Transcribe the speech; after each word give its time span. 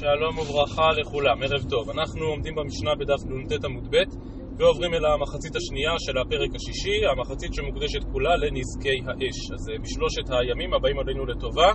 שלום 0.00 0.38
וברכה 0.38 0.88
לכולם, 1.00 1.42
ערב 1.42 1.62
טוב. 1.70 1.90
אנחנו 1.90 2.24
עומדים 2.24 2.54
במשנה 2.54 2.94
בדף 2.94 3.22
נ"ט 3.26 3.64
עמוד 3.64 3.86
ב' 3.90 3.96
ועוברים 4.56 4.94
אל 4.94 5.04
המחצית 5.06 5.56
השנייה 5.56 5.94
של 5.98 6.18
הפרק 6.18 6.50
השישי, 6.56 6.98
המחצית 7.10 7.54
שמוקדשת 7.54 8.02
כולה 8.12 8.36
לנזקי 8.36 8.98
האש. 9.06 9.38
אז 9.54 9.62
אה, 9.70 9.74
בשלושת 9.82 10.26
הימים 10.30 10.74
הבאים 10.74 10.98
עלינו 10.98 11.26
לטובה, 11.26 11.70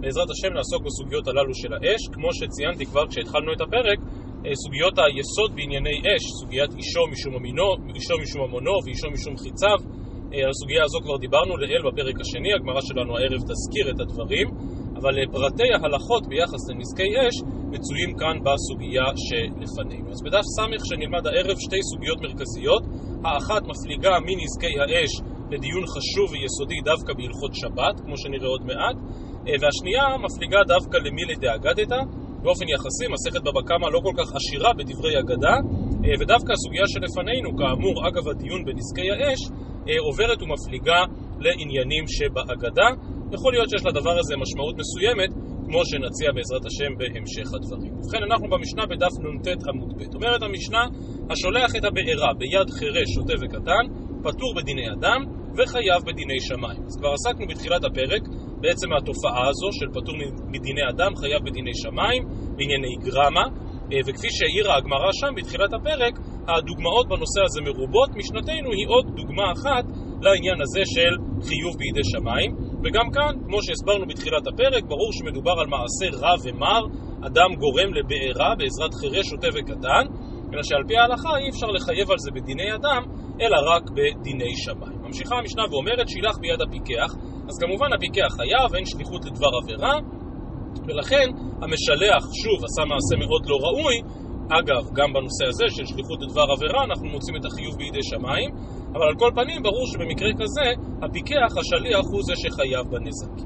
בעזרת 0.00 0.30
השם 0.30 0.52
נעסוק 0.56 0.82
בסוגיות 0.86 1.28
הללו 1.28 1.54
של 1.54 1.72
האש. 1.74 2.02
כמו 2.14 2.28
שציינתי 2.38 2.84
כבר 2.86 3.04
כשהתחלנו 3.10 3.52
את 3.52 3.60
הפרק, 3.60 3.98
אה, 4.46 4.50
סוגיות 4.62 4.94
היסוד 4.98 5.50
בענייני 5.56 5.96
אש, 6.08 6.24
סוגיית 6.40 6.70
אישו 6.78 7.02
משום 7.12 7.34
אמינו, 7.38 7.68
אישו 7.94 8.14
משום 8.22 8.42
המונו 8.46 8.76
ואישו 8.84 9.08
משום 9.16 9.34
חיציו, 9.42 9.78
אה, 10.32 10.38
על 10.44 10.50
הסוגיה 10.54 10.82
הזו 10.84 10.98
כבר 11.04 11.16
דיברנו 11.16 11.56
לעיל 11.56 11.82
בפרק 11.88 12.16
השני, 12.20 12.50
הגמרא 12.54 12.80
שלנו 12.88 13.10
הערב 13.16 13.40
תזכיר 13.50 13.86
את 13.92 13.98
הדברים. 14.00 14.48
אבל 15.04 15.26
פרטי 15.32 15.70
ההלכות 15.74 16.26
ביחס 16.28 16.62
לנזקי 16.70 17.10
אש 17.20 17.36
מצויים 17.74 18.12
כאן 18.20 18.36
בסוגיה 18.44 19.06
שלפנינו. 19.26 20.10
אז 20.10 20.22
בדף 20.24 20.44
ס' 20.56 20.88
שנלמד 20.88 21.26
הערב 21.26 21.56
שתי 21.66 21.82
סוגיות 21.90 22.18
מרכזיות, 22.24 22.82
האחת 23.24 23.62
מפליגה 23.70 24.14
מנזקי 24.26 24.74
האש 24.80 25.12
לדיון 25.52 25.84
חשוב 25.94 26.26
ויסודי 26.32 26.80
דווקא 26.90 27.12
בהלכות 27.18 27.52
שבת, 27.54 27.96
כמו 28.04 28.16
שנראה 28.16 28.48
עוד 28.48 28.62
מעט, 28.70 28.96
והשנייה 29.60 30.04
מפליגה 30.24 30.60
דווקא 30.74 30.96
למילי 31.04 31.34
דאגדתא, 31.34 32.00
באופן 32.42 32.66
יחסי 32.74 33.06
מסכת 33.14 33.42
בבא 33.46 33.62
קמא 33.68 33.86
לא 33.94 34.00
כל 34.06 34.14
כך 34.18 34.28
עשירה 34.38 34.70
בדברי 34.78 35.14
אגדה, 35.20 35.56
ודווקא 36.20 36.52
הסוגיה 36.52 36.86
שלפנינו, 36.92 37.48
כאמור, 37.58 38.08
אגב 38.08 38.28
הדיון 38.28 38.64
בנזקי 38.64 39.08
האש, 39.10 39.40
עוברת 40.06 40.42
ומפליגה 40.42 41.00
לעניינים 41.38 42.04
שבאגדה. 42.16 42.88
יכול 43.32 43.52
להיות 43.52 43.68
שיש 43.70 43.84
לדבר 43.86 44.18
הזה 44.18 44.34
משמעות 44.36 44.74
מסוימת, 44.82 45.30
כמו 45.66 45.80
שנציע 45.84 46.28
בעזרת 46.36 46.64
השם 46.66 46.90
בהמשך 46.98 47.48
הדברים. 47.56 47.92
ובכן, 47.98 48.22
אנחנו 48.28 48.46
במשנה 48.52 48.86
בדף 48.86 49.14
נ"ט 49.22 49.48
עמוד 49.68 49.92
ב'. 49.98 50.14
אומרת 50.14 50.42
המשנה, 50.42 50.84
השולח 51.30 51.70
את 51.76 51.84
הבעירה 51.84 52.30
ביד 52.38 52.70
חירש, 52.78 53.08
שוטה 53.14 53.34
וקטן, 53.42 53.84
פטור 54.24 54.54
בדיני 54.56 54.86
אדם 54.92 55.20
וחייב 55.56 56.00
בדיני 56.06 56.40
שמיים. 56.40 56.82
אז 56.88 56.96
כבר 56.98 57.12
עסקנו 57.12 57.46
בתחילת 57.46 57.84
הפרק 57.84 58.22
בעצם 58.60 58.88
התופעה 58.92 59.48
הזו 59.48 59.68
של 59.78 59.88
פטור 59.96 60.14
מדיני 60.54 60.84
אדם, 60.90 61.16
חייב 61.16 61.40
בדיני 61.44 61.74
שמיים, 61.74 62.22
בענייני 62.56 62.94
גרמה, 63.04 63.46
וכפי 64.06 64.28
שהעירה 64.30 64.76
הגמרא 64.76 65.12
שם 65.12 65.32
בתחילת 65.36 65.72
הפרק, 65.72 66.14
הדוגמאות 66.48 67.06
בנושא 67.08 67.40
הזה 67.44 67.60
מרובות, 67.60 68.10
משנתנו 68.16 68.68
היא 68.72 68.86
עוד 68.88 69.06
דוגמה 69.16 69.52
אחת 69.52 69.84
לעניין 70.24 70.58
הזה 70.64 70.82
של 70.94 71.12
חיוב 71.46 71.74
בידי 71.80 72.04
שמיים, 72.12 72.50
וגם 72.84 73.06
כאן, 73.16 73.32
כמו 73.46 73.58
שהסברנו 73.62 74.04
בתחילת 74.06 74.44
הפרק, 74.46 74.82
ברור 74.92 75.10
שמדובר 75.16 75.56
על 75.60 75.66
מעשה 75.74 76.06
רע 76.22 76.34
ומר, 76.44 76.82
אדם 77.28 77.50
גורם 77.62 77.90
לבעירה 77.94 78.50
בעזרת 78.58 78.94
חירש, 79.00 79.26
שוטה 79.30 79.48
וקטן, 79.54 80.04
אלא 80.52 80.62
שעל 80.62 80.84
פי 80.88 80.96
ההלכה 80.96 81.32
אי 81.40 81.48
אפשר 81.52 81.66
לחייב 81.76 82.10
על 82.10 82.18
זה 82.24 82.30
בדיני 82.36 82.68
אדם, 82.74 83.02
אלא 83.40 83.58
רק 83.70 83.84
בדיני 83.96 84.52
שמיים. 84.64 84.98
ממשיכה 85.06 85.34
המשנה 85.38 85.62
ואומרת, 85.70 86.08
שילח 86.08 86.36
ביד 86.42 86.60
הפיקח, 86.64 87.10
אז 87.48 87.54
כמובן 87.62 87.92
הפיקח 87.92 88.30
חייב, 88.38 88.74
אין 88.74 88.86
שליחות 88.86 89.24
לדבר 89.24 89.52
עבירה, 89.62 89.94
ולכן 90.86 91.26
המשלח 91.62 92.22
שוב 92.42 92.58
עשה 92.64 92.82
מעשה 92.92 93.14
מאוד 93.22 93.42
לא 93.50 93.56
ראוי, 93.66 93.96
אגב, 94.48 94.82
גם 94.98 95.12
בנושא 95.12 95.44
הזה 95.48 95.64
של 95.68 95.86
שליחות 95.86 96.18
לדבר 96.22 96.46
עבירה 96.52 96.84
אנחנו 96.84 97.06
מוצאים 97.08 97.36
את 97.36 97.44
החיוב 97.44 97.74
בידי 97.76 98.02
שמיים, 98.02 98.50
אבל 98.94 99.06
על 99.10 99.16
כל 99.18 99.30
פנים 99.34 99.62
ברור 99.62 99.86
שבמקרה 99.92 100.30
כזה 100.40 100.66
הפיקח, 101.02 101.50
השליח, 101.60 102.04
הוא 102.12 102.22
זה 102.28 102.34
שחייב 102.42 102.84
בנזק. 102.90 103.36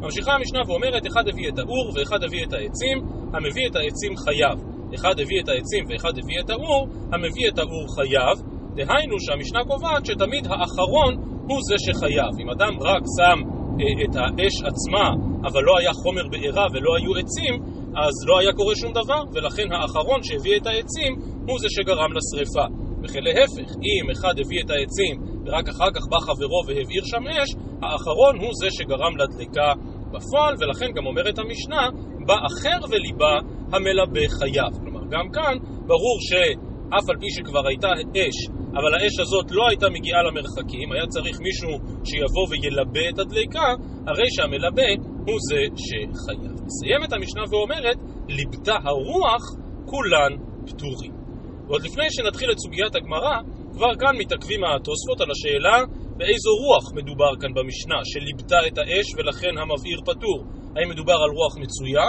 ממשיכה 0.00 0.32
המשנה 0.32 0.60
ואומרת, 0.66 1.06
אחד 1.06 1.28
הביא 1.28 1.48
את 1.48 1.58
האור 1.58 1.86
ואחד 1.94 2.22
הביא 2.24 2.44
את 2.44 2.52
העצים, 2.52 2.96
המביא 3.34 3.66
את 3.70 3.76
העצים 3.76 4.12
חייב. 4.16 4.56
אחד 4.94 5.20
הביא 5.20 5.40
את 5.42 5.48
העצים 5.48 5.84
ואחד 5.88 6.14
הביא 6.18 6.38
את 6.44 6.50
האור, 6.50 6.88
המביא 7.12 7.48
את 7.48 7.58
האור 7.58 7.86
חייב. 7.96 8.36
דהיינו 8.76 9.16
שהמשנה 9.20 9.60
קובעת 9.64 10.06
שתמיד 10.06 10.44
האחרון 10.46 11.12
הוא 11.48 11.60
זה 11.68 11.76
שחייב. 11.78 12.32
אם 12.42 12.50
אדם 12.50 12.74
רק 12.80 13.02
שם 13.16 13.38
אה, 13.80 14.04
את 14.04 14.14
האש 14.16 14.56
עצמה, 14.70 15.06
אבל 15.48 15.62
לא 15.62 15.78
היה 15.78 15.92
חומר 15.92 16.28
בעירה 16.30 16.66
ולא 16.72 16.90
היו 16.96 17.12
עצים, 17.20 17.54
אז 18.04 18.14
לא 18.26 18.38
היה 18.38 18.52
קורה 18.52 18.74
שום 18.76 18.92
דבר, 18.92 19.20
ולכן 19.34 19.72
האחרון 19.72 20.22
שהביא 20.22 20.56
את 20.56 20.66
העצים 20.66 21.12
הוא 21.48 21.58
זה 21.58 21.68
שגרם 21.70 22.10
לשריפה. 22.16 22.66
וכן 23.02 23.22
להפך, 23.22 23.70
אם 23.86 24.10
אחד 24.10 24.34
הביא 24.40 24.60
את 24.64 24.70
העצים 24.70 25.14
ורק 25.46 25.68
אחר 25.68 25.90
כך 25.94 26.04
בא 26.10 26.18
חברו 26.18 26.60
והבעיר 26.66 27.04
שם 27.04 27.24
אש, 27.28 27.50
האחרון 27.82 28.34
הוא 28.40 28.50
זה 28.60 28.68
שגרם 28.70 29.16
לדלקה 29.16 29.72
בפועל, 30.12 30.54
ולכן 30.60 30.92
גם 30.96 31.06
אומרת 31.06 31.38
המשנה, 31.38 31.88
בא 32.26 32.36
אחר 32.48 32.78
וליבה 32.90 33.34
המלבה 33.72 34.28
חייב. 34.38 34.72
כלומר, 34.82 35.00
גם 35.10 35.26
כאן 35.32 35.54
ברור 35.86 36.18
שאף 36.28 37.08
על 37.10 37.16
פי 37.20 37.30
שכבר 37.30 37.66
הייתה 37.68 37.88
אש, 38.16 38.38
אבל 38.78 38.94
האש 38.94 39.16
הזאת 39.24 39.48
לא 39.50 39.68
הייתה 39.68 39.88
מגיעה 39.96 40.22
למרחקים, 40.22 40.92
היה 40.92 41.06
צריך 41.06 41.36
מישהו 41.40 41.72
שיבוא 42.08 42.46
וילבה 42.50 43.08
את 43.10 43.18
הדליקה, 43.18 43.68
הרי 44.08 44.28
שהמלבה 44.34 44.90
הוא 45.26 45.38
זה 45.48 45.60
שחייב. 45.86 46.52
מסיימת 46.66 47.12
המשנה 47.12 47.42
ואומרת, 47.50 47.98
ליבתה 48.28 48.76
הרוח, 48.88 49.44
כולן 49.90 50.32
פטורים. 50.66 51.12
ועוד 51.66 51.82
לפני 51.82 52.06
שנתחיל 52.10 52.50
את 52.52 52.58
סוגיית 52.58 52.94
הגמרא, 52.96 53.36
כבר 53.72 53.92
כאן 54.00 54.14
מתעכבים 54.18 54.60
התוספות 54.64 55.20
על 55.20 55.30
השאלה 55.30 55.76
באיזו 56.16 56.50
רוח 56.64 56.84
מדובר 56.98 57.32
כאן 57.40 57.54
במשנה, 57.54 57.98
שליבתה 58.04 58.60
את 58.66 58.78
האש 58.78 59.06
ולכן 59.16 59.54
המבעיר 59.58 60.00
פטור. 60.10 60.38
האם 60.76 60.88
מדובר 60.88 61.18
על 61.24 61.30
רוח 61.38 61.54
מצויה, 61.64 62.06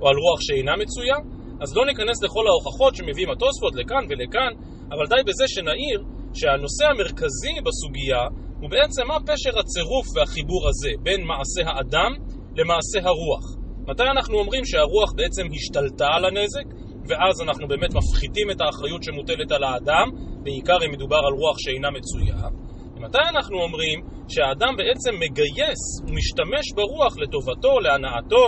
או 0.00 0.08
על 0.08 0.16
רוח 0.24 0.40
שאינה 0.40 0.74
מצויה? 0.76 1.16
אז 1.60 1.76
לא 1.76 1.86
ניכנס 1.86 2.22
לכל 2.22 2.44
ההוכחות 2.46 2.94
שמביאים 2.96 3.30
התוספות 3.30 3.74
לכאן 3.74 4.04
ולכאן, 4.08 4.52
אבל 4.92 5.06
די 5.06 5.22
בזה 5.26 5.44
שנעיר 5.54 6.00
שהנושא 6.34 6.84
המרכזי 6.90 7.54
בסוגיה 7.66 8.22
הוא 8.60 8.70
בעצם 8.70 9.02
מה 9.08 9.18
פשר 9.28 9.58
הצירוף 9.58 10.06
והחיבור 10.14 10.68
הזה 10.68 10.90
בין 11.02 11.20
מעשה 11.30 11.62
האדם 11.70 12.12
למעשה 12.58 12.98
הרוח. 13.08 13.44
מתי 13.88 14.08
אנחנו 14.14 14.38
אומרים 14.38 14.64
שהרוח 14.64 15.12
בעצם 15.16 15.46
השתלטה 15.54 16.06
על 16.16 16.24
הנזק, 16.24 16.66
ואז 17.08 17.42
אנחנו 17.42 17.68
באמת 17.68 17.90
מפחיתים 17.94 18.50
את 18.50 18.60
האחריות 18.60 19.02
שמוטלת 19.02 19.52
על 19.52 19.64
האדם, 19.64 20.06
בעיקר 20.42 20.78
אם 20.84 20.90
מדובר 20.90 21.22
על 21.26 21.34
רוח 21.42 21.58
שאינה 21.58 21.90
מצויה. 21.90 22.48
ומתי 22.96 23.24
אנחנו 23.28 23.56
אומרים 23.62 23.98
שהאדם 24.28 24.72
בעצם 24.76 25.14
מגייס 25.22 25.82
ומשתמש 26.06 26.66
ברוח 26.76 27.18
לטובתו, 27.18 27.80
להנאתו? 27.80 28.44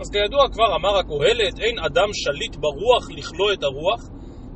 אז 0.00 0.10
כידוע 0.10 0.48
כבר 0.52 0.76
אמר 0.76 0.98
הקהלת, 0.98 1.58
אין 1.60 1.78
אדם 1.78 2.08
שליט 2.12 2.56
ברוח 2.56 3.04
לכלוא 3.16 3.52
את 3.52 3.62
הרוח, 3.62 4.00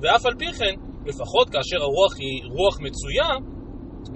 ואף 0.01 0.27
על 0.27 0.35
פי 0.39 0.53
כן, 0.53 0.75
לפחות 1.07 1.51
כאשר 1.51 1.79
הרוח 1.83 2.13
היא 2.19 2.43
רוח 2.57 2.77
מצויה, 2.81 3.31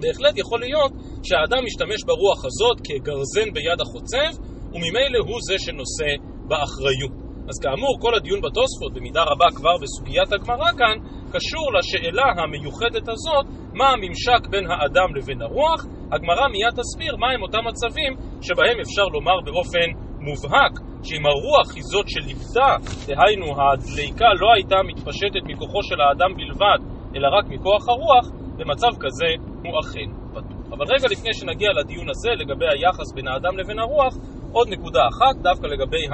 בהחלט 0.01 0.39
יכול 0.39 0.61
להיות 0.61 0.93
שהאדם 1.23 1.65
משתמש 1.65 2.01
ברוח 2.07 2.45
הזאת 2.45 2.77
כגרזן 2.87 3.49
ביד 3.55 3.81
החוצב, 3.81 4.31
וממילא 4.75 5.19
הוא 5.29 5.39
זה 5.49 5.57
שנושא 5.59 6.11
באחריות. 6.49 7.15
אז 7.51 7.57
כאמור, 7.63 7.95
כל 8.01 8.15
הדיון 8.15 8.41
בתוספות, 8.41 8.93
במידה 8.95 9.23
רבה 9.23 9.49
כבר 9.57 9.77
בסוגיית 9.83 10.33
הגמרא 10.33 10.71
כאן, 10.79 10.97
קשור 11.33 11.67
לשאלה 11.79 12.29
המיוחדת 12.37 13.09
הזאת, 13.09 13.47
מה 13.75 13.89
הממשק 13.89 14.47
בין 14.51 14.65
האדם 14.71 15.17
לבין 15.17 15.43
הרוח. 15.43 15.81
הגמרא 16.13 16.49
מיד 16.49 16.75
תסביר 16.81 17.17
מהם 17.17 17.43
אותם 17.43 17.65
מצבים 17.69 18.13
שבהם 18.43 18.81
אפשר 18.81 19.07
לומר 19.15 19.39
באופן 19.45 19.89
מובהק 20.21 20.75
שאם 21.03 21.27
הרוח 21.27 21.75
היא 21.75 21.83
זאת 21.93 22.09
שליוותה, 22.09 22.71
דהיינו 23.07 23.47
הדליקה 23.61 24.29
לא 24.41 24.49
הייתה 24.55 24.77
מתפשטת 24.89 25.43
מכוחו 25.45 25.83
של 25.83 26.01
האדם 26.01 26.31
בלבד, 26.37 26.81
אלא 27.15 27.29
רק 27.39 27.45
מכוח 27.49 27.89
הרוח, 27.89 28.27
במצב 28.57 28.93
כזה 29.01 29.31
הוא 29.65 29.75
אכן 29.81 30.11
פתוח. 30.31 30.61
אבל 30.73 30.85
רגע 30.95 31.07
לפני 31.11 31.33
שנגיע 31.35 31.71
לדיון 31.73 32.09
הזה 32.11 32.31
לגבי 32.31 32.67
היחס 32.69 33.13
בין 33.15 33.29
האדם 33.29 33.59
לבין 33.59 33.79
הרוח, 33.79 34.15
עוד 34.53 34.69
נקודה 34.69 35.01
אחת, 35.13 35.43
דווקא 35.43 35.67
לגבי 35.67 36.05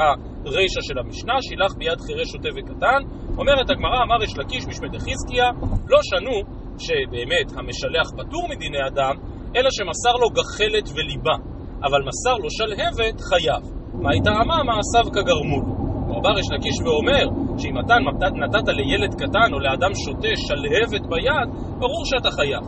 הרישא 0.45 0.81
של 0.83 0.99
המשנה, 0.99 1.35
שילח 1.41 1.75
ביד 1.79 2.01
חירש 2.07 2.29
שוטה 2.33 2.49
וקטן. 2.57 3.01
אומרת 3.39 3.71
הגמרא, 3.71 4.03
אמר 4.03 4.23
יש 4.25 4.39
לקיש 4.39 4.67
משמד 4.67 4.97
חזקיה, 4.99 5.49
לא 5.89 5.99
שנו 6.03 6.37
שבאמת 6.79 7.49
המשלח 7.57 8.11
פטור 8.19 8.49
מדיני 8.49 8.87
אדם, 8.87 9.15
אלא 9.57 9.69
שמסר 9.71 10.15
לו 10.21 10.29
גחלת 10.39 10.89
וליבה, 10.95 11.37
אבל 11.83 12.01
מסר 12.09 12.37
לו 12.43 12.51
שלהבת 12.51 13.21
חייב. 13.21 13.63
מה 14.03 14.11
הייתה 14.11 14.31
אמה 14.43 14.57
מעשיו 14.69 15.13
כגרמול. 15.13 15.65
רב 16.09 16.39
יש 16.39 16.49
לקיש 16.55 16.79
ואומר 16.85 17.27
שאם 17.59 17.81
אתה 17.81 17.95
נתת 18.43 18.69
לילד 18.69 19.15
קטן 19.15 19.49
או 19.53 19.59
לאדם 19.59 19.91
שוטה 19.95 20.33
שלהבת 20.47 21.07
ביד, 21.11 21.49
ברור 21.79 22.03
שאתה 22.05 22.31
חייב. 22.31 22.65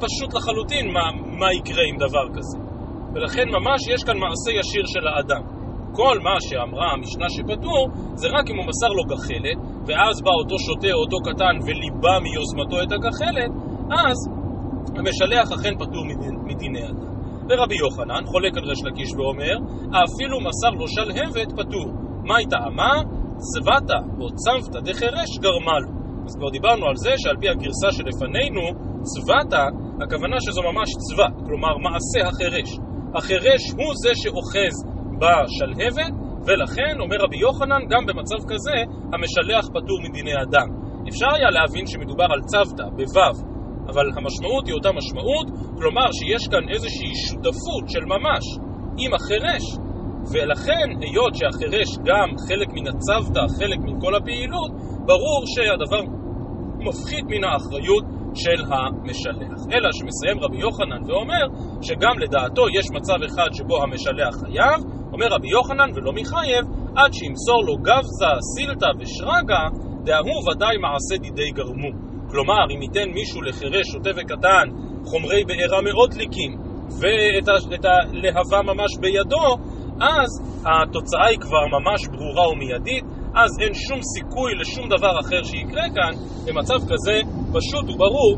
פשוט 0.00 0.34
לחלוטין 0.34 0.92
מה, 0.92 1.04
מה 1.40 1.52
יקרה 1.52 1.82
עם 1.90 1.96
דבר 1.96 2.26
כזה. 2.36 2.58
ולכן 3.14 3.48
ממש 3.48 3.80
יש 3.94 4.04
כאן 4.04 4.18
מעשה 4.18 4.50
ישיר 4.60 4.86
של 4.86 5.06
האדם. 5.08 5.42
כל 5.92 6.18
מה 6.22 6.36
שאמרה 6.40 6.92
המשנה 6.92 7.26
שפטור, 7.30 7.88
זה 8.14 8.28
רק 8.28 8.50
אם 8.50 8.56
הוא 8.56 8.66
מסר 8.66 8.88
לו 8.88 9.04
גחלת, 9.04 9.58
ואז 9.86 10.22
בא 10.22 10.30
אותו 10.30 10.58
שוטה 10.58 10.92
או 10.92 11.00
אותו 11.04 11.16
קטן 11.28 11.56
וליבה 11.66 12.14
מיוזמתו 12.24 12.82
את 12.82 12.92
הגחלת, 12.92 13.50
אז 13.90 14.18
המשלח 14.98 15.52
אכן 15.52 15.74
פטור 15.78 16.04
מדיני 16.44 16.84
אדם. 16.88 17.15
ורבי 17.48 17.76
יוחנן 17.84 18.24
חולק 18.26 18.56
על 18.56 18.64
ריש 18.64 18.84
לקיש 18.84 19.10
ואומר, 19.16 19.56
אפילו 20.04 20.36
מסר 20.40 20.70
לו 20.70 20.88
שלהבת 20.88 21.52
פטור. 21.52 21.88
מה 22.24 22.36
היא 22.36 22.46
טעמה? 22.50 22.92
צבתה 23.38 23.98
או 24.20 24.26
צמפתא 24.34 24.80
דחירש 24.80 25.30
גרמה 25.38 25.78
לו. 25.78 25.90
אז 26.26 26.36
כבר 26.36 26.50
דיברנו 26.50 26.86
על 26.86 26.96
זה 26.96 27.12
שעל 27.16 27.36
פי 27.40 27.48
הגרסה 27.48 27.88
שלפנינו, 27.92 28.62
צבתה, 29.02 29.64
הכוונה 30.02 30.36
שזו 30.40 30.62
ממש 30.62 30.88
צבא, 31.06 31.28
כלומר 31.46 31.74
מעשה 31.86 32.28
החירש. 32.28 32.70
החירש 33.14 33.62
הוא 33.78 33.92
זה 34.02 34.10
שאוחז 34.14 34.76
בשלהבת, 35.20 36.12
ולכן, 36.46 37.00
אומר 37.00 37.16
רבי 37.24 37.36
יוחנן, 37.36 37.82
גם 37.90 38.06
במצב 38.06 38.40
כזה, 38.50 38.76
המשלח 39.12 39.64
פטור 39.68 39.98
מדיני 40.08 40.34
אדם. 40.42 40.68
אפשר 41.08 41.30
היה 41.34 41.50
להבין 41.50 41.86
שמדובר 41.86 42.28
על 42.34 42.40
צוותא, 42.40 42.84
בו', 42.96 43.55
אבל 43.88 44.06
המשמעות 44.16 44.66
היא 44.66 44.74
אותה 44.74 44.90
משמעות, 44.92 45.46
כלומר 45.78 46.06
שיש 46.12 46.48
כאן 46.48 46.68
איזושהי 46.74 47.14
שותפות 47.26 47.84
של 47.88 48.04
ממש 48.04 48.44
עם 48.98 49.14
החירש, 49.14 49.64
ולכן, 50.32 50.86
היות 51.00 51.34
שהחירש 51.34 51.90
גם 52.08 52.28
חלק 52.48 52.68
מן 52.72 52.86
הצוותא, 52.88 53.44
חלק 53.58 53.78
מכל 53.78 54.14
הפעילות, 54.14 54.70
ברור 55.06 55.42
שהדבר 55.46 56.02
מפחית 56.78 57.24
מן 57.24 57.44
האחריות 57.44 58.04
של 58.34 58.60
המשלח. 58.72 59.60
אלא 59.72 59.88
שמסיים 59.92 60.40
רבי 60.40 60.58
יוחנן 60.58 61.02
ואומר 61.06 61.44
שגם 61.82 62.18
לדעתו 62.18 62.64
יש 62.78 62.86
מצב 62.90 63.22
אחד 63.26 63.48
שבו 63.52 63.82
המשלח 63.82 64.34
חייב, 64.40 64.80
אומר 65.12 65.26
רבי 65.30 65.48
יוחנן 65.48 65.90
ולא 65.94 66.12
מחייב, 66.12 66.64
עד 66.96 67.12
שימסור 67.12 67.64
לו 67.66 67.76
גבזה, 67.76 68.32
סילתא 68.54 68.90
ושרגא, 68.98 69.62
דהוא 70.04 70.50
ודאי 70.50 70.76
מעשה 70.76 71.16
דידי 71.22 71.50
גרמו. 71.50 72.05
כלומר, 72.36 72.64
אם 72.74 72.82
ייתן 72.82 73.10
מישהו 73.14 73.42
לחירש, 73.42 73.86
שוטה 73.92 74.10
וקטן, 74.16 74.66
חומרי 75.04 75.44
בעירה 75.44 75.80
מאוד 75.82 76.10
דליקים, 76.10 76.52
ואת 77.00 77.84
הלהבה 77.84 78.62
ממש 78.62 78.96
בידו, 79.00 79.56
אז 80.00 80.30
התוצאה 80.66 81.26
היא 81.26 81.38
כבר 81.38 81.64
ממש 81.76 82.08
ברורה 82.08 82.48
ומיידית, 82.48 83.04
אז 83.34 83.50
אין 83.60 83.74
שום 83.74 84.00
סיכוי 84.02 84.54
לשום 84.54 84.88
דבר 84.88 85.20
אחר 85.20 85.42
שיקרה 85.42 85.82
כאן, 85.94 86.12
במצב 86.46 86.78
כזה 86.90 87.20
פשוט 87.52 87.84
וברור 87.94 88.36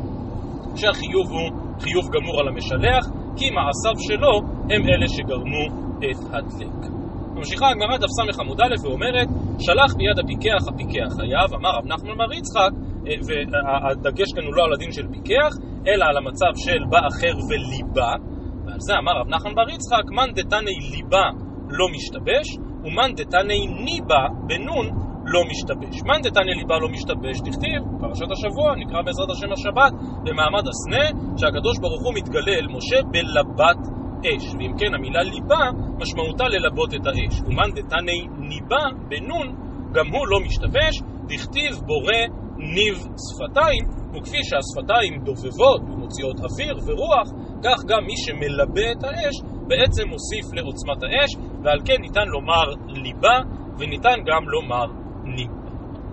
שהחיוב 0.77 1.31
הוא 1.31 1.51
חיוב 1.81 2.07
גמור 2.15 2.41
על 2.41 2.49
המשלח, 2.49 3.05
כי 3.37 3.51
מעשיו 3.51 3.97
שלו 4.09 4.35
הם 4.71 4.83
אלה 4.89 5.09
שגרמו 5.09 5.65
את 5.99 6.21
הדלק. 6.33 6.91
ממשיכה 7.35 7.67
הגמרא 7.71 7.97
דף 7.97 8.07
ס' 8.07 8.39
עמוד 8.41 8.61
א' 8.61 8.75
ואומרת, 8.83 9.29
שלח 9.59 9.95
ביד 9.97 10.19
הפיקח 10.19 10.69
הפיקח 10.69 11.09
חייב, 11.17 11.55
אמר 11.55 11.71
רב 11.71 11.87
נחמן 11.87 12.17
מר 12.19 12.33
יצחק, 12.33 12.71
והדגש 13.27 14.29
כאן 14.35 14.45
הוא 14.45 14.55
לא 14.55 14.65
על 14.65 14.73
הדין 14.73 14.93
של 14.93 15.07
פיקח, 15.13 15.53
אלא 15.87 16.05
על 16.05 16.17
המצב 16.17 16.53
של 16.57 16.85
בא 16.91 16.99
אחר 16.99 17.35
וליבה, 17.49 18.13
ועל 18.67 18.81
זה 18.81 18.93
אמר 18.99 19.13
רב 19.21 19.29
נחמן 19.29 19.55
בר 19.55 19.71
יצחק, 19.71 20.07
מאן 20.17 20.31
דתני 20.35 20.77
ליבה 20.93 21.27
לא 21.71 21.87
משתבש, 21.95 22.49
ומאן 22.85 23.11
דתני 23.17 23.67
ניבה 23.67 24.25
בנון 24.47 24.87
לא 25.25 25.41
משתבש. 25.51 25.97
מאן 26.07 26.21
דתני 26.23 26.55
ליבה 26.55 26.79
לא 26.79 26.89
משתבש, 26.89 27.37
תכתיב, 27.47 27.81
פרשת 28.01 28.31
השבוע, 28.33 28.77
נקרא 28.77 29.03
בעזרת 29.03 29.31
השם 29.31 29.53
השבת, 29.53 29.93
במעמד 30.25 30.65
הסנה, 30.69 31.05
שהקדוש 31.39 31.77
ברוך 31.79 32.03
הוא 32.05 32.15
מתגלה 32.15 32.55
אל 32.61 32.67
משה 32.77 32.99
בלבת 33.13 33.81
אש. 34.29 34.45
ואם 34.59 34.73
כן, 34.79 34.95
המילה 34.95 35.23
ליבה, 35.23 35.65
משמעותה 35.99 36.45
ללבות 36.49 36.95
את 36.95 37.07
האש. 37.07 37.41
ומאן 37.47 37.71
דתני 37.77 38.21
ניבה 38.51 38.85
בנון, 39.09 39.47
גם 39.93 40.07
הוא 40.07 40.27
לא 40.27 40.39
משתבש, 40.47 40.95
דכתיב 41.29 41.73
בורא 41.87 42.48
ניב 42.59 42.97
שפתיים, 43.27 43.85
וכפי 44.15 44.41
שהשפתיים 44.49 45.13
דובבות 45.25 45.81
ומוציאות 45.81 46.37
אוויר 46.41 46.77
ורוח, 46.87 47.29
כך 47.65 47.85
גם 47.85 48.05
מי 48.07 48.17
שמלבה 48.17 48.93
את 48.93 49.05
האש 49.05 49.37
בעצם 49.69 50.09
מוסיף 50.09 50.47
לעוצמת 50.53 51.03
האש, 51.03 51.31
ועל 51.63 51.79
כן 51.85 52.01
ניתן 52.01 52.27
לומר 52.27 52.67
ליבה, 52.89 53.39
וניתן 53.79 54.19
גם 54.27 54.49
לומר 54.49 54.87
ניבה. 55.25 55.59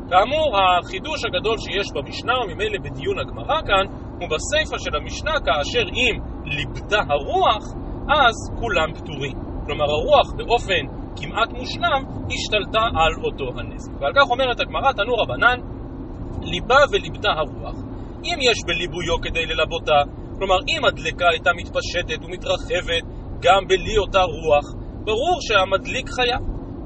כאמור, 0.10 0.58
החידוש 0.58 1.26
הגדול 1.26 1.58
שיש 1.58 1.88
במשנה, 1.96 2.34
וממילא 2.44 2.78
בדיון 2.84 3.20
הגמרא 3.20 3.62
כאן, 3.68 3.86
הוא 4.20 4.30
בסיפא 4.30 4.78
של 4.78 4.96
המשנה, 4.96 5.34
כאשר 5.46 5.86
אם 6.02 6.16
ליבתה 6.46 7.00
הרוח, 7.10 7.64
אז 8.10 8.36
כולם 8.60 8.94
פטורים. 8.94 9.38
כלומר, 9.66 9.86
הרוח 9.86 10.34
באופן 10.38 10.84
כמעט 11.16 11.50
מושלם 11.50 12.02
השתלטה 12.34 12.86
על 13.02 13.14
אותו 13.26 13.60
הנזק. 13.60 13.92
ועל 14.00 14.14
כך 14.16 14.30
אומרת 14.30 14.60
הגמרא, 14.60 14.92
תנו 14.92 15.14
רבנן, 15.14 15.60
ליבה 16.46 16.80
וליבתה 16.92 17.30
הרוח. 17.30 17.76
אם 18.24 18.38
יש 18.42 18.58
בליבויו 18.68 19.22
כדי 19.22 19.46
ללבותה, 19.46 20.00
כלומר 20.38 20.60
אם 20.70 20.86
הדלקה 20.86 21.30
הייתה 21.30 21.52
מתפשטת 21.54 22.26
ומתרחבת 22.26 23.04
גם 23.42 23.68
בלי 23.68 23.98
אותה 23.98 24.22
רוח, 24.22 24.66
ברור 25.06 25.38
שהמדליק 25.42 26.10
חיה. 26.10 26.38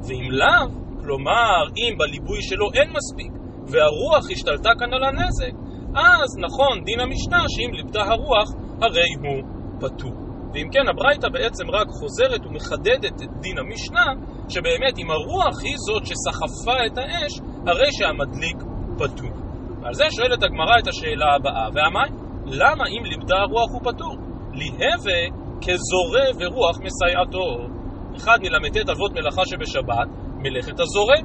ואם 0.07 0.31
לאו, 0.31 0.67
כלומר 1.01 1.61
אם 1.77 1.97
בליבוי 1.97 2.41
שלו 2.41 2.67
אין 2.73 2.89
מספיק 2.89 3.31
והרוח 3.71 4.31
השתלטה 4.31 4.69
כאן 4.79 4.93
על 4.93 5.03
הנזק, 5.03 5.53
אז 5.95 6.37
נכון 6.39 6.83
דין 6.85 6.99
המשנה 6.99 7.43
שאם 7.47 7.73
ליבתה 7.73 8.01
הרוח, 8.01 8.49
הרי 8.81 9.11
הוא 9.21 9.43
פטור. 9.79 10.11
ואם 10.53 10.67
כן, 10.71 10.87
הברייתא 10.87 11.29
בעצם 11.29 11.69
רק 11.71 11.87
חוזרת 11.87 12.45
ומחדדת 12.45 13.21
את 13.23 13.31
דין 13.41 13.57
המשנה, 13.57 14.05
שבאמת 14.49 14.97
אם 14.97 15.11
הרוח 15.11 15.55
היא 15.63 15.75
זאת 15.77 16.03
שסחפה 16.05 16.85
את 16.87 16.97
האש, 16.97 17.33
הרי 17.67 17.91
שהמדליק 17.91 18.57
פטור. 18.97 19.48
ועל 19.81 19.93
זה 19.93 20.05
שואלת 20.09 20.43
הגמרא 20.43 20.79
את 20.79 20.87
השאלה 20.87 21.35
הבאה, 21.35 21.67
והמים? 21.73 22.13
למה 22.45 22.83
אם 22.87 23.05
לימדה 23.05 23.37
הרוח 23.37 23.71
הוא 23.73 23.81
פטור? 23.91 24.15
ליהווה 24.53 25.21
כזורע 25.61 26.27
ורוח 26.39 26.77
מסייעתו. 26.79 27.67
אחד 28.15 28.37
מל"ט 28.41 28.89
אבות 28.89 29.11
מלאכה 29.11 29.45
שבשבת, 29.45 30.07
מלאכת 30.37 30.79
הזורע. 30.79 31.15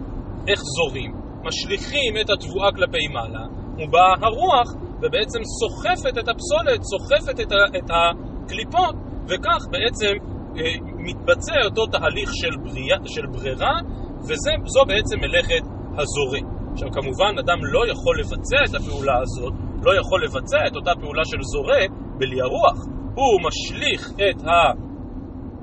איך 0.49 0.61
זורים? 0.77 1.13
משליכים 1.45 2.17
את 2.21 2.31
התבואה 2.31 2.73
כלפי 2.73 3.09
מעלה, 3.13 3.47
ובאה 3.79 4.15
הרוח 4.23 4.69
ובעצם 5.03 5.41
סוחפת 5.61 6.19
את 6.19 6.29
הפסולת, 6.29 6.81
סוחפת 6.83 7.41
את, 7.41 7.53
את 7.77 7.91
הקליפות, 7.91 8.95
וכך 9.29 9.63
בעצם 9.71 10.15
אה, 10.57 10.63
מתבצע 10.97 11.59
אותו 11.65 11.87
תהליך 11.87 12.31
של, 12.35 12.57
בריאה, 12.57 12.99
של 13.07 13.27
ברירה, 13.27 13.75
וזו 14.29 14.85
בעצם 14.87 15.17
מלאכת 15.21 15.65
הזורע. 15.99 16.54
עכשיו 16.75 16.89
כמובן 16.91 17.39
אדם 17.39 17.59
לא 17.63 17.83
יכול 17.93 18.21
לבצע 18.21 18.61
את 18.69 18.75
הפעולה 18.75 19.19
הזאת, 19.23 19.53
לא 19.83 19.93
יכול 20.01 20.25
לבצע 20.25 20.59
את 20.67 20.77
אותה 20.77 20.93
פעולה 21.01 21.25
של 21.25 21.43
זורע 21.53 21.83
בלי 22.19 22.41
הרוח. 22.41 22.79
הוא 23.15 23.35
משליך 23.47 24.03
את, 24.17 24.43
ה, 24.43 24.51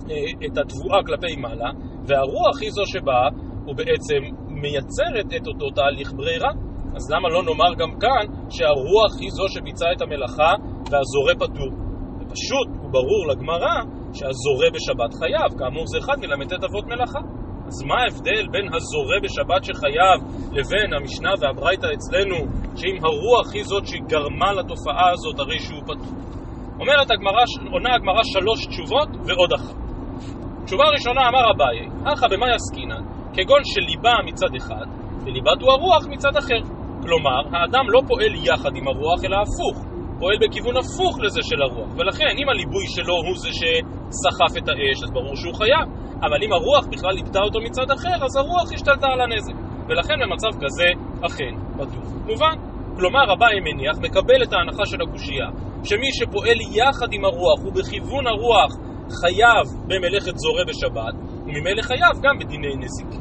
אה, 0.09 0.31
את 0.45 0.57
התבואה 0.57 0.99
כלפי 1.07 1.35
מעלה, 1.35 1.71
והרוח 2.07 2.61
היא 2.61 2.71
זו 2.71 2.85
שבאה 2.85 3.29
ובעצם 3.67 4.21
מייצרת 4.47 5.27
את 5.35 5.47
אותו 5.47 5.69
תהליך 5.75 6.13
ברירה. 6.13 6.51
אז 6.95 7.11
למה 7.11 7.29
לא 7.29 7.43
נאמר 7.43 7.73
גם 7.81 7.91
כאן 7.99 8.25
שהרוח 8.49 9.13
היא 9.19 9.31
זו 9.31 9.45
שביצעה 9.49 9.93
את 9.95 10.01
המלאכה 10.01 10.51
והזורע 10.91 11.33
פטור? 11.39 11.71
ופשוט 12.19 12.67
וברור 12.83 13.23
לגמרא 13.31 13.75
שהזורע 14.13 14.69
בשבת 14.75 15.13
חייב, 15.19 15.59
כאמור 15.59 15.83
זה 15.87 15.97
אחד 15.97 16.17
מל"ט 16.19 16.63
אבות 16.63 16.85
מלאכה. 16.85 17.19
אז 17.71 17.83
מה 17.83 17.95
ההבדל 18.03 18.47
בין 18.51 18.67
הזורע 18.73 19.19
בשבת 19.23 19.63
שחייב 19.63 20.19
לבין 20.51 20.93
המשנה 20.93 21.31
והברייתא 21.39 21.87
אצלנו, 21.93 22.35
שאם 22.75 22.97
הרוח 23.05 23.53
היא 23.53 23.63
זאת 23.63 23.87
שגרמה 23.87 24.53
לתופעה 24.53 25.09
הזאת, 25.13 25.39
הרי 25.39 25.59
שהוא 25.59 25.81
פתור? 25.83 26.13
אומרת 26.79 27.11
הגמרא, 27.11 27.43
עונה 27.71 27.95
הגמרא 27.95 28.23
שלוש 28.23 28.65
תשובות 28.65 29.09
ועוד 29.27 29.53
אחת. 29.53 29.75
תשובה 30.65 30.83
ראשונה 30.95 31.21
אמר 31.29 31.51
אביי, 31.51 31.77
אחא 32.13 32.27
במאי 32.27 32.51
עסקינן, 32.51 33.03
כגון 33.33 33.61
שליבה 33.63 34.13
מצד 34.25 34.55
אחד, 34.57 34.85
וליבת 35.23 35.61
הוא 35.61 35.71
הרוח 35.71 36.03
מצד 36.09 36.37
אחר. 36.37 36.61
כלומר, 37.01 37.41
האדם 37.53 37.85
לא 37.89 38.01
פועל 38.07 38.35
יחד 38.35 38.75
עם 38.75 38.87
הרוח, 38.87 39.23
אלא 39.25 39.37
הפוך. 39.43 39.90
פועל 40.21 40.37
בכיוון 40.41 40.75
הפוך 40.77 41.13
לזה 41.23 41.41
של 41.49 41.61
הרוח, 41.61 41.91
ולכן 41.97 42.31
אם 42.39 42.47
הליבוי 42.49 42.85
שלו 42.95 43.15
הוא 43.25 43.37
זה 43.43 43.51
שסחף 43.59 44.51
את 44.57 44.67
האש, 44.69 44.97
אז 45.03 45.09
ברור 45.17 45.35
שהוא 45.41 45.55
חייב. 45.61 45.85
אבל 46.25 46.39
אם 46.45 46.51
הרוח 46.53 46.85
בכלל 46.93 47.13
ליבתה 47.19 47.39
אותו 47.39 47.59
מצד 47.67 47.91
אחר, 47.97 48.17
אז 48.25 48.35
הרוח 48.35 48.67
השתלטה 48.75 49.07
על 49.13 49.21
הנזק. 49.21 49.57
ולכן 49.87 50.13
במצב 50.21 50.51
כזה, 50.63 50.87
אכן, 51.27 51.53
פתוח. 51.77 52.07
מובן? 52.29 52.55
כלומר, 52.97 53.33
אביי 53.33 53.59
מניח, 53.67 53.97
מקבל 54.05 54.43
את 54.43 54.53
ההנחה 54.53 54.85
של 54.85 55.01
הקושייה, 55.01 55.47
שמי 55.83 56.09
שפועל 56.17 56.59
יחד 56.79 57.09
עם 57.11 57.25
הרוח 57.25 57.59
ובכיוון 57.65 58.27
הרוח 58.27 58.71
חייב 59.21 59.65
במלאכת 59.89 60.35
זורע 60.43 60.63
בשבת, 60.69 61.15
וממילא 61.45 61.81
חייב 61.81 62.13
גם 62.23 62.35
בדיני 62.39 62.75
נזיק. 62.75 63.11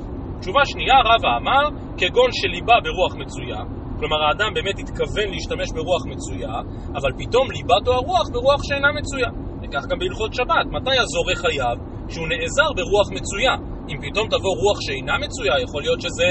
תשובה 0.41 0.61
שנייה, 0.65 0.99
רבא 1.11 1.33
אמר, 1.41 1.65
כגון 1.99 2.31
שליבה 2.33 2.75
ברוח 2.85 3.15
מצויה, 3.23 3.80
כלומר 4.01 4.21
האדם 4.27 4.51
באמת 4.55 4.79
התכוון 4.83 5.29
להשתמש 5.35 5.69
ברוח 5.77 6.03
מצויה, 6.13 6.55
אבל 6.99 7.11
פתאום 7.21 7.47
ליבתו 7.57 7.93
הרוח 7.95 8.27
ברוח 8.33 8.61
שאינה 8.69 8.91
מצויה. 8.99 9.31
וכך 9.63 9.85
גם 9.91 9.99
בהלכות 9.99 10.35
שבת, 10.35 10.67
מתי 10.77 10.97
הזורע 11.03 11.35
חייב? 11.35 11.77
כשהוא 12.09 12.29
נעזר 12.33 12.69
ברוח 12.79 13.09
מצויה. 13.19 13.55
אם 13.91 13.97
פתאום 14.05 14.27
תבוא 14.29 14.55
רוח 14.63 14.79
שאינה 14.87 15.15
מצויה, 15.25 15.55
יכול 15.65 15.83
להיות 15.83 16.01
שזה 16.01 16.31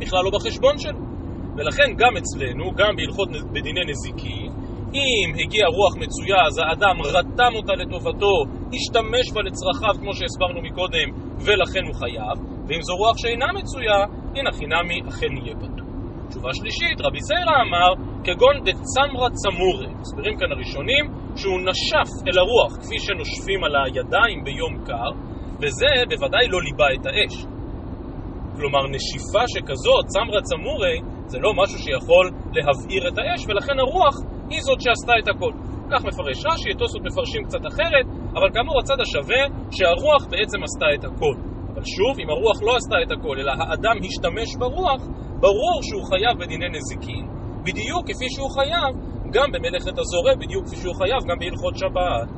בכלל 0.00 0.24
לא 0.24 0.30
בחשבון 0.36 0.78
שלו. 0.78 1.00
ולכן 1.56 1.88
גם 1.96 2.12
אצלנו, 2.20 2.64
גם 2.80 2.96
בהלכות 2.96 3.28
בדיני 3.52 3.84
נזיקי, 3.90 4.40
אם 4.94 5.28
הגיעה 5.40 5.68
רוח 5.78 5.94
מצויה, 5.96 6.38
אז 6.46 6.58
האדם 6.58 6.96
רתם 7.16 7.52
אותה 7.58 7.72
לטובתו, 7.72 8.34
השתמש 8.76 9.26
בה 9.34 9.40
לצרכיו, 9.42 9.94
כמו 10.00 10.12
שהסברנו 10.14 10.60
מקודם, 10.62 11.08
ולכן 11.46 11.84
הוא 11.86 11.94
חייב. 11.94 12.36
ואם 12.66 12.82
זו 12.82 12.94
רוח 12.96 13.16
שאינה 13.18 13.46
מצויה, 13.58 13.98
הנה 14.36 14.52
חינמי 14.52 15.00
אכן 15.08 15.32
יהיה 15.36 15.56
פטור. 15.56 15.73
תשובה 16.44 16.60
שלישית, 16.62 17.00
רבי 17.00 17.20
זיירא 17.28 17.56
אמר, 17.66 17.90
כגון 18.24 18.56
דצמרא 18.68 19.28
צמורי. 19.42 19.90
מסבירים 20.00 20.34
כאן 20.38 20.52
הראשונים 20.52 21.04
שהוא 21.36 21.60
נשף 21.68 22.08
אל 22.26 22.36
הרוח 22.42 22.72
כפי 22.82 22.98
שנושפים 23.04 23.64
על 23.64 23.74
הידיים 23.84 24.38
ביום 24.44 24.74
קר, 24.86 25.10
וזה 25.60 25.92
בוודאי 26.10 26.46
לא 26.48 26.58
ליבה 26.66 26.88
את 26.96 27.04
האש. 27.06 27.34
כלומר, 28.56 28.82
נשיפה 28.94 29.44
שכזאת, 29.52 30.04
צמרא 30.14 30.40
צמורי, 30.50 30.96
זה 31.32 31.38
לא 31.44 31.50
משהו 31.60 31.78
שיכול 31.84 32.26
להבעיר 32.56 33.02
את 33.08 33.16
האש, 33.18 33.40
ולכן 33.48 33.76
הרוח 33.82 34.16
היא 34.50 34.60
זאת 34.66 34.80
שעשתה 34.84 35.14
את 35.20 35.28
הכל. 35.28 35.52
כך 35.90 36.00
מפרש 36.08 36.38
רש"י, 36.46 36.70
את 36.72 36.78
תוספות 36.78 37.02
מפרשים 37.06 37.42
קצת 37.48 37.64
אחרת, 37.70 38.06
אבל 38.36 38.48
כאמור 38.54 38.76
הצד 38.80 38.98
השווה 39.04 39.42
שהרוח 39.76 40.22
בעצם 40.32 40.58
עשתה 40.66 40.88
את 40.96 41.04
הכל. 41.08 41.36
אבל 41.74 41.84
שוב, 41.96 42.14
אם 42.22 42.28
הרוח 42.30 42.58
לא 42.66 42.72
עשתה 42.76 42.96
את 43.04 43.10
הכל, 43.16 43.36
אלא 43.40 43.52
האדם 43.58 43.96
השתמש 44.06 44.48
ברוח, 44.58 45.02
ברור 45.40 45.76
שהוא 45.82 46.04
חייב 46.10 46.38
בדיני 46.38 46.68
נזיקין, 46.68 47.26
בדיוק 47.64 48.02
כפי 48.10 48.28
שהוא 48.34 48.50
חייב 48.56 48.90
גם 49.30 49.52
במלאכת 49.52 49.98
הזורע, 49.98 50.34
בדיוק 50.34 50.64
כפי 50.66 50.76
שהוא 50.76 50.94
חייב 50.94 51.20
גם 51.28 51.38
בהלכות 51.38 51.74
שבת. 51.76 52.28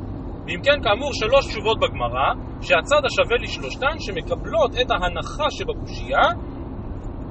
ואם 0.47 0.61
כן, 0.65 0.79
כאמור, 0.83 1.11
שלוש 1.13 1.47
תשובות 1.47 1.79
בגמרא, 1.81 2.29
שהצד 2.63 3.03
השווה 3.09 3.37
לשלושתן, 3.43 3.97
שמקבלות 3.99 4.71
את 4.81 4.91
ההנחה 4.91 5.47
שבקושייה, 5.51 6.27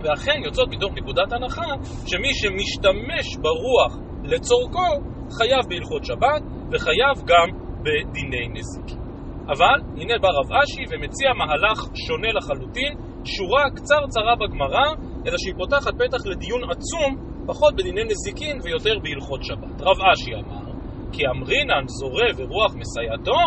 ואכן 0.04 0.40
יוצאות 0.46 0.70
מתוך 0.70 0.92
נקודת 0.94 1.34
הנחה, 1.34 1.70
שמי 2.06 2.32
שמשתמש 2.34 3.38
ברוח 3.42 3.98
לצורכו, 4.24 4.90
חייב 5.38 5.64
בהלכות 5.70 6.06
שבת, 6.06 6.42
וחייב 6.72 7.16
גם 7.26 7.48
בדיני 7.82 8.48
נזיקין. 8.54 9.06
אבל, 9.48 9.78
הנה 9.98 10.14
בא 10.22 10.28
רב 10.28 10.52
אשי 10.64 10.84
ומציע 10.90 11.30
מהלך 11.34 11.80
שונה 12.08 12.32
לחלוטין, 12.38 12.94
שורה 13.24 13.64
קצרצרה 13.76 14.36
בגמרא, 14.36 14.88
אלא 15.28 15.38
שהיא 15.38 15.54
פותחת 15.58 15.94
פתח 15.94 16.26
לדיון 16.26 16.62
עצום, 16.72 17.16
פחות 17.48 17.76
בדיני 17.76 18.04
נזיקין 18.04 18.60
ויותר 18.64 19.00
בהלכות 19.04 19.44
שבת. 19.44 19.82
רב 19.82 19.98
אשי 20.14 20.36
אמר, 20.36 20.66
כי 21.12 21.28
אמרינן 21.28 21.88
זורע 21.88 22.30
ורוח 22.38 22.76
מסייעתו, 22.76 23.42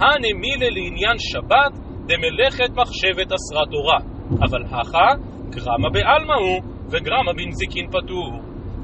הנמילה 0.00 0.68
לעניין 0.70 1.16
שבת 1.18 1.72
דמלאכת 2.06 2.70
מחשבת 2.80 3.32
אסרה 3.32 3.64
תורה. 3.70 3.98
אבל 4.44 4.62
הכא 4.64 5.08
גרמה 5.50 5.88
בעלמא 5.92 6.34
הוא 6.34 6.60
וגרמה 6.90 7.32
בנזיקין 7.32 7.86
פטור. 7.88 8.32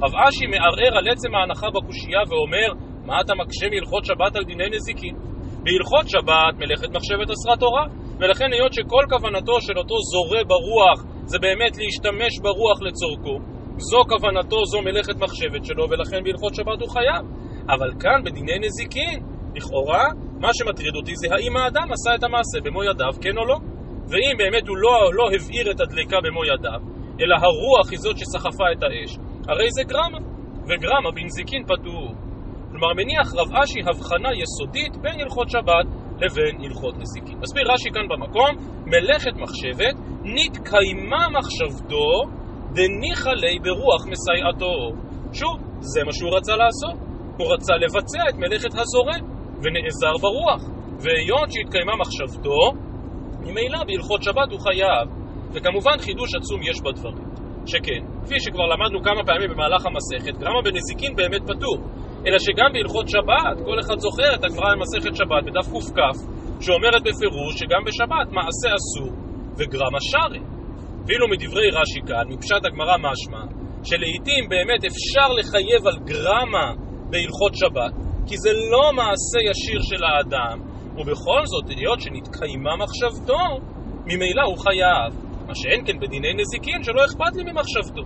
רב 0.02 0.12
אשי 0.28 0.46
מערער 0.46 0.98
על 0.98 1.08
עצם 1.12 1.34
ההנחה 1.34 1.66
בקושייה 1.70 2.20
ואומר, 2.28 2.68
מה 3.06 3.20
אתה 3.20 3.34
מקשה 3.34 3.66
מהלכות 3.70 4.04
שבת 4.04 4.36
על 4.36 4.44
דיני 4.44 4.68
נזיקין? 4.68 5.14
בהלכות 5.64 6.08
שבת 6.08 6.54
מלאכת 6.58 6.90
מחשבת 6.96 7.30
אסרה 7.30 7.56
תורה, 7.56 7.84
ולכן 8.18 8.52
היות 8.52 8.72
שכל 8.72 9.04
כוונתו 9.08 9.60
של 9.60 9.78
אותו 9.78 9.94
זורע 10.12 10.42
ברוח 10.50 11.17
זה 11.30 11.38
באמת 11.38 11.76
להשתמש 11.76 12.32
ברוח 12.42 12.78
לצורכו, 12.86 13.36
זו 13.76 14.00
כוונתו, 14.08 14.64
זו 14.64 14.78
מלאכת 14.82 15.16
מחשבת 15.16 15.64
שלו, 15.64 15.84
ולכן 15.90 16.24
בהלכות 16.24 16.54
שבת 16.54 16.80
הוא 16.80 16.90
חייב. 16.94 17.22
אבל 17.74 17.90
כאן 18.00 18.18
בדיני 18.24 18.58
נזיקין, 18.58 19.18
לכאורה, 19.54 20.04
מה 20.40 20.48
שמטריד 20.54 20.94
אותי 20.96 21.12
זה 21.16 21.26
האם 21.34 21.56
האדם 21.56 21.92
עשה 21.92 22.14
את 22.14 22.22
המעשה 22.24 22.58
במו 22.64 22.84
ידיו, 22.84 23.12
כן 23.22 23.38
או 23.38 23.44
לא. 23.46 23.56
ואם 24.10 24.34
באמת 24.38 24.68
הוא 24.68 24.76
לא, 24.76 24.96
לא 25.12 25.24
הבעיר 25.34 25.70
את 25.70 25.80
הדלקה 25.80 26.16
במו 26.24 26.44
ידיו, 26.44 26.80
אלא 27.20 27.34
הרוח 27.34 27.90
היא 27.90 27.98
זאת 27.98 28.18
שסחפה 28.18 28.64
את 28.72 28.82
האש, 28.82 29.18
הרי 29.48 29.70
זה 29.70 29.82
גרמה, 29.82 30.18
וגרמה 30.68 31.10
בנזיקין 31.14 31.62
פטור. 31.64 32.14
כלומר, 32.70 32.92
מניח 32.96 33.34
רב 33.34 33.48
אשי 33.62 33.80
הבחנה 33.86 34.28
יסודית 34.42 34.96
בין 35.02 35.20
הלכות 35.20 35.50
שבת 35.50 35.86
לבין 36.22 36.54
הלכות 36.64 36.94
נזיקין. 36.98 37.38
מסביר 37.38 37.72
רש"י 37.72 37.90
כאן 37.90 38.06
במקום, 38.08 38.50
מלאכת 38.86 39.34
מחשבת, 39.44 39.94
נתקיימה 40.36 41.22
מחשבתו, 41.38 42.08
דניחא 42.72 43.30
ליה 43.42 43.60
ברוח 43.64 44.02
מסייעתו. 44.12 44.74
שוב, 45.32 45.56
זה 45.80 46.00
מה 46.04 46.12
שהוא 46.12 46.36
רצה 46.36 46.56
לעשות. 46.56 46.96
הוא 47.38 47.52
רצה 47.54 47.74
לבצע 47.76 48.22
את 48.30 48.34
מלאכת 48.34 48.72
הזורע, 48.80 49.18
ונעזר 49.62 50.14
ברוח. 50.24 50.62
והיות 51.02 51.48
שהתקיימה 51.52 51.92
מחשבתו, 52.02 52.60
ממילא 53.40 53.78
בהלכות 53.86 54.22
שבת 54.22 54.48
הוא 54.52 54.60
חייב. 54.60 55.06
וכמובן 55.52 55.98
חידוש 55.98 56.34
עצום 56.34 56.60
יש 56.62 56.80
בדברים. 56.80 57.28
שכן, 57.66 58.02
כפי 58.24 58.40
שכבר 58.40 58.66
למדנו 58.72 59.02
כמה 59.02 59.22
פעמים 59.26 59.50
במהלך 59.50 59.82
המסכת, 59.86 60.38
גרמה 60.38 60.62
בנזיקין 60.64 61.16
באמת 61.16 61.42
פטור. 61.42 61.78
אלא 62.28 62.38
שגם 62.38 62.70
בהלכות 62.72 63.08
שבת, 63.08 63.56
כל 63.64 63.80
אחד 63.80 63.98
זוכר 63.98 64.34
את 64.34 64.44
הגמרא 64.44 64.74
במסכת 64.74 65.16
שבת 65.16 65.42
בדף 65.46 65.68
קכ, 65.96 66.16
שאומרת 66.60 67.02
בפירוש 67.08 67.54
שגם 67.60 67.82
בשבת 67.86 68.28
מעשה 68.36 68.68
אסור 68.78 69.10
וגרמה 69.58 70.00
שרי. 70.10 70.42
ואילו 71.06 71.28
מדברי 71.28 71.70
רש"י 71.70 72.00
כאן, 72.08 72.24
מפשט 72.28 72.62
הגמרא 72.64 72.96
משמע, 72.96 73.42
שלעיתים 73.84 74.48
באמת 74.48 74.82
אפשר 74.90 75.28
לחייב 75.38 75.86
על 75.86 75.98
גרמה 76.10 76.66
בהלכות 77.10 77.54
שבת, 77.54 77.94
כי 78.26 78.36
זה 78.36 78.52
לא 78.72 78.92
מעשה 78.92 79.38
ישיר 79.50 79.80
של 79.82 80.04
האדם, 80.04 80.56
ובכל 80.96 81.42
זאת, 81.52 81.66
היות 81.70 82.00
שנתקיימה 82.00 82.72
מחשבתו, 82.82 83.42
ממילא 84.06 84.42
הוא 84.46 84.58
חייב. 84.64 85.10
מה 85.46 85.54
שאין 85.54 85.80
כן 85.86 85.98
בדיני 86.00 86.32
נזיקין, 86.34 86.82
שלא 86.82 87.04
אכפת 87.04 87.32
לי 87.36 87.52
ממחשבתו. 87.52 88.02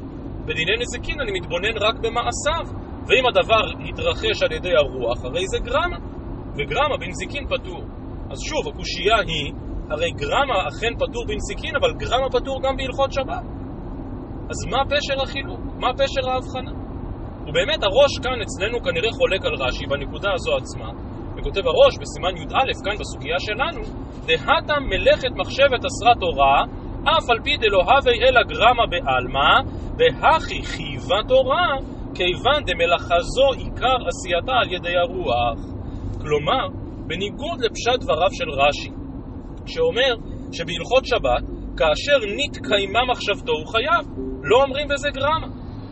בדיני 0.47 0.73
נזיקין 0.81 1.21
אני 1.21 1.33
מתבונן 1.38 1.76
רק 1.76 1.95
במעשיו, 1.95 2.64
ואם 3.06 3.26
הדבר 3.26 3.64
יתרחש 3.88 4.42
על 4.42 4.52
ידי 4.52 4.76
הרוח, 4.76 5.25
הרי 5.25 5.47
זה 5.47 5.59
גרמה, 5.59 5.97
וגרמה 6.56 6.97
בנזיקין 7.00 7.47
פטור. 7.47 7.82
אז 8.30 8.38
שוב, 8.49 8.68
הקושייה 8.68 9.18
היא, 9.26 9.52
הרי 9.90 10.11
גרמה 10.11 10.68
אכן 10.68 10.94
פטור 10.94 11.25
בנזיקין, 11.28 11.76
אבל 11.76 11.92
גרמה 11.92 12.30
פטור 12.30 12.62
גם 12.62 12.76
בהלכות 12.76 13.12
שבת. 13.12 13.44
אז 14.50 14.59
מה 14.71 14.82
פשר 14.90 15.23
החילוק? 15.23 15.61
מה 15.78 15.90
פשר 15.99 16.30
ההבחנה? 16.30 16.73
ובאמת 17.47 17.82
הראש 17.82 18.12
כאן 18.23 18.38
אצלנו 18.42 18.82
כנראה 18.82 19.12
חולק 19.12 19.44
על 19.44 19.54
רש"י 19.54 19.87
בנקודה 19.87 20.28
הזו 20.35 20.56
עצמה, 20.56 20.90
וכותב 21.37 21.66
הראש 21.66 21.99
בסימן 22.00 22.37
י"א 22.37 22.85
כאן 22.85 22.97
בסוגיה 23.00 23.37
שלנו, 23.38 23.82
דהתה 24.26 24.75
מלאכת 24.80 25.32
מחשבת 25.37 25.85
אסרה 25.85 26.14
תורה, 26.21 26.64
אף 27.04 27.30
על 27.30 27.40
פי 27.44 27.56
דלא 27.56 27.82
הווי 27.82 28.18
אלא 28.25 28.42
גרמה 28.42 28.87
בעלמא, 28.90 29.52
והכי 29.99 30.62
חייבה 30.62 31.21
תורה, 31.28 31.66
כיוון 32.14 32.61
דמלאכה 32.66 33.21
זו 33.21 33.52
עיקר 33.59 33.97
עשייתה 34.09 34.52
על 34.62 34.73
ידי 34.73 34.97
הרוח. 34.97 35.59
כלומר, 36.21 36.64
בניגוד 37.07 37.61
לפשט 37.61 38.00
דבריו 38.00 38.33
של 38.33 38.50
רש"י, 38.50 38.90
שאומר 39.66 40.14
שבהלכות 40.52 41.04
שבת, 41.04 41.42
כאשר 41.76 42.19
נתקיימה 42.38 43.00
מחשבתו 43.11 43.52
הוא 43.52 43.66
חייב, 43.66 44.04
לא 44.42 44.62
אומרים 44.62 44.88
בזה 44.88 45.09
גרמה. 45.11 45.47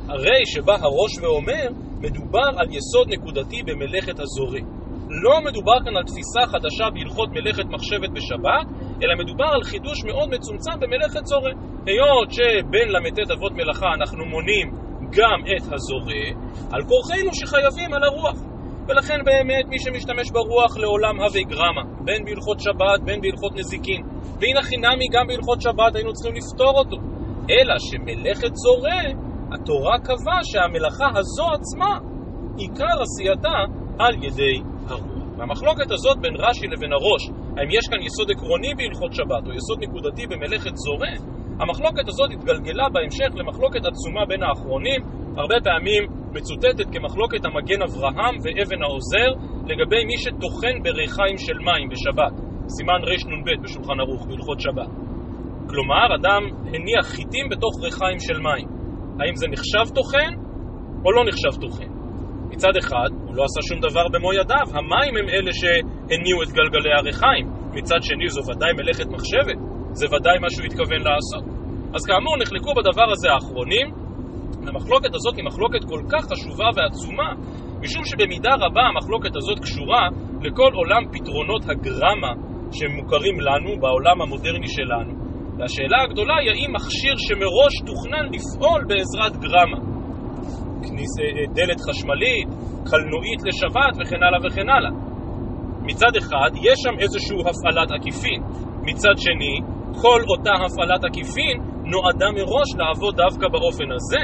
הרי 0.09 0.47
שבא 0.47 0.73
הראש 0.73 1.19
ואומר, 1.23 1.69
מדובר 2.01 2.51
על 2.57 2.67
יסוד 2.71 3.09
נקודתי 3.09 3.63
במלאכת 3.63 4.21
הזורע. 4.21 4.61
לא 5.23 5.41
מדובר 5.45 5.79
כאן 5.85 5.97
על 5.97 6.05
תפיסה 6.05 6.43
חדשה 6.47 6.91
בהלכות 6.95 7.29
מלאכת 7.31 7.65
מחשבת 7.65 8.11
בשבת, 8.11 8.67
אלא 9.03 9.15
מדובר 9.19 9.45
על 9.45 9.63
חידוש 9.63 10.05
מאוד 10.05 10.29
מצומצם 10.29 10.81
במלאכת 10.81 11.27
זורע. 11.27 11.51
היות 11.87 12.31
שבין 12.31 12.89
ל"ט 12.89 13.31
אבות 13.31 13.53
מלאכה 13.53 13.87
אנחנו 13.95 14.25
מונים 14.27 14.90
גם 15.19 15.39
את 15.57 15.63
הזורע, 15.73 16.27
על 16.73 16.83
כורחנו 16.91 17.31
שחייבים 17.35 17.95
על 17.95 18.05
הרוח. 18.05 18.39
ולכן 18.89 19.19
באמת 19.25 19.65
מי 19.69 19.79
שמשתמש 19.79 20.31
ברוח 20.31 20.77
לעולם 20.77 21.21
הווה 21.21 21.43
גרמה, 21.43 21.85
בין 22.05 22.25
בהלכות 22.25 22.61
שבת, 22.61 23.01
בין 23.05 23.21
בהלכות 23.21 23.53
נזיקין. 23.55 24.03
והנה 24.41 24.63
חינמי 24.63 25.07
גם 25.13 25.27
בהלכות 25.27 25.61
שבת 25.61 25.95
היינו 25.95 26.13
צריכים 26.13 26.35
לפתור 26.35 26.75
אותו. 26.79 26.97
אלא 27.51 27.75
שמלאכת 27.79 28.55
זורע, 28.55 29.03
התורה 29.53 29.99
קבעה 29.99 30.41
שהמלאכה 30.43 31.09
הזו 31.19 31.47
עצמה, 31.57 31.99
עיקר 32.59 32.97
עשייתה 33.03 33.59
על 33.99 34.15
ידי 34.25 34.57
הרוח. 34.89 35.21
והמחלוקת 35.37 35.91
הזאת 35.91 36.19
בין 36.21 36.35
רש"י 36.37 36.67
לבין 36.67 36.93
הראש, 36.93 37.23
האם 37.57 37.69
יש 37.71 37.85
כאן 37.91 38.03
יסוד 38.03 38.31
עקרוני 38.31 38.75
בהלכות 38.75 39.13
שבת 39.15 39.47
או 39.47 39.53
יסוד 39.53 39.79
נקודתי 39.81 40.27
במלאכת 40.27 40.77
זורע, 40.77 41.40
המחלוקת 41.61 42.09
הזאת 42.09 42.31
התגלגלה 42.33 42.87
בהמשך 42.93 43.31
למחלוקת 43.35 43.85
עצומה 43.85 44.27
בין 44.29 44.43
האחרונים, 44.43 45.01
הרבה 45.37 45.55
פעמים 45.65 46.03
מצוטטת 46.33 46.87
כמחלוקת 46.93 47.45
המגן 47.45 47.83
אברהם 47.83 48.35
ואבן 48.43 48.83
העוזר 48.83 49.31
לגבי 49.71 50.05
מי 50.05 50.17
שטוחן 50.25 50.77
בריחיים 50.83 51.39
של 51.39 51.59
מים 51.59 51.89
בשבת, 51.89 52.35
סימן 52.69 53.01
רנ"ב 53.09 53.63
בשולחן 53.63 54.01
ערוך 54.01 54.27
בהלכות 54.27 54.61
שבת. 54.61 54.91
כלומר, 55.71 56.07
אדם 56.21 56.43
הניח 56.67 57.07
חיטים 57.07 57.49
בתוך 57.51 57.75
ריחיים 57.83 58.19
של 58.21 58.39
מים. 58.39 58.69
האם 59.21 59.35
זה 59.37 59.47
נחשב 59.49 59.95
טוחן 59.95 60.33
או 61.05 61.13
לא 61.13 61.25
נחשב 61.29 61.61
טוחן? 61.61 61.93
מצד 62.51 62.77
אחד, 62.79 63.11
הוא 63.27 63.35
לא 63.37 63.45
עשה 63.45 63.61
שום 63.69 63.81
דבר 63.81 64.09
במו 64.13 64.33
ידיו, 64.33 64.67
המים 64.73 65.17
הם 65.19 65.29
אלה 65.29 65.53
שהניעו 65.53 66.43
את 66.43 66.49
גלגלי 66.49 66.93
הריחיים. 66.99 67.47
מצד 67.73 68.03
שני, 68.03 68.29
זו 68.29 68.41
ודאי 68.51 68.73
מלאכת 68.73 69.07
מחשבת, 69.07 69.70
זה 69.93 70.07
ודאי 70.07 70.39
מה 70.39 70.51
שהוא 70.51 70.67
התכוון 70.67 71.03
לעשות. 71.09 71.45
אז 71.95 72.03
כאמור, 72.07 72.37
נחלקו 72.37 72.71
בדבר 72.79 73.09
הזה 73.13 73.29
האחרונים. 73.33 73.87
המחלוקת 74.69 75.15
הזאת 75.15 75.37
היא 75.37 75.45
מחלוקת 75.45 75.83
כל 75.89 76.03
כך 76.13 76.23
חשובה 76.31 76.69
ועצומה, 76.77 77.29
משום 77.83 78.05
שבמידה 78.05 78.55
רבה 78.55 78.83
המחלוקת 78.91 79.37
הזאת 79.37 79.59
קשורה 79.59 80.09
לכל 80.43 80.73
עולם 80.75 81.03
פתרונות 81.13 81.63
הגרמה 81.71 82.33
שמוכרים 82.73 83.41
לנו 83.41 83.81
בעולם 83.81 84.23
המודרני 84.23 84.69
שלנו. 84.69 85.13
והשאלה 85.59 86.03
הגדולה 86.05 86.37
היא 86.41 86.51
האם 86.51 86.73
מכשיר 86.77 87.15
שמראש 87.17 87.75
תוכנן 87.87 88.25
לפעול 88.35 88.81
בעזרת 88.89 89.35
גרמה, 89.45 89.79
אה, 90.85 90.89
אה, 90.89 91.47
דלת 91.55 91.81
חשמלית, 91.89 92.49
קלנועית 92.91 93.41
לשבת 93.49 93.95
וכן 93.99 94.23
הלאה 94.23 94.41
וכן 94.47 94.69
הלאה. 94.69 94.91
מצד 95.83 96.17
אחד 96.19 96.51
יש 96.63 96.77
שם 96.85 96.99
איזושהי 96.99 97.37
הפעלת 97.41 97.91
עקיפין, 98.01 98.43
מצד 98.83 99.15
שני 99.17 99.80
כל 100.03 100.21
אותה 100.29 100.53
הפעלת 100.65 101.05
עקיפין 101.05 101.57
נועדה 101.85 102.29
מראש 102.37 102.69
לעבוד 102.79 103.17
דווקא 103.17 103.49
באופן 103.49 103.89
הזה. 103.97 104.23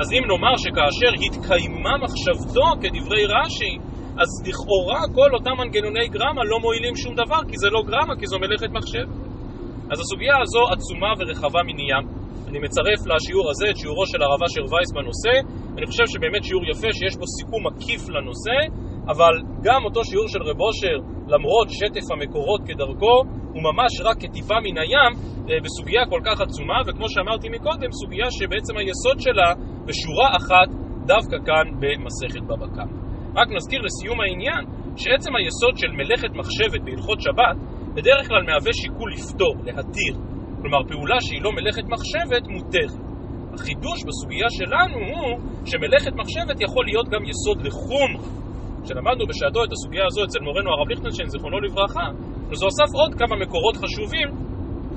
אז 0.00 0.12
אם 0.12 0.22
נאמר 0.30 0.54
שכאשר 0.56 1.10
התקיימה 1.24 1.94
מחשבתו 2.04 2.66
כדברי 2.80 3.24
רש"י, 3.26 3.74
אז 4.22 4.28
לכאורה 4.48 5.00
כל 5.14 5.30
אותם 5.34 5.54
מנגנוני 5.58 6.08
גרמה 6.08 6.42
לא 6.44 6.58
מועילים 6.60 6.96
שום 6.96 7.14
דבר, 7.14 7.40
כי 7.48 7.56
זה 7.58 7.68
לא 7.70 7.80
גרמה, 7.88 8.14
כי 8.18 8.26
זו 8.26 8.38
מלאכת 8.38 8.70
מחשב. 8.78 9.06
אז 9.90 10.00
הסוגיה 10.00 10.36
הזו 10.42 10.62
עצומה 10.72 11.12
ורחבה 11.18 11.60
מני. 11.62 11.88
אני 12.48 12.58
מצרף 12.58 13.00
לשיעור 13.06 13.50
הזה 13.50 13.66
את 13.70 13.76
שיעורו 13.76 14.06
של 14.06 14.22
הרב 14.22 14.42
אשר 14.46 14.64
וייס 14.70 14.90
בנושא. 14.96 15.34
אני 15.76 15.86
חושב 15.86 16.06
שבאמת 16.12 16.44
שיעור 16.44 16.64
יפה 16.70 16.90
שיש 16.98 17.14
בו 17.20 17.26
סיכום 17.36 17.66
מקיף 17.66 18.02
לנושא, 18.08 18.58
אבל 19.12 19.34
גם 19.62 19.84
אותו 19.84 20.04
שיעור 20.04 20.28
של 20.28 20.42
רב 20.42 20.60
אושר, 20.60 20.96
למרות 21.26 21.68
שטף 21.70 22.06
המקורות 22.12 22.60
כדרכו, 22.66 23.16
הוא 23.52 23.62
ממש 23.68 23.92
רק 24.04 24.16
כטיפה 24.22 24.54
מן 24.64 24.78
הים 24.78 25.12
אה, 25.48 25.54
בסוגיה 25.64 26.02
כל 26.12 26.20
כך 26.24 26.40
עצומה, 26.40 26.78
וכמו 26.86 27.08
שאמרתי 27.08 27.48
מקודם, 27.48 27.90
סוגיה 27.92 28.30
שבעצם 28.30 28.74
היסוד 28.76 29.18
שלה 29.20 29.48
בשורה 29.86 30.28
אחת 30.36 30.68
דווקא 31.06 31.36
כאן 31.46 31.66
במסכת 31.80 32.42
בבא 32.48 32.66
קמא. 32.76 32.98
רק 33.38 33.48
נזכיר 33.56 33.80
לסיום 33.82 34.20
העניין 34.20 34.62
שעצם 34.96 35.32
היסוד 35.36 35.74
של 35.76 35.90
מלאכת 35.98 36.32
מחשבת 36.40 36.80
בהלכות 36.84 37.20
שבת 37.20 37.56
בדרך 37.94 38.28
כלל 38.28 38.42
מהווה 38.46 38.72
שיקול 38.72 39.12
לפתור, 39.12 39.54
להתיר. 39.64 40.14
כלומר, 40.60 40.82
פעולה 40.88 41.20
שהיא 41.20 41.42
לא 41.42 41.52
מלאכת 41.52 41.84
מחשבת 41.94 42.44
מותרת. 42.48 43.00
החידוש 43.54 43.98
בסוגיה 44.08 44.48
שלנו 44.50 44.96
הוא 45.08 45.38
שמלאכת 45.64 46.12
מחשבת 46.12 46.60
יכול 46.60 46.84
להיות 46.86 47.08
גם 47.08 47.22
יסוד 47.24 47.66
לחומרה. 47.66 48.47
כשלמדנו 48.88 49.24
בשעתו 49.26 49.64
את 49.64 49.72
הסוגיה 49.72 50.04
הזו 50.06 50.24
אצל 50.24 50.40
מורנו 50.40 50.70
הרב 50.70 50.88
ליכטנשטיין, 50.88 51.28
זיכרונו 51.28 51.60
לברכה, 51.60 52.06
אז 52.52 52.62
הוא 52.62 52.68
אסף 52.68 52.90
עוד 53.00 53.12
כמה 53.20 53.36
מקורות 53.42 53.76
חשובים 53.76 54.28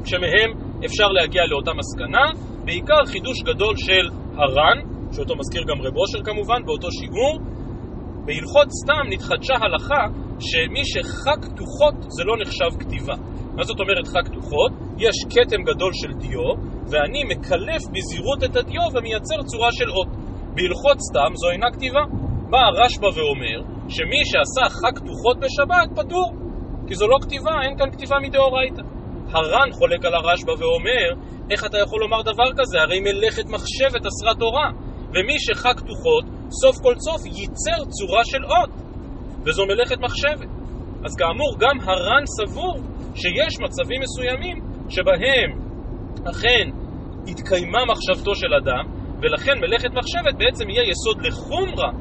שמהם 0.06 0.50
אפשר 0.86 1.08
להגיע 1.08 1.42
לאותה 1.46 1.72
מסקנה, 1.74 2.26
בעיקר 2.66 3.02
חידוש 3.06 3.38
גדול 3.50 3.76
של 3.78 4.06
הר"ן, 4.42 4.78
שאותו 5.14 5.36
מזכיר 5.36 5.64
גם 5.70 5.82
רב 5.82 5.96
אושר 5.98 6.22
כמובן, 6.24 6.66
באותו 6.66 6.92
שיעור. 6.92 7.36
בהלכות 8.26 8.68
סתם 8.82 9.04
נתחדשה 9.10 9.56
הלכה 9.62 10.04
שמי 10.40 10.84
שחק 10.86 11.40
כתוחות 11.46 11.96
זה 12.16 12.24
לא 12.24 12.36
נחשב 12.42 12.72
כתיבה. 12.80 13.16
מה 13.56 13.64
זאת 13.64 13.80
אומרת 13.80 14.08
חק 14.08 14.26
כתוחות? 14.30 14.72
יש 14.98 15.16
כתם 15.34 15.62
גדול 15.70 15.92
של 15.94 16.12
דיו, 16.14 16.48
ואני 16.92 17.24
מקלף 17.24 17.82
בזהירות 17.94 18.44
את 18.46 18.56
הדיו 18.56 18.86
ומייצר 18.94 19.44
צורה 19.44 19.72
של 19.72 19.90
אות. 19.90 20.12
בהלכות 20.56 20.98
סתם 21.10 21.32
זו 21.36 21.50
אינה 21.52 21.68
כתיבה. 21.72 22.04
בא 22.50 22.58
הרשב"א 22.58 23.06
ואומר 23.06 23.71
שמי 23.90 24.22
שעשה 24.26 24.70
חק 24.70 24.98
כתוחות 25.00 25.38
בשבת 25.40 25.90
פטור, 25.96 26.32
כי 26.88 26.96
זו 26.96 27.08
לא 27.08 27.18
כתיבה, 27.22 27.52
אין 27.64 27.78
כאן 27.78 27.92
כתיבה 27.92 28.16
מדאורייתא. 28.22 28.82
הר"ן 29.34 29.72
חולק 29.72 30.06
על 30.06 30.14
הרשב"א 30.14 30.52
ואומר, 30.52 31.08
איך 31.52 31.66
אתה 31.66 31.78
יכול 31.78 32.02
לומר 32.02 32.22
דבר 32.22 32.50
כזה? 32.58 32.82
הרי 32.82 33.00
מלאכת 33.00 33.46
מחשבת 33.46 34.06
אסרה 34.06 34.36
תורה. 34.40 34.70
ומי 35.14 35.40
שחק 35.40 35.76
כתוחות, 35.78 36.26
סוף 36.62 36.76
כל 36.84 36.96
סוף 36.96 37.22
ייצר 37.26 37.80
צורה 37.98 38.26
של 38.26 38.46
אות. 38.46 38.70
וזו 39.46 39.66
מלאכת 39.66 40.00
מחשבת. 40.00 40.50
אז 41.06 41.16
כאמור, 41.16 41.56
גם 41.60 41.80
הר"ן 41.80 42.24
סבור 42.26 42.78
שיש 43.16 43.54
מצבים 43.64 44.02
מסוימים 44.02 44.58
שבהם 44.90 45.50
אכן 46.30 46.66
התקיימה 47.28 47.80
מחשבתו 47.86 48.36
של 48.36 48.54
אדם, 48.54 48.86
ולכן 49.22 49.60
מלאכת 49.60 49.90
מחשבת 49.94 50.36
בעצם 50.38 50.70
יהיה 50.70 50.84
יסוד 50.92 51.26
לחומרה, 51.26 51.92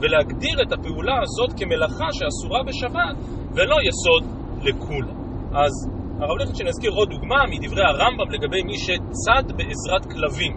ולהגדיר 0.00 0.62
את 0.62 0.72
הפעולה 0.72 1.16
הזאת 1.22 1.58
כמלאכה 1.58 2.08
שאסורה 2.12 2.60
בשבת, 2.68 3.16
ולא 3.54 3.76
יסוד 3.88 4.24
לכולה. 4.62 5.12
אז 5.52 5.72
הרב 6.20 6.36
לכת 6.38 6.56
שנזכיר 6.56 6.90
עוד 6.90 7.08
דוגמה 7.10 7.36
מדברי 7.50 7.82
הרמב"ם 7.82 8.30
לגבי 8.30 8.62
מי 8.62 8.78
שצד 8.78 9.44
בעזרת 9.56 10.04
כלבים. 10.12 10.52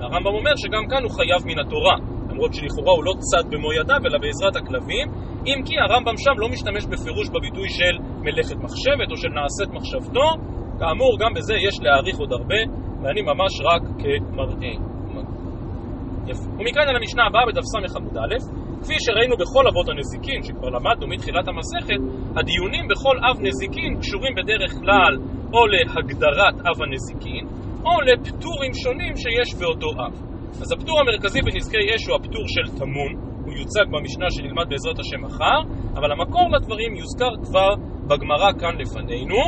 הרמב"ם 0.00 0.34
אומר 0.38 0.52
שגם 0.56 0.84
כאן 0.90 1.02
הוא 1.02 1.10
חייב 1.10 1.40
מן 1.46 1.58
התורה. 1.58 1.96
למרות 2.30 2.54
שלכאורה 2.54 2.92
הוא 2.92 3.04
לא 3.04 3.12
צד 3.18 3.44
במו 3.50 3.72
ידיו, 3.72 4.00
אלא 4.06 4.18
בעזרת 4.18 4.56
הכלבים, 4.56 5.06
אם 5.46 5.62
כי 5.66 5.74
הרמב"ם 5.84 6.16
שם 6.16 6.34
לא 6.36 6.48
משתמש 6.48 6.84
בפירוש 6.86 7.28
בביטוי 7.28 7.68
של 7.68 7.94
מלאכת 8.20 8.56
מחשבת 8.56 9.08
או 9.10 9.16
של 9.16 9.28
נעשית 9.28 9.70
מחשבתו, 9.76 10.26
כאמור, 10.78 11.18
גם 11.20 11.34
בזה 11.34 11.54
יש 11.68 11.80
להעריך 11.80 12.18
עוד 12.18 12.32
הרבה, 12.32 12.60
ואני 13.02 13.22
ממש 13.22 13.52
רק 13.60 13.82
כמראה. 14.02 14.74
יפה. 16.26 16.48
ומכאן 16.58 16.82
אל 16.88 16.96
המשנה 16.96 17.22
הבאה 17.26 17.46
בדף 17.46 17.62
ס' 17.62 17.96
עמוד 17.96 18.16
א', 18.16 18.34
כפי 18.82 18.96
שראינו 19.04 19.36
בכל 19.36 19.64
אבות 19.70 19.88
הנזיקין, 19.88 20.42
שכבר 20.42 20.68
למדנו 20.68 21.06
מתחילת 21.08 21.48
המסכת, 21.48 22.00
הדיונים 22.36 22.84
בכל 22.90 23.16
אב 23.28 23.36
נזיקין 23.40 24.00
קשורים 24.00 24.34
בדרך 24.34 24.72
כלל 24.82 25.12
או 25.54 25.66
להגדרת 25.66 26.56
אב 26.68 26.82
הנזיקין, 26.82 27.44
או 27.84 28.00
לפטורים 28.00 28.72
שונים 28.74 29.16
שיש 29.16 29.54
באותו 29.60 29.90
אב. 30.02 30.14
אז 30.62 30.72
הפטור 30.72 31.00
המרכזי 31.00 31.40
בנזקי 31.42 31.94
אש 31.94 32.06
הוא 32.06 32.16
הפטור 32.16 32.44
של 32.54 32.78
טמון, 32.78 33.12
הוא 33.44 33.52
יוצג 33.60 33.86
במשנה 33.94 34.26
שנלמד 34.30 34.66
בעזרת 34.68 34.98
השם 34.98 35.20
מחר, 35.24 35.60
אבל 35.96 36.12
המקור 36.12 36.46
לדברים 36.56 36.96
יוזכר 36.96 37.32
כבר 37.44 37.70
בגמרא 38.08 38.50
כאן 38.60 38.74
לפנינו, 38.80 39.42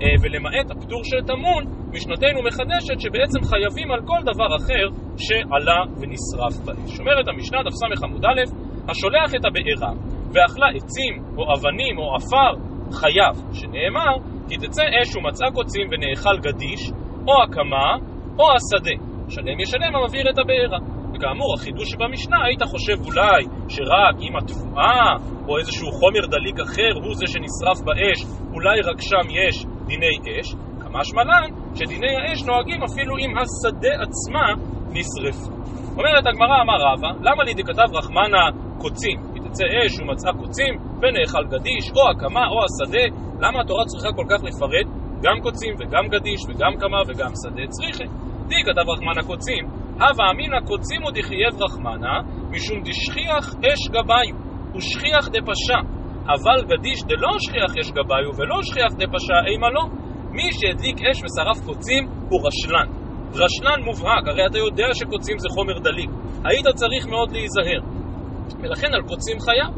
אה, 0.00 0.06
ולמעט 0.22 0.70
הפטור 0.70 1.00
של 1.04 1.20
טמון, 1.26 1.62
משנתנו 1.92 2.42
מחדשת 2.48 3.00
שבעצם 3.00 3.40
חייבים 3.50 3.90
על 3.90 4.00
כל 4.10 4.20
דבר 4.22 4.56
אחר 4.56 4.86
שעלה 5.24 5.80
ונשרף 6.00 6.54
באש. 6.64 7.00
אומרת 7.00 7.28
המשנה, 7.28 7.58
דף 7.62 7.74
ס' 7.80 8.02
עמוד 8.04 8.24
א', 8.24 8.67
השולח 8.88 9.34
את 9.36 9.44
הבעירה 9.44 9.92
ואכלה 10.32 10.66
עצים 10.76 11.14
או 11.36 11.42
אבנים 11.54 11.98
או 11.98 12.14
עפר, 12.16 12.52
חייב, 12.92 13.34
שנאמר, 13.52 14.14
כי 14.48 14.56
תצא 14.56 14.82
אש 14.82 15.16
ומצאה 15.16 15.50
קוצים 15.50 15.86
ונאכל 15.90 16.38
גדיש, 16.38 16.82
או 17.28 17.42
הקמה, 17.42 17.88
או 18.38 18.44
השדה. 18.54 18.96
שלם 19.28 19.60
ישלם 19.60 19.96
המבעיר 19.96 20.30
את 20.30 20.38
הבעירה. 20.38 20.78
וכאמור, 21.14 21.54
החידוש 21.54 21.90
שבמשנה, 21.90 22.44
היית 22.44 22.62
חושב 22.62 22.96
אולי 23.06 23.42
שרק 23.68 24.16
אם 24.20 24.36
התבואה 24.36 25.08
או 25.48 25.58
איזשהו 25.58 25.90
חומר 25.92 26.26
דליק 26.26 26.60
אחר 26.60 26.92
הוא 27.04 27.14
זה 27.14 27.26
שנשרף 27.26 27.78
באש, 27.86 28.20
אולי 28.54 28.80
רק 28.80 29.00
שם 29.00 29.26
יש 29.30 29.66
דיני 29.86 30.16
אש, 30.40 30.54
כמשמע 30.80 31.24
לן 31.24 31.50
שדיני 31.74 32.12
האש 32.16 32.42
נוהגים 32.42 32.82
אפילו 32.82 33.14
אם 33.18 33.30
השדה 33.38 33.94
עצמה 34.02 34.46
נשרפה. 34.96 35.52
אומרת 35.96 36.26
הגמרא 36.26 36.62
אמר 36.62 36.78
רבא, 36.86 37.08
למה 37.20 37.44
לי 37.44 37.54
דכתב 37.54 37.88
רחמנה 37.94 38.67
קוצים? 38.78 39.16
כי 39.32 39.38
תצא 39.40 39.64
אש 39.86 40.00
ומצאה 40.00 40.32
קוצים 40.32 40.72
ונאכל 41.00 41.44
גדיש 41.52 41.84
או 41.96 42.02
הקמה 42.10 42.44
או 42.52 42.58
השדה, 42.66 43.04
למה 43.42 43.60
התורה 43.60 43.84
צריכה 43.90 44.10
כל 44.16 44.26
כך 44.30 44.40
לפרט 44.48 44.88
גם 45.24 45.36
קוצים 45.42 45.74
וגם 45.78 46.04
גדיש 46.08 46.40
וגם 46.48 46.72
קמה 46.80 47.00
וגם 47.08 47.32
שדה? 47.42 47.66
צריכה. 47.76 48.04
די 48.48 48.60
כתב 48.66 48.86
רחמנה 48.92 49.22
קוצים, 49.26 49.64
הווה 50.00 50.30
אמינא 50.30 50.60
קוצים 50.60 51.04
ודחייב 51.04 51.62
רחמנה, 51.62 52.14
משום 52.50 52.78
דשכיח 52.86 53.44
אש 53.68 53.82
גביו, 53.88 54.34
ושכיח 54.74 55.28
דפשה, 55.28 55.78
אבל 56.34 56.58
גדיש 56.70 57.00
דלא 57.08 57.34
שכיח 57.38 57.72
אש 57.80 57.90
גביו 57.90 58.30
ולא 58.38 58.62
שכיח 58.62 58.92
דפשה, 58.92 59.38
אימה 59.46 59.70
לא. 59.70 59.84
מי 60.30 60.48
שהדליק 60.52 60.96
אש 61.06 61.18
ושרף 61.24 61.66
קוצים 61.66 62.02
הוא 62.30 62.40
רשלן. 62.46 62.88
רשלן 63.34 63.80
מובהק, 63.84 64.24
הרי 64.26 64.46
אתה 64.46 64.58
יודע 64.58 64.86
שקוצים 64.94 65.38
זה 65.38 65.48
חומר 65.54 65.78
דליק. 65.78 66.10
היית 66.44 66.66
צריך 66.74 67.06
מאוד 67.06 67.32
להיזהר. 67.32 67.80
ולכן 68.60 68.94
על 68.94 69.02
קוצים 69.02 69.40
חיה. 69.40 69.68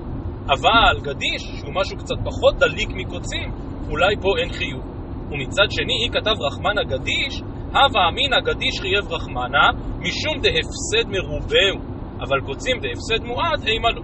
אבל 0.48 1.00
גדיש, 1.02 1.42
שהוא 1.58 1.74
משהו 1.74 1.96
קצת 1.96 2.18
פחות 2.24 2.54
דליק 2.58 2.90
מקוצים, 2.94 3.48
אולי 3.90 4.16
פה 4.22 4.28
אין 4.38 4.52
חיוב. 4.52 4.84
ומצד 5.30 5.68
שני, 5.70 5.96
היא 6.02 6.10
כתב 6.12 6.36
רחמנה 6.46 6.82
גדיש, 6.84 7.42
הווה 7.72 8.08
אמינא 8.08 8.40
גדיש 8.40 8.80
חייב 8.80 9.12
רחמנה, 9.12 9.66
משום 9.98 10.36
דהפסד 10.42 11.06
מרובהו, 11.08 11.78
אבל 12.20 12.40
קוצים 12.46 12.76
דהפסד 12.80 13.24
מועט, 13.24 13.66
אימה 13.66 13.90
לא. 13.90 14.02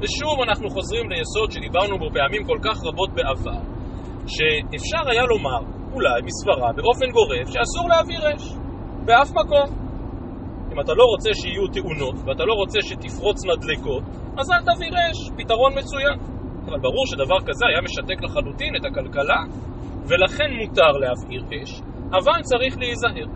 ושוב 0.00 0.40
אנחנו 0.48 0.70
חוזרים 0.70 1.10
ליסוד 1.10 1.50
שדיברנו 1.50 1.98
בו 1.98 2.08
פעמים 2.12 2.44
כל 2.44 2.58
כך 2.62 2.76
רבות 2.84 3.10
בעבר, 3.14 3.60
שאפשר 4.26 5.10
היה 5.10 5.24
לומר, 5.24 5.60
אולי 5.92 6.20
מסברה, 6.24 6.72
באופן 6.72 7.10
גורף, 7.10 7.46
שאסור 7.52 7.88
להעביר 7.88 8.20
אש, 8.34 8.42
באף 9.04 9.30
מקום. 9.30 9.87
אם 10.78 10.82
אתה 10.84 10.94
לא 10.94 11.04
רוצה 11.12 11.30
שיהיו 11.40 11.66
תאונות, 11.76 12.16
ואתה 12.24 12.44
לא 12.44 12.54
רוצה 12.62 12.78
שתפרוצנה 12.88 13.54
דלקות, 13.62 14.04
אז 14.38 14.46
אל 14.52 14.62
תעביר 14.68 14.94
אש, 14.94 15.18
פתרון 15.38 15.72
מצוין. 15.78 16.16
אבל 16.66 16.78
ברור 16.86 17.04
שדבר 17.10 17.40
כזה 17.48 17.64
היה 17.70 17.80
משתק 17.86 18.18
לחלוטין 18.24 18.72
את 18.76 18.84
הכלכלה, 18.88 19.40
ולכן 20.08 20.50
מותר 20.60 20.92
להבעיר 21.02 21.42
אש, 21.54 21.72
אבל 22.18 22.38
צריך 22.50 22.78
להיזהר. 22.78 23.28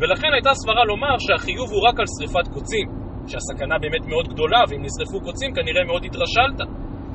ולכן 0.00 0.30
הייתה 0.34 0.52
סברה 0.60 0.84
לומר 0.84 1.14
שהחיוב 1.18 1.68
הוא 1.72 1.82
רק 1.88 1.96
על 2.00 2.08
שריפת 2.14 2.46
קוצים, 2.54 2.86
שהסכנה 3.30 3.76
באמת 3.82 4.04
מאוד 4.10 4.26
גדולה, 4.32 4.60
ואם 4.68 4.82
נשרפו 4.86 5.18
קוצים 5.26 5.50
כנראה 5.56 5.84
מאוד 5.84 6.02
התרשלת, 6.04 6.58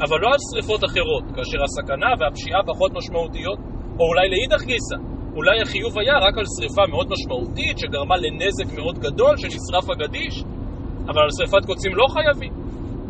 אבל 0.03 0.17
לא 0.23 0.29
על 0.33 0.41
שריפות 0.47 0.81
אחרות, 0.89 1.23
כאשר 1.35 1.59
הסכנה 1.67 2.11
והפשיעה 2.19 2.61
פחות 2.71 2.91
משמעותיות, 2.99 3.59
או 3.99 4.03
אולי 4.09 4.27
לאידך 4.33 4.63
גיסא, 4.69 4.97
אולי 5.35 5.61
החיוב 5.61 5.99
היה 5.99 6.15
רק 6.25 6.35
על 6.37 6.47
שריפה 6.55 6.83
מאוד 6.91 7.07
משמעותית 7.13 7.77
שגרמה 7.77 8.15
לנזק 8.17 8.77
מאוד 8.77 8.97
גדול 8.99 9.37
שנשרף 9.37 9.85
הגדיש, 9.89 10.35
אבל 11.09 11.21
על 11.25 11.31
שריפת 11.37 11.65
קוצים 11.65 11.95
לא 11.95 12.05
חייבים. 12.13 12.53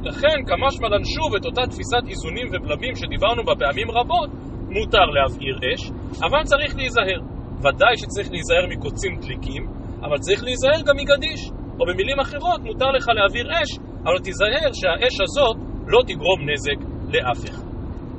לכן, 0.03 0.38
כמשמע 0.47 0.88
לן 0.89 1.03
שוב 1.13 1.36
את 1.36 1.45
אותה 1.45 1.62
תפיסת 1.71 2.03
איזונים 2.09 2.47
ובלמים 2.51 2.95
שדיברנו 2.95 3.43
בה 3.43 3.53
פעמים 3.55 3.91
רבות, 3.91 4.29
מותר 4.69 5.07
להבעיר 5.15 5.57
אש, 5.73 5.81
אבל 6.25 6.43
צריך 6.43 6.75
להיזהר. 6.75 7.19
ודאי 7.63 7.95
שצריך 7.97 8.31
להיזהר 8.31 8.65
מקוצים 8.69 9.19
דליקים, 9.21 9.63
אבל 10.05 10.17
צריך 10.17 10.43
להיזהר 10.43 10.81
גם 10.88 10.95
מגדיש. 10.97 11.41
או 11.79 11.86
במילים 11.86 12.19
אחרות, 12.19 12.59
מותר 12.62 12.91
לך 12.97 13.07
להעביר 13.15 13.47
אש, 13.51 13.71
אבל 14.03 14.19
תיזהר 14.23 14.69
שהאש 14.73 15.15
הזאת 15.21 15.57
לא 15.88 15.99
תגרום 16.07 16.39
נזק 16.49 16.79
לאף 17.13 17.49
אחד. 17.49 17.67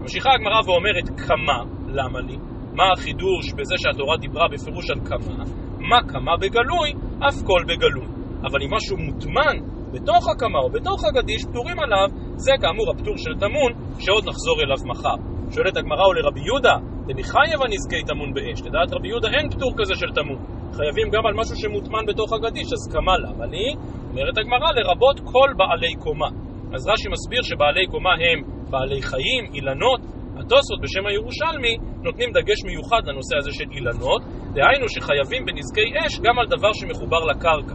ממשיכה 0.00 0.30
הגמרא 0.34 0.60
ואומרת 0.66 1.20
כמה, 1.26 1.58
למה 1.88 2.20
לי? 2.20 2.36
מה 2.74 2.84
החידוש 2.92 3.52
בזה 3.52 3.74
שהתורה 3.78 4.16
דיברה 4.16 4.48
בפירוש 4.52 4.90
על 4.90 5.00
כמה? 5.08 5.44
מה 5.78 5.98
כמה 6.12 6.36
בגלוי? 6.36 6.92
אף 7.28 7.36
כל 7.46 7.62
בגלוי. 7.68 8.06
אבל 8.46 8.62
אם 8.62 8.74
משהו 8.74 8.96
מוטמן 8.96 9.56
בתוך 9.92 10.28
הקמה 10.28 10.58
או 10.58 10.70
בתוך 10.70 11.04
הגדיש, 11.04 11.44
פטורים 11.44 11.78
עליו, 11.80 12.08
זה 12.36 12.52
כאמור 12.60 12.90
הפטור 12.90 13.16
של 13.16 13.34
טמון, 13.40 13.72
שעוד 13.98 14.28
נחזור 14.28 14.56
אליו 14.62 14.76
מחר. 14.86 15.16
שואלת 15.54 15.76
הגמרא 15.76 16.06
ולרבי 16.06 16.40
יהודה, 16.40 16.76
דמחייב 17.06 17.58
הנזקי 17.64 18.02
טמון 18.06 18.34
באש. 18.34 18.62
לדעת 18.62 18.92
רבי 18.92 19.08
יהודה 19.08 19.28
אין 19.28 19.50
פטור 19.50 19.72
כזה 19.78 19.94
של 19.94 20.10
טמון. 20.14 20.38
חייבים 20.76 21.08
גם 21.14 21.26
על 21.26 21.34
משהו 21.34 21.56
שמוטמן 21.56 22.06
בתוך 22.06 22.32
הגדיש, 22.32 22.68
אז 22.72 22.92
כמה 22.92 23.12
למה 23.18 23.46
לי? 23.46 23.74
אומרת 24.10 24.38
הגמרא, 24.38 24.68
לרבות 24.76 25.20
כל 25.20 25.50
בעלי 25.56 25.94
קומה. 26.04 26.28
אז 26.74 26.88
רש"י 26.88 27.08
מסביר 27.08 27.42
שבעלי 27.42 27.86
קומה 27.86 28.10
הם 28.14 28.38
בעלי 28.70 29.02
חיים, 29.02 29.44
אילנות. 29.54 30.00
התוספות 30.40 30.80
בשם 30.82 31.06
הירושלמי 31.06 31.74
נותנים 32.02 32.30
דגש 32.32 32.64
מיוחד 32.64 33.02
לנושא 33.06 33.36
הזה 33.36 33.50
של 33.52 33.64
אילנות, 33.70 34.22
דהיינו 34.54 34.88
שחייבים 34.88 35.46
בנזקי 35.46 35.88
אש 36.06 36.20
גם 36.20 36.38
על 36.38 36.46
דבר 36.46 36.72
שמחובר 36.72 37.24
לקרקע. 37.24 37.74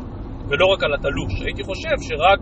ולא 0.49 0.65
רק 0.73 0.83
על 0.83 0.93
התלוש. 0.93 1.33
הייתי 1.45 1.63
חושב 1.63 1.95
שרק 2.07 2.39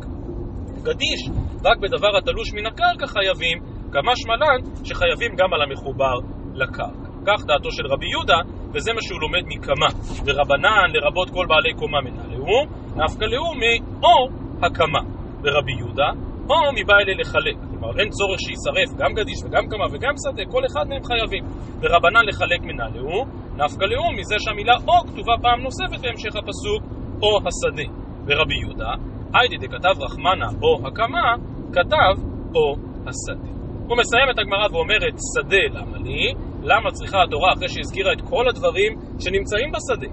גדיש, 0.84 1.21
רק 1.65 1.77
בדבר 1.77 2.17
התלוש 2.17 2.53
מן 2.53 2.65
הקרקע 2.65 3.08
חייבים, 3.08 3.58
כמה 3.91 4.12
שמלן 4.15 4.60
שחייבים 4.84 5.32
גם 5.36 5.53
על 5.53 5.62
המחובר 5.62 6.17
לקרקע. 6.53 7.08
כך 7.27 7.45
דעתו 7.45 7.71
של 7.71 7.86
רבי 7.88 8.06
יהודה, 8.10 8.39
וזה 8.73 8.93
מה 8.93 9.01
שהוא 9.01 9.21
לומד 9.21 9.43
מקמה. 9.45 9.89
ורבנן, 10.25 10.88
לרבות 10.93 11.30
כל 11.30 11.45
בעלי 11.49 11.73
קומה 11.73 12.01
מנהלהו, 12.01 12.60
נפקא 12.95 13.25
לאו 13.25 13.53
מאו 13.62 14.19
הקמה. 14.65 14.99
ורבי 15.43 15.71
יהודה, 15.77 16.10
או 16.49 16.56
מבא 16.75 16.93
אלה 16.93 17.13
לחלק. 17.21 17.66
כלומר, 17.80 18.00
אין 18.00 18.10
צורך 18.10 18.40
שישרף 18.40 18.90
גם 19.00 19.13
גדיש 19.13 19.40
וגם 19.46 19.68
קמה 19.72 19.86
וגם 19.92 20.13
שדה, 20.24 20.44
כל 20.52 20.63
אחד 20.66 20.86
מהם 20.90 21.04
חייבים. 21.04 21.44
ורבנן 21.82 22.26
לחלק 22.30 22.62
מנהלהו, 22.62 23.26
נפקא 23.56 23.86
לאו 23.92 24.12
מזה 24.18 24.36
שהמילה 24.40 24.76
או 24.88 24.98
כתובה 25.08 25.36
פעם 25.42 25.60
נוספת 25.62 26.00
בהמשך 26.02 26.36
הפסוק, 26.36 26.82
או 27.22 27.30
השדה. 27.48 27.88
ורבי 28.26 28.58
יהודה, 28.62 28.92
היידי 29.34 29.58
דכתב 29.58 29.96
רחמנה 30.04 30.50
או 30.63 30.88
הקמה, 30.88 31.28
כתב 31.74 32.13
או 32.56 32.76
השדה. 33.08 33.52
הוא 33.88 33.98
מסיים 33.98 34.30
את 34.32 34.40
הגמרא 34.40 34.68
ואומרת, 34.72 35.16
שדה 35.34 35.80
למה 35.80 35.98
לי? 35.98 36.34
למה 36.63 36.92
צריכה 36.92 37.24
התורה 37.24 37.54
אחרי 37.54 37.70
שהזכירה 37.70 38.13
את 38.13 38.22
כל 38.22 38.48
הדברים 38.50 38.92
שנמצאים 39.20 39.70
בשדה? 39.76 40.12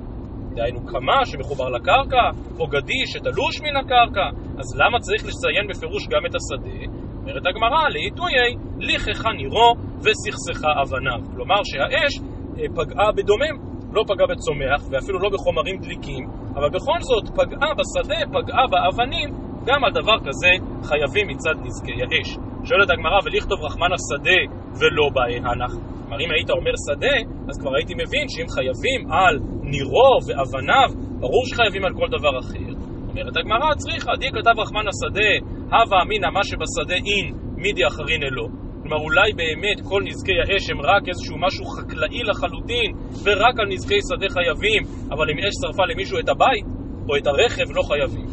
דהיינו 0.55 0.81
קמה 0.87 1.19
שמחובר 1.25 1.69
לקרקע, 1.69 2.25
או 2.59 2.67
גדיש 2.67 3.07
שתלוש 3.13 3.61
מן 3.61 3.77
הקרקע, 3.77 4.27
אז 4.59 4.67
למה 4.81 4.99
צריך 4.99 5.23
לציין 5.27 5.67
בפירוש 5.71 6.09
גם 6.09 6.27
את 6.27 6.35
השדה? 6.39 7.04
אומרת 7.25 7.47
הגמרא, 7.47 7.89
לעיתויי, 7.89 8.51
ליכך 8.79 9.27
נירו 9.37 9.75
וסכסכה 10.05 10.69
אבניו. 10.83 11.21
כלומר 11.35 11.61
שהאש 11.65 12.15
אה, 12.59 12.65
פגעה 12.77 13.13
בדומם, 13.17 13.55
לא 13.93 14.03
פגעה 14.09 14.27
בצומח, 14.27 14.81
ואפילו 14.91 15.19
לא 15.19 15.29
בחומרים 15.35 15.77
דליקים, 15.79 16.25
אבל 16.57 16.71
בכל 16.71 16.99
זאת 17.01 17.29
פגעה 17.39 17.71
בשדה, 17.79 18.21
פגעה 18.35 18.67
באבנים, 18.71 19.29
גם 19.67 19.85
על 19.85 19.93
דבר 19.93 20.19
כזה 20.27 20.53
חייבים 20.89 21.27
מצד 21.29 21.55
נזקי 21.65 21.93
האש. 22.03 22.29
שואלת 22.65 22.91
הגמרא, 22.91 23.19
ולכתוב 23.25 23.59
רחמן 23.65 23.93
השדה 23.97 24.41
ולא 24.79 25.07
באי 25.15 25.37
הנח. 25.37 25.73
כלומר, 26.03 26.21
אם 26.25 26.31
היית 26.31 26.51
אומר 26.51 26.75
שדה, 26.87 27.17
אז 27.49 27.59
כבר 27.61 27.75
הייתי 27.77 27.95
מבין 27.95 28.29
שאם 28.29 28.49
חייבים 28.55 29.13
על 29.13 29.39
נירו 29.63 30.13
ואבניו, 30.27 30.89
ברור 31.21 31.45
שחייבים 31.47 31.85
על 31.85 31.93
כל 31.95 32.09
דבר 32.09 32.39
אחר. 32.39 32.84
אומרת 33.15 33.37
הגמרא, 33.37 33.75
צריכה, 33.75 34.13
די 34.19 34.31
כתב 34.31 34.61
רחמן 34.61 34.87
השדה, 34.89 35.33
הווה 35.77 36.03
אמינא 36.03 36.29
מה 36.31 36.45
שבשדה 36.45 36.95
אין, 36.95 37.27
מידי 37.57 37.87
אחרין 37.87 38.23
אלו. 38.23 38.47
כלומר, 38.83 38.97
אולי 38.97 39.33
באמת 39.33 39.79
כל 39.89 40.03
נזקי 40.05 40.33
האש 40.41 40.71
הם 40.71 40.81
רק 40.81 41.09
איזשהו 41.09 41.37
משהו 41.39 41.65
חקלאי 41.65 42.23
לחלוטין, 42.23 42.91
ורק 43.25 43.55
על 43.61 43.67
נזקי 43.69 44.01
שדה 44.09 44.29
חייבים, 44.35 44.83
אבל 45.13 45.31
אם 45.31 45.39
אש 45.39 45.55
שרפה 45.61 45.85
למישהו 45.91 46.19
את 46.19 46.29
הבית, 46.29 46.67
או 47.09 47.17
את 47.17 47.27
הרכב, 47.27 47.67
לא 47.77 47.83
חייבים. 47.83 48.27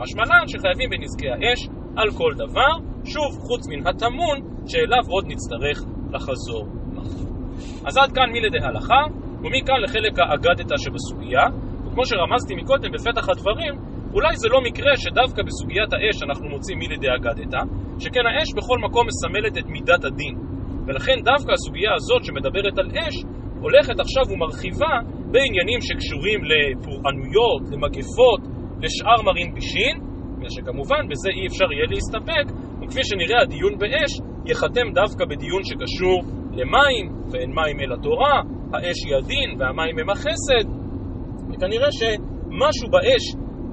משמע 0.00 0.22
לן 0.30 0.48
שחייבים 0.48 0.90
בנזקי 0.90 1.28
האש 1.30 1.60
על 1.96 2.10
כל 2.10 2.32
דבר, 2.34 2.72
שוב, 3.04 3.30
חוץ 3.46 3.62
מן 3.68 3.86
הטמון, 3.86 4.38
שאליו 4.68 5.04
עוד 5.08 5.24
נצטרך 5.26 5.78
לחזור. 6.12 6.64
אז 7.86 7.96
עד 7.96 8.12
כאן 8.12 8.30
מילי 8.32 8.50
דהלכה, 8.50 9.02
ומכאן 9.42 9.80
לחלק 9.84 10.18
האגדתא 10.18 10.76
שבסוגיה, 10.76 11.44
וכמו 11.86 12.06
שרמזתי 12.06 12.54
מקודם 12.54 12.92
בפתח 12.92 13.28
הדברים, 13.28 13.74
אולי 14.14 14.36
זה 14.36 14.48
לא 14.48 14.60
מקרה 14.68 14.92
שדווקא 14.96 15.42
בסוגיית 15.42 15.92
האש 15.92 16.22
אנחנו 16.22 16.48
מוצאים 16.48 16.78
מילי 16.78 16.96
דאגדתא, 16.96 17.62
שכן 17.98 18.24
האש 18.26 18.48
בכל 18.56 18.78
מקום 18.86 19.04
מסמלת 19.10 19.58
את 19.58 19.66
מידת 19.74 20.04
הדין. 20.04 20.34
ולכן 20.86 21.16
דווקא 21.30 21.52
הסוגיה 21.52 21.92
הזאת 21.98 22.24
שמדברת 22.24 22.78
על 22.78 22.88
אש, 22.98 23.16
הולכת 23.60 24.00
עכשיו 24.04 24.24
ומרחיבה 24.30 24.94
בעניינים 25.32 25.80
שקשורים 25.80 26.40
לפורענויות, 26.50 27.62
למגפות, 27.72 28.40
לשאר 28.82 29.22
מרין 29.28 29.54
בישין, 29.54 29.96
ושכמובן 30.40 31.02
בזה 31.10 31.30
אי 31.36 31.46
אפשר 31.46 31.68
יהיה 31.72 31.86
להסתפק, 31.92 32.46
וכפי 32.80 33.02
שנראה 33.08 33.42
הדיון 33.42 33.78
באש 33.78 34.12
ייחתם 34.46 34.86
דווקא 35.00 35.24
בדיון 35.30 35.62
שקשור 35.64 36.18
למים, 36.52 37.06
ואין 37.30 37.50
מים 37.58 37.80
אלא 37.80 37.96
תורה, 38.02 38.36
האש 38.72 38.98
היא 39.06 39.16
הדין 39.16 39.50
והמים 39.58 39.98
הם 39.98 40.10
החסד, 40.10 40.66
וכנראה 41.50 41.88
שמשהו 41.92 42.88
באש 42.90 43.24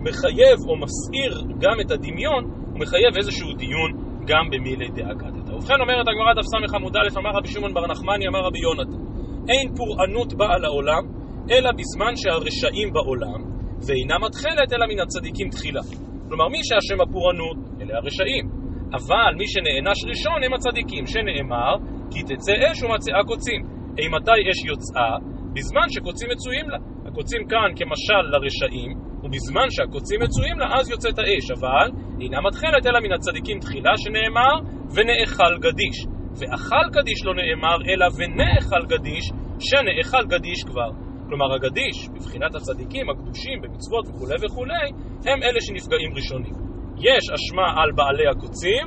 מחייב 0.09 0.59
או 0.67 0.73
מסעיר 0.83 1.33
גם 1.63 1.79
את 1.81 1.91
הדמיון, 1.91 2.43
הוא 2.71 2.79
מחייב 2.79 3.13
איזשהו 3.17 3.53
דיון 3.53 3.91
גם 4.29 4.49
במילי 4.51 4.89
דאגדתא. 4.89 5.51
ובכן 5.53 5.79
אומרת 5.81 6.07
הגמרא 6.07 6.33
דף 6.37 6.47
ס' 6.51 6.75
עמוד 6.75 6.95
א', 6.97 7.19
אמר 7.19 7.31
רבי 7.37 7.47
שמעון 7.47 7.73
בר 7.73 7.87
נחמני, 7.87 8.27
אמר 8.27 8.39
רבי 8.47 8.59
יונתן, 8.59 9.01
אין 9.49 9.75
פורענות 9.75 10.33
באה 10.33 10.57
לעולם, 10.57 11.03
אלא 11.51 11.69
בזמן 11.71 12.13
שהרשעים 12.15 12.93
בעולם, 12.93 13.39
ואינה 13.87 14.15
מתחלת 14.25 14.73
אלא 14.73 14.85
מן 14.89 14.99
הצדיקים 14.99 15.49
תחילה. 15.49 15.81
כלומר, 16.27 16.47
מי 16.47 16.61
שאשם 16.63 17.01
הפורענות, 17.01 17.57
אלה 17.81 17.97
הרשעים. 17.97 18.45
אבל 18.93 19.31
מי 19.37 19.47
שנענש 19.47 19.99
ראשון 20.09 20.43
הם 20.45 20.53
הצדיקים, 20.53 21.07
שנאמר, 21.07 21.73
כי 22.11 22.23
תצא 22.23 22.53
אש 22.71 22.83
ומצאה 22.83 23.23
קוצים. 23.27 23.61
אימתי 23.97 24.41
אש 24.51 24.65
יוצאה? 24.65 25.17
בזמן 25.53 25.87
שקוצים 25.89 26.29
מצויים 26.31 26.69
לה. 26.69 26.77
הקוצים 27.17 27.47
כאן 27.47 27.69
כמשל 27.75 28.23
לרשעים, 28.31 28.91
ובזמן 29.23 29.67
שהקוצים 29.69 30.19
מצויים 30.23 30.59
לה, 30.59 30.67
אז 30.79 30.89
יוצאת 30.89 31.19
האש. 31.19 31.51
אבל 31.57 31.87
אינה 32.21 32.41
מתחלת 32.41 32.85
אלא 32.85 32.99
מן 32.99 33.11
הצדיקים 33.11 33.59
תחילה, 33.59 33.93
שנאמר, 33.97 34.55
ונאכל 34.93 35.53
גדיש. 35.65 35.97
ואכל 36.37 36.85
גדיש 36.95 37.19
לא 37.25 37.33
נאמר, 37.39 37.77
אלא 37.89 38.05
ונאכל 38.17 38.83
גדיש, 38.91 39.25
שנאכל 39.67 40.23
גדיש 40.33 40.59
כבר. 40.69 40.89
כלומר 41.27 41.53
הגדיש, 41.55 41.97
בבחינת 42.13 42.55
הצדיקים 42.55 43.09
הקדושים 43.09 43.61
במצוות 43.61 44.05
וכולי 44.07 44.35
וכולי, 44.45 44.87
הם 45.27 45.39
אלה 45.43 45.59
שנפגעים 45.65 46.11
ראשונים. 46.15 46.55
יש 46.97 47.23
אשמה 47.35 47.67
על 47.81 47.91
בעלי 47.97 48.27
הקוצים, 48.27 48.85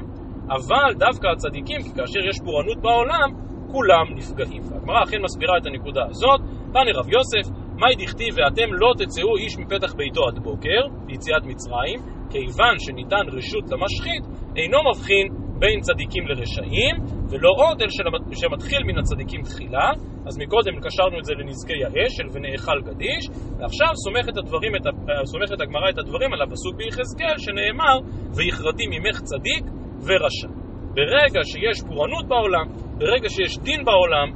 אבל 0.56 0.88
דווקא 0.98 1.26
הצדיקים, 1.26 1.80
כי 1.82 1.90
כאשר 1.96 2.20
יש 2.30 2.36
פורענות 2.44 2.78
בעולם, 2.82 3.28
כולם 3.72 4.06
נפגעים. 4.16 4.62
הגמרא 4.76 5.02
אכן 5.04 5.22
מסבירה 5.22 5.58
את 5.58 5.66
הנקודה 5.66 6.02
הזאת. 6.10 6.40
תני 6.72 6.92
רב 6.92 7.08
יוסף, 7.08 7.46
מאי 7.80 7.94
דכתיב 7.98 8.32
ואתם 8.36 8.68
לא 8.72 8.90
תצאו 8.98 9.36
איש 9.36 9.52
מפתח 9.58 9.94
ביתו 9.94 10.20
עד 10.28 10.38
בוקר, 10.38 10.82
ביציאת 11.06 11.44
מצרים, 11.44 11.98
כיוון 12.30 12.74
שניתן 12.78 13.24
רשות 13.36 13.64
למשחית, 13.72 14.24
אינו 14.56 14.78
מבחין 14.90 15.26
בין 15.58 15.80
צדיקים 15.80 16.26
לרשעים, 16.28 16.94
ולא 17.30 17.50
עוד 17.56 17.82
אל 17.82 17.88
שמתחיל 18.32 18.82
מן 18.84 18.98
הצדיקים 18.98 19.42
תחילה, 19.42 19.88
אז 20.26 20.38
מקודם 20.38 20.80
קשרנו 20.80 21.18
את 21.18 21.24
זה 21.24 21.32
לנזקי 21.34 21.84
האש 21.84 22.12
של 22.16 22.28
ונאכל 22.32 22.80
גדיש, 22.80 23.24
ועכשיו 23.58 23.88
סומכת, 24.04 24.36
הדברים, 24.36 24.76
את, 24.76 24.82
סומכת 25.24 25.60
הגמרא 25.60 25.90
את 25.90 25.98
הדברים 25.98 26.32
על 26.32 26.42
הפסוק 26.42 26.74
ביחזקאל 26.76 27.38
שנאמר, 27.38 27.96
ויכרתי 28.36 28.84
ממך 28.86 29.20
צדיק 29.20 29.64
ורשע. 30.06 30.48
ברגע 30.94 31.40
שיש 31.44 31.82
פורענות 31.88 32.28
בעולם, 32.28 32.66
ברגע 32.98 33.28
שיש 33.28 33.58
דין 33.58 33.84
בעולם, 33.84 34.28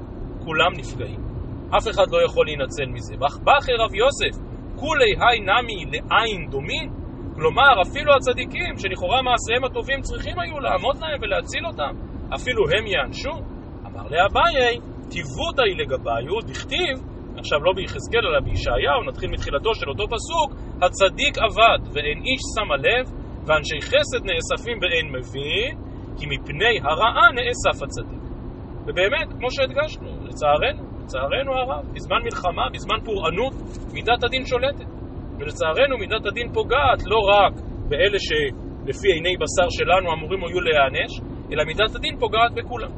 כולם 0.44 0.72
נפגעים. 0.78 1.23
אף 1.70 1.88
אחד 1.90 2.06
לא 2.10 2.24
יכול 2.24 2.46
להינצל 2.46 2.86
מזה. 2.86 3.14
בכר 3.16 3.74
רב 3.78 3.94
יוסף, 3.94 4.34
כולי 4.76 5.12
היי 5.20 5.40
נמי 5.40 5.78
לעין 5.92 6.50
דומין, 6.50 6.88
כלומר 7.34 7.82
אפילו 7.82 8.14
הצדיקים 8.16 8.78
שלכאורה 8.78 9.22
מעשיהם 9.22 9.64
הטובים 9.64 10.00
צריכים 10.00 10.38
היו 10.38 10.60
לעמוד 10.60 10.96
להם 10.96 11.18
ולהציל 11.22 11.66
אותם, 11.66 11.92
אפילו 12.34 12.62
הם 12.72 12.86
יענשו. 12.86 13.36
אמר 13.86 14.02
לאביי, 14.10 14.78
טיבותאי 15.10 15.74
לגביו, 15.78 16.40
דכתיב, 16.46 16.96
עכשיו 17.38 17.58
לא 17.64 17.72
ביחזקאל 17.76 18.26
אלא 18.26 18.40
בישעיהו, 18.40 19.04
נתחיל 19.08 19.30
מתחילתו 19.30 19.74
של 19.74 19.88
אותו 19.88 20.04
פסוק, 20.06 20.50
הצדיק 20.82 21.38
אבד 21.38 21.80
ואין 21.92 22.18
איש 22.18 22.42
שם 22.54 22.72
הלב, 22.72 23.04
ואנשי 23.46 23.80
חסד 23.80 24.22
נאספים 24.30 24.78
ואין 24.82 25.06
מבין, 25.16 25.72
כי 26.18 26.26
מפני 26.26 26.78
הרעה 26.82 27.26
נאסף 27.34 27.82
הצדיק. 27.82 28.24
ובאמת, 28.86 29.32
כמו 29.38 29.50
שהדגשנו, 29.50 30.10
לצערנו, 30.24 30.93
לצערנו 31.04 31.52
הרב, 31.54 31.84
בזמן 31.94 32.20
מלחמה, 32.24 32.66
בזמן 32.72 33.00
פורענות, 33.04 33.52
מידת 33.92 34.24
הדין 34.24 34.46
שולטת. 34.46 34.88
ולצערנו 35.38 35.98
מידת 35.98 36.26
הדין 36.26 36.52
פוגעת 36.52 37.00
לא 37.06 37.18
רק 37.32 37.52
באלה 37.88 38.18
שלפי 38.18 39.08
עיני 39.12 39.36
בשר 39.36 39.68
שלנו 39.70 40.12
אמורים 40.12 40.44
היו 40.44 40.60
להיענש, 40.60 41.12
אלא 41.52 41.64
מידת 41.64 41.94
הדין 41.96 42.18
פוגעת 42.18 42.52
בכולם. 42.54 42.90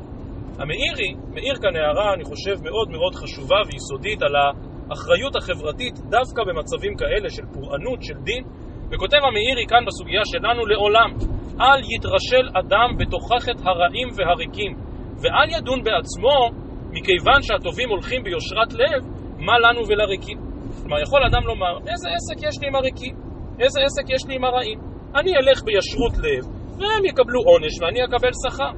המאירי 0.58 1.10
מאיר 1.34 1.54
כאן 1.62 1.76
הערה, 1.76 2.14
אני 2.14 2.24
חושב, 2.24 2.56
מאוד 2.64 2.88
מאוד 2.90 3.14
חשובה 3.14 3.60
ויסודית 3.66 4.22
על 4.22 4.34
האחריות 4.36 5.36
החברתית 5.36 5.94
דווקא 5.98 6.42
במצבים 6.48 6.96
כאלה 6.96 7.30
של 7.30 7.46
פורענות, 7.54 8.02
של 8.02 8.18
דין, 8.24 8.44
וכותב 8.90 9.20
המאירי 9.28 9.66
כאן 9.68 9.84
בסוגיה 9.86 10.24
שלנו 10.24 10.66
לעולם, 10.66 11.10
אל 11.60 11.80
יתרשל 11.94 12.46
אדם 12.60 12.88
בתוכחת 12.98 13.58
הרעים 13.66 14.08
והריקים, 14.16 14.72
ואל 15.22 15.48
ידון 15.56 15.82
בעצמו, 15.84 16.65
מכיוון 16.96 17.42
שהטובים 17.42 17.88
הולכים 17.88 18.22
ביושרת 18.22 18.72
לב, 18.72 19.00
מה 19.38 19.58
לנו 19.58 19.80
ולריקים. 19.88 20.38
כלומר, 20.82 21.00
יכול 21.02 21.20
אדם 21.26 21.46
לומר, 21.46 21.74
איזה 21.90 22.08
עסק 22.16 22.38
יש 22.48 22.56
לי 22.60 22.66
עם 22.68 22.74
הריקים? 22.74 23.14
איזה 23.60 23.80
עסק 23.86 24.06
יש 24.14 24.22
לי 24.28 24.34
עם 24.36 24.44
הרעים? 24.44 24.78
אני 25.18 25.30
אלך 25.36 25.58
בישרות 25.64 26.14
לב, 26.24 26.44
והם 26.78 27.04
יקבלו 27.04 27.40
עונש 27.40 27.74
ואני 27.80 28.04
אקבל 28.04 28.32
שכר. 28.42 28.72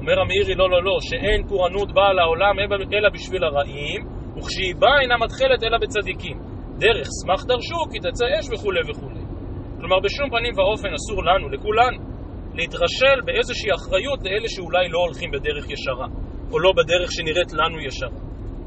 אומר 0.00 0.20
המאירי, 0.20 0.54
לא, 0.54 0.70
לא, 0.70 0.82
לא, 0.84 0.96
שאין 1.00 1.48
פורענות 1.48 1.92
באה 1.94 2.12
לעולם 2.12 2.54
אלא 2.92 3.08
בשביל 3.14 3.44
הרעים, 3.44 4.00
וכשהיא 4.36 4.74
באה 4.78 5.00
אינה 5.00 5.16
מתחלת 5.24 5.62
אלא 5.62 5.78
בצדיקים. 5.78 6.36
דרך 6.78 7.08
סמך 7.20 7.44
דרשו, 7.44 7.80
כי 7.92 7.98
תצא 7.98 8.26
אש 8.38 8.46
וכולי 8.52 8.80
וכולי. 8.90 9.22
כלומר, 9.78 10.00
בשום 10.04 10.30
פנים 10.30 10.54
ואופן 10.58 10.88
אסור 10.94 11.24
לנו, 11.24 11.48
לכולנו, 11.48 11.98
להתרשל 12.54 13.18
באיזושהי 13.24 13.70
אחריות 13.74 14.20
לאלה 14.24 14.48
שאולי 14.48 14.88
לא 14.88 14.98
הולכים 14.98 15.30
בדרך 15.30 15.70
ישרה, 15.70 16.06
או 16.52 16.58
לא 16.58 16.72
בדרך 16.76 17.12
שנראית 17.12 17.52
לנו 17.52 17.80
ישרה. 17.80 18.18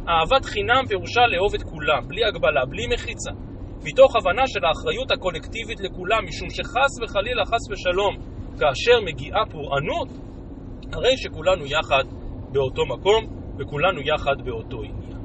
אהבת 0.09 0.45
חינם 0.45 0.83
פירושה 0.87 1.21
לאהוב 1.31 1.53
את 1.55 1.63
כולם, 1.63 2.01
בלי 2.07 2.25
הגבלה, 2.25 2.65
בלי 2.65 2.87
מחיצה. 2.93 3.31
מתוך 3.85 4.15
הבנה 4.15 4.47
של 4.47 4.65
האחריות 4.65 5.11
הקולקטיבית 5.11 5.79
לכולם, 5.79 6.21
משום 6.27 6.49
שחס 6.49 6.91
וחלילה, 7.01 7.45
חס 7.45 7.63
ושלום, 7.71 8.15
כאשר 8.59 8.97
מגיעה 9.05 9.45
פורענות, 9.51 10.09
הרי 10.93 11.17
שכולנו 11.17 11.65
יחד 11.65 12.03
באותו 12.51 12.85
מקום, 12.85 13.21
וכולנו 13.59 14.01
יחד 14.01 14.37
באותו 14.45 14.77
עניין. 14.77 15.17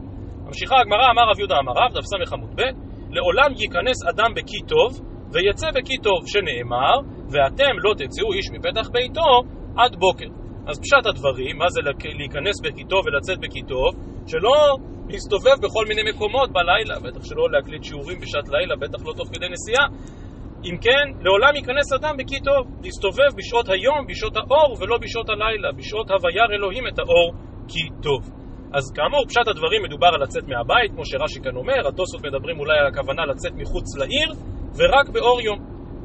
ממשיכה 0.46 0.80
הגמרא, 0.80 1.10
אמר 1.10 1.30
רב 1.30 1.38
יהודה 1.38 1.58
אמר 1.58 1.72
רב, 1.72 1.92
דף 1.94 2.04
ס' 2.04 2.32
עמוד 2.32 2.54
ב', 2.56 2.62
לעולם 3.10 3.50
ייכנס 3.56 3.98
אדם 4.10 4.30
בכי 4.36 4.60
טוב, 4.68 5.00
ויצא 5.32 5.68
בכי 5.70 5.96
טוב, 6.02 6.20
שנאמר, 6.26 6.96
ואתם 7.32 7.74
לא 7.84 7.94
תצאו 7.94 8.32
איש 8.32 8.46
מפתח 8.52 8.88
ביתו 8.92 9.30
עד 9.76 9.96
בוקר. 9.96 10.39
אז 10.70 10.80
פשט 10.80 11.06
הדברים, 11.06 11.58
מה 11.58 11.68
זה 11.68 11.80
להיכנס 12.18 12.60
בכי 12.64 12.84
טוב 12.84 13.00
ולצאת 13.06 13.38
בכי 13.38 13.62
טוב? 13.62 13.90
שלא 14.26 14.56
להסתובב 15.08 15.56
בכל 15.64 15.84
מיני 15.88 16.02
מקומות 16.10 16.50
בלילה, 16.52 16.94
בטח 17.04 17.24
שלא 17.24 17.50
להקליט 17.52 17.84
שיעורים 17.84 18.18
בשעת 18.20 18.48
לילה, 18.48 18.74
בטח 18.76 19.00
לא 19.06 19.12
תוך 19.12 19.28
כדי 19.32 19.48
נסיעה. 19.54 19.86
אם 20.64 20.76
כן, 20.84 21.06
לעולם 21.24 21.56
ייכנס 21.56 21.92
אדם 21.92 22.14
בכי 22.16 22.40
טוב, 22.48 22.62
להסתובב 22.84 23.30
בשעות 23.38 23.68
היום, 23.68 24.00
בשעות 24.08 24.36
האור, 24.36 24.70
ולא 24.80 24.96
בשעות 25.02 25.28
הלילה, 25.28 25.68
בשעות 25.78 26.10
הווירא 26.10 26.46
אלוהים 26.56 26.84
את 26.88 26.98
האור 26.98 27.28
כי 27.68 27.82
טוב. 28.02 28.20
אז 28.72 28.84
כאמור, 28.96 29.22
פשט 29.28 29.48
הדברים 29.52 29.82
מדובר 29.82 30.10
על 30.14 30.22
לצאת 30.22 30.44
מהבית, 30.48 30.90
כמו 30.94 31.04
שרש"י 31.06 31.40
כאן 31.44 31.56
אומר, 31.56 31.80
התוספות 31.88 32.26
מדברים 32.26 32.58
אולי 32.60 32.78
על 32.78 32.86
הכוונה 32.86 33.22
לצאת 33.26 33.52
מחוץ 33.62 33.88
לעיר, 33.98 34.28
ורק 34.78 35.08
באור 35.14 35.40
יום. 35.40 35.58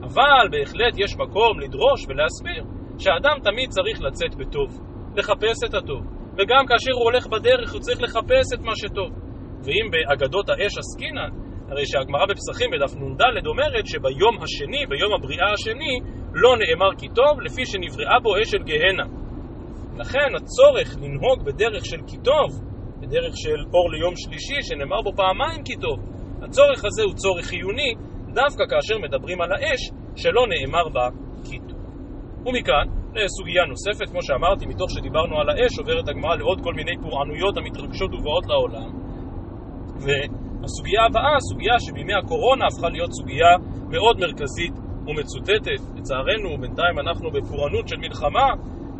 אבל 0.08 0.46
בהחלט 0.52 0.94
יש 0.98 1.12
מקום 1.16 1.60
לדרוש 1.60 2.00
ולהסביר 2.08 2.75
שאדם 2.98 3.38
תמיד 3.44 3.70
צריך 3.70 4.02
לצאת 4.02 4.36
בטוב, 4.36 4.70
לחפש 5.16 5.64
את 5.66 5.74
הטוב, 5.74 6.02
וגם 6.38 6.66
כאשר 6.70 6.92
הוא 6.92 7.04
הולך 7.04 7.28
בדרך 7.28 7.74
הוא 7.74 7.82
צריך 7.82 8.02
לחפש 8.02 8.54
את 8.54 8.60
מה 8.60 8.76
שטוב. 8.76 9.10
ואם 9.64 9.86
באגדות 9.92 10.50
האש 10.50 10.74
עסקינן, 10.78 11.32
הרי 11.70 11.86
שהגמרא 11.86 12.26
בפסחים 12.30 12.70
בדף 12.72 12.96
נ"ד 12.96 13.48
אומרת 13.48 13.88
שביום 13.88 14.36
השני, 14.44 14.86
ביום 14.90 15.14
הבריאה 15.14 15.54
השני, 15.54 16.00
לא 16.34 16.56
נאמר 16.58 16.96
כי 16.98 17.08
טוב, 17.08 17.42
לפי 17.42 17.66
שנבראה 17.66 18.20
בו 18.24 18.42
אש 18.42 18.52
של 18.52 18.64
גהנה. 18.64 19.08
לכן 20.00 20.30
הצורך 20.36 20.96
לנהוג 21.02 21.46
בדרך 21.46 21.86
של 21.86 22.02
כי 22.08 22.18
טוב, 22.18 22.50
בדרך 23.00 23.34
של 23.36 23.60
אור 23.74 23.92
ליום 23.92 24.14
שלישי, 24.16 24.62
שנאמר 24.62 25.02
בו 25.02 25.12
פעמיים 25.16 25.64
כי 25.64 25.76
טוב, 25.76 26.00
הצורך 26.42 26.86
הזה 26.86 27.04
הוא 27.04 27.14
צורך 27.14 27.46
חיוני, 27.46 27.94
דווקא 28.34 28.64
כאשר 28.70 28.98
מדברים 28.98 29.42
על 29.42 29.52
האש, 29.52 29.82
שלא 30.16 30.46
נאמר 30.48 30.90
בה 30.90 31.10
כי 31.50 31.58
טוב. 31.60 31.75
ומכאן, 32.46 32.88
לסוגיה 33.14 33.64
נוספת, 33.66 34.10
כמו 34.12 34.22
שאמרתי, 34.24 34.66
מתוך 34.66 34.92
שדיברנו 34.92 35.40
על 35.40 35.50
האש, 35.50 35.80
עוברת 35.80 36.08
הגמרא 36.08 36.36
לעוד 36.36 36.62
כל 36.64 36.74
מיני 36.74 36.92
פורענויות 37.02 37.58
המתרגשות 37.58 38.14
ובאות 38.14 38.46
לעולם. 38.48 38.90
והסוגיה 40.04 41.02
הבאה, 41.10 41.36
סוגיה 41.40 41.80
שבימי 41.80 42.14
הקורונה 42.14 42.66
הפכה 42.68 42.90
להיות 42.90 43.12
סוגיה 43.14 43.52
מאוד 43.90 44.20
מרכזית 44.20 44.74
ומצוטטת. 45.08 45.82
לצערנו, 45.96 46.58
בינתיים 46.62 47.00
אנחנו 47.00 47.32
בפורענות 47.32 47.88
של 47.88 47.98
מלחמה, 47.98 48.48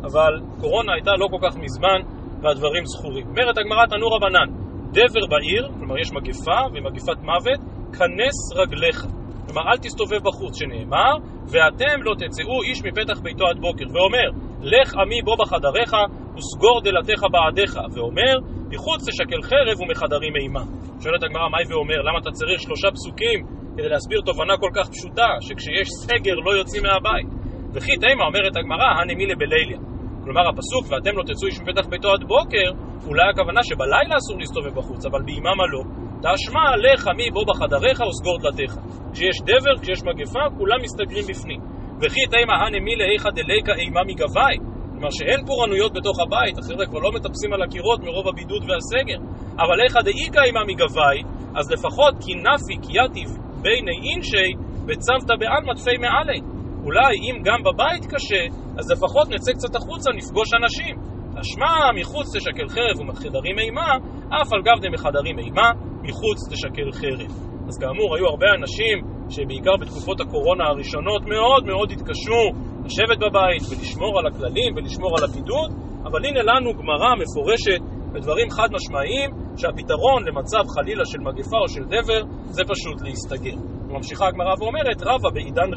אבל 0.02 0.32
קורונה 0.60 0.92
הייתה 0.92 1.10
לא 1.18 1.26
כל 1.30 1.40
כך 1.46 1.56
מזמן, 1.56 2.00
והדברים 2.42 2.84
זכורים. 2.86 3.26
אומרת 3.26 3.58
הגמרא 3.58 3.86
תנו 3.86 4.06
רבנן, 4.08 4.48
דבר 4.90 5.26
בעיר, 5.30 5.68
כלומר 5.78 5.98
יש 5.98 6.12
מגפה 6.12 6.60
ומגפת 6.74 7.18
מוות, 7.22 7.60
כנס 7.98 8.36
רגליך. 8.56 9.06
כלומר, 9.46 9.62
אל 9.70 9.78
תסתובב 9.84 10.20
בחוץ, 10.28 10.58
שנאמר, 10.58 11.14
ואתם 11.52 11.96
לא 12.02 12.12
תצאו 12.14 12.62
איש 12.62 12.78
מפתח 12.84 13.20
ביתו 13.20 13.44
עד 13.46 13.58
בוקר. 13.60 13.84
ואומר, 13.94 14.28
לך 14.60 14.94
עמי 14.94 15.20
בו 15.24 15.34
בחדריך, 15.40 15.92
וסגור 16.36 16.80
דלתיך 16.84 17.22
בעדיך. 17.32 17.72
ואומר, 17.94 18.34
מחוץ 18.72 19.00
תשקל 19.08 19.42
חרב 19.42 19.76
ומחדרים 19.80 20.36
אימה. 20.36 20.64
שואלת 21.02 21.22
הגמרא, 21.22 21.48
מהי 21.52 21.64
ואומר? 21.70 21.98
למה 22.06 22.18
אתה 22.18 22.30
צריך 22.30 22.60
שלושה 22.60 22.88
פסוקים 22.90 23.38
כדי 23.76 23.88
להסביר 23.88 24.20
תובנה 24.20 24.54
כל 24.56 24.70
כך 24.76 24.86
פשוטה, 24.94 25.28
שכשיש 25.40 25.88
סגר 26.04 26.34
לא 26.46 26.50
יוצאים 26.58 26.82
מהבית? 26.82 27.28
וכי 27.74 27.96
תימה 28.02 28.24
אומרת 28.28 28.56
הגמרא, 28.56 28.88
הנמילה 29.00 29.34
בליליה. 29.40 29.78
כלומר 30.24 30.48
הפסוק 30.48 30.84
ואתם 30.90 31.16
לא 31.18 31.22
תצאו 31.22 31.46
איש 31.48 31.60
מפתח 31.60 31.86
ביתו 31.90 32.08
עד 32.14 32.24
בוקר, 32.34 32.68
אולי 33.08 33.28
הכוונה 33.30 33.60
שבלילה 33.62 34.14
אסור 34.16 34.38
להסתובב 34.38 34.74
בחוץ, 34.78 35.06
אבל 35.06 35.22
ביממה 35.22 35.66
לא. 35.72 36.05
תשמע 36.24 36.66
לך 36.84 37.08
מי 37.16 37.30
בו 37.30 37.42
בחדריך 37.44 38.00
וסגור 38.00 38.38
דלתיך. 38.42 38.72
כשיש 39.12 39.36
דבר, 39.50 39.74
כשיש 39.82 40.00
מגפה, 40.04 40.44
כולם 40.58 40.78
מסתגרים 40.82 41.24
בפנים. 41.28 41.60
וכי 42.00 42.24
תימא 42.30 42.52
הנמילה 42.52 43.04
איכא 43.12 43.30
דליקא 43.30 43.72
אימה 43.72 44.00
מגבי. 44.10 44.56
כלומר 44.92 45.10
שאין 45.10 45.46
פורענויות 45.46 45.92
בתוך 45.92 46.16
הבית, 46.20 46.58
החבר'ה 46.58 46.86
כבר 46.86 46.98
לא 46.98 47.10
מטפסים 47.12 47.52
על 47.52 47.62
הקירות 47.62 48.00
מרוב 48.00 48.28
הבידוד 48.28 48.62
והסגר. 48.68 49.20
אבל 49.62 49.76
איכא 49.84 50.00
דאיכא 50.00 50.40
אימה 50.44 50.64
מגבי, 50.64 51.18
אז 51.58 51.72
לפחות 51.72 52.14
כי 52.24 52.32
נפי 52.34 52.76
קייתיב 52.86 53.28
ביני 53.62 53.96
אינשי, 54.06 54.50
וצוותא 54.86 55.34
בעלמא 55.40 55.72
תפי 55.78 55.96
מעלי. 56.04 56.40
אולי 56.84 57.12
אם 57.26 57.42
גם 57.42 57.60
בבית 57.66 58.04
קשה, 58.12 58.42
אז 58.78 58.92
לפחות 58.92 59.28
נצא 59.28 59.52
קצת 59.52 59.74
החוצה, 59.76 60.10
נפגוש 60.12 60.48
אנשים. 60.54 61.15
תשמע, 61.40 61.92
מחוץ 62.00 62.36
תשקל 62.36 62.68
חרב 62.68 63.00
ומחדרים 63.00 63.58
אימה, 63.58 63.90
אף 64.28 64.52
על 64.52 64.62
גב 64.62 64.78
דמחדרים 64.82 65.38
אימה, 65.38 65.70
מחוץ 66.02 66.38
תשקל 66.50 66.92
חרב. 66.92 67.30
אז 67.68 67.78
כאמור, 67.78 68.16
היו 68.16 68.26
הרבה 68.26 68.46
אנשים 68.58 68.96
שבעיקר 69.30 69.76
בתקופות 69.80 70.20
הקורונה 70.20 70.64
הראשונות 70.64 71.22
מאוד 71.22 71.66
מאוד 71.66 71.90
התקשו 71.90 72.42
לשבת 72.84 73.18
בבית 73.18 73.62
ולשמור 73.70 74.18
על 74.18 74.26
הכללים 74.26 74.70
ולשמור 74.76 75.12
על 75.18 75.24
הבידוד, 75.24 75.70
אבל 76.04 76.24
הנה 76.26 76.42
לנו 76.42 76.70
גמרא 76.74 77.10
מפורשת 77.20 77.80
בדברים 78.12 78.50
חד 78.50 78.68
משמעיים 78.72 79.30
שהפתרון 79.56 80.20
למצב 80.28 80.62
חלילה 80.74 81.04
של 81.04 81.20
מגפה 81.20 81.58
או 81.62 81.68
של 81.68 81.84
דבר 81.84 82.20
זה 82.44 82.62
פשוט 82.64 83.02
להסתגר. 83.02 83.56
ממשיכה 83.88 84.26
הגמרא 84.28 84.54
ואומרת, 84.58 85.02
רבא 85.02 85.30
בעידן 85.34 85.70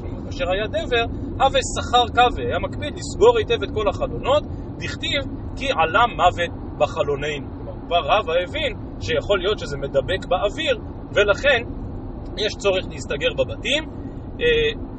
כלומר 0.00 0.24
כאשר 0.24 0.44
היה 0.52 0.66
דבר, 0.66 1.04
הווה 1.40 1.60
שכר 1.74 2.06
קווה, 2.14 2.44
היה 2.48 2.58
מקפיד 2.58 2.94
לסגור 2.98 3.38
היטב 3.38 3.62
את 3.62 3.70
כל 3.74 3.88
החלונות, 3.88 4.42
דכתיב 4.78 5.22
כי 5.56 5.66
עלה 5.80 6.04
מוות 6.06 6.52
בחלוננו. 6.78 7.46
כלומר 7.56 7.72
כבר 7.86 8.00
רבא 8.04 8.32
הבין 8.42 8.72
שיכול 9.00 9.38
להיות 9.38 9.58
שזה 9.58 9.76
מדבק 9.76 10.26
באוויר, 10.28 10.78
ולכן 11.14 11.62
יש 12.36 12.52
צורך 12.58 12.84
להסתגר 12.90 13.32
בבתים, 13.38 13.84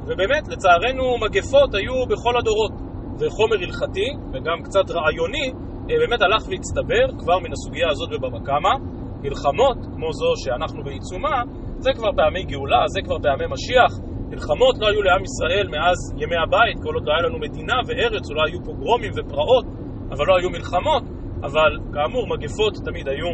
ובאמת 0.06 0.48
לצערנו 0.48 1.18
מגפות 1.24 1.74
היו 1.74 2.06
בכל 2.06 2.34
הדורות, 2.38 2.72
וחומר 3.18 3.56
הלכתי 3.62 4.08
וגם 4.32 4.62
קצת 4.62 4.90
רעיוני 4.90 5.52
באמת 5.86 6.22
הלך 6.22 6.42
והצטבר 6.48 7.18
כבר 7.18 7.38
מן 7.38 7.52
הסוגיה 7.52 7.88
הזאת 7.90 8.10
בבבא 8.10 8.38
קמא. 8.38 8.74
מלחמות 9.22 9.78
כמו 9.94 10.12
זו 10.12 10.32
שאנחנו 10.36 10.84
בעיצומה, 10.84 11.42
זה 11.78 11.90
כבר 11.94 12.08
פעמי 12.16 12.44
גאולה, 12.44 12.82
זה 12.86 13.00
כבר 13.04 13.18
פעמי 13.22 13.44
משיח. 13.54 13.92
מלחמות 14.30 14.74
לא 14.80 14.86
היו 14.88 15.02
לעם 15.02 15.22
ישראל 15.24 15.66
מאז 15.74 15.98
ימי 16.22 16.38
הבית, 16.44 16.76
כל 16.82 16.94
עוד 16.94 17.04
לא 17.06 17.12
היה 17.12 17.22
לנו 17.26 17.38
מדינה 17.38 17.76
וארץ, 17.86 18.30
אולי 18.30 18.50
היו 18.50 18.64
פוגרומים 18.64 19.12
ופרעות, 19.16 19.66
אבל 20.12 20.24
לא 20.28 20.36
היו 20.38 20.50
מלחמות. 20.50 21.02
אבל 21.42 21.70
כאמור, 21.94 22.24
מגפות 22.28 22.74
תמיד 22.84 23.08
היו 23.08 23.30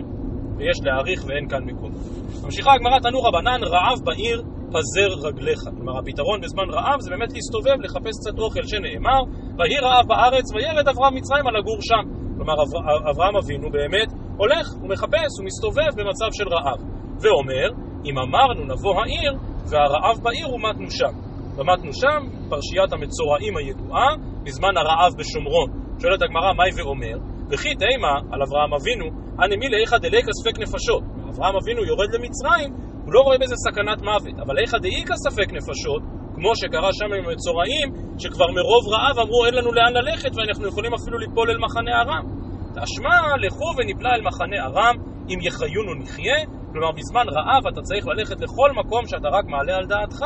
ויש 0.56 0.78
להאריך 0.84 1.24
ואין 1.26 1.48
כאן 1.48 1.64
מקום. 1.64 1.90
ממשיכה 2.44 2.70
הגמרא 2.74 2.98
תנו 2.98 3.18
רבנן 3.22 3.60
רעב 3.64 3.98
בעיר 4.04 4.42
פזר 4.74 5.28
רגליך. 5.28 5.60
כלומר 5.76 5.98
הפתרון 5.98 6.40
בזמן 6.40 6.68
רעב 6.70 7.00
זה 7.00 7.10
באמת 7.10 7.32
להסתובב, 7.32 7.76
לחפש 7.84 8.14
קצת 8.20 8.38
אוכל 8.38 8.62
שנאמר 8.62 9.20
ויהי 9.58 9.78
רעב 9.86 10.06
בארץ 10.08 10.46
וירד 10.54 10.88
אברהם 10.88 11.14
מצרימה 11.14 11.50
לגור 11.58 11.78
שם. 11.80 12.04
כלומר 12.36 12.54
אברהם 13.10 13.36
אבינו 13.36 13.70
באמת 13.70 14.10
הולך, 14.36 14.66
הוא 14.80 14.88
מחפש, 14.88 15.30
הוא 15.38 15.46
מסתובב 15.48 15.90
במצב 15.96 16.30
של 16.32 16.48
רעב. 16.48 16.80
ואומר, 17.22 17.68
אם 18.04 18.18
אמרנו 18.18 18.64
נבוא 18.64 18.94
העיר 19.00 19.32
והרעב 19.70 20.16
בעיר 20.22 20.54
ומתנו 20.54 20.90
שם. 20.90 21.14
ומתנו 21.56 21.92
שם, 21.92 22.20
פרשיית 22.50 22.92
המצורעים 22.92 23.56
הידועה, 23.56 24.08
בזמן 24.42 24.76
הרעב 24.76 25.12
בשומרון. 25.18 25.68
שואלת 26.00 26.22
הגמרא, 26.22 26.52
מהי 26.52 26.70
ואומר? 26.76 27.16
וכי 27.50 27.74
תימה 27.74 28.14
על 28.32 28.40
אברהם 28.42 28.72
אבינו, 28.74 29.06
הנמי 29.38 29.68
לאיכא 29.68 29.98
דליקא 29.98 30.32
ספק 30.40 30.58
נפשות. 30.58 31.02
אברהם 31.30 31.54
אבינו 31.56 31.84
יורד 31.84 32.10
למצרים, 32.14 32.70
הוא 33.04 33.12
לא 33.14 33.20
רואה 33.20 33.38
בזה 33.38 33.56
סכנת 33.56 34.00
מוות, 34.02 34.36
אבל 34.46 34.58
איכא 34.58 34.78
דאיכא 34.78 35.14
ספק 35.16 35.52
נפשות, 35.52 36.02
כמו 36.34 36.56
שקרה 36.56 36.92
שם 36.92 37.10
עם 37.18 37.24
המצורעים, 37.28 37.88
שכבר 38.18 38.48
מרוב 38.58 38.84
רעב 38.94 39.18
אמרו 39.18 39.44
אין 39.46 39.54
לנו 39.54 39.72
לאן 39.72 39.92
ללכת 39.94 40.30
ואנחנו 40.36 40.68
יכולים 40.68 40.94
אפילו 40.94 41.18
ליפול 41.18 41.50
אל 41.50 41.58
מחנה 41.58 41.92
ארם. 42.00 42.24
תשמע, 42.76 43.16
לכו 43.46 43.68
ונפלא 43.76 44.10
אל 44.16 44.22
מחנה 44.22 44.58
ארם, 44.66 44.96
אם 45.28 45.38
יחיונו 45.40 45.94
נחיה, 45.94 46.38
כלומר 46.72 46.92
בזמן 46.92 47.26
רעב 47.28 47.66
אתה 47.72 47.80
צריך 47.82 48.06
ללכת 48.06 48.40
לכל 48.40 48.70
מקום 48.76 49.06
שאתה 49.06 49.28
רק 49.28 49.44
מעלה 49.44 49.76
על 49.76 49.86
דעתך, 49.86 50.20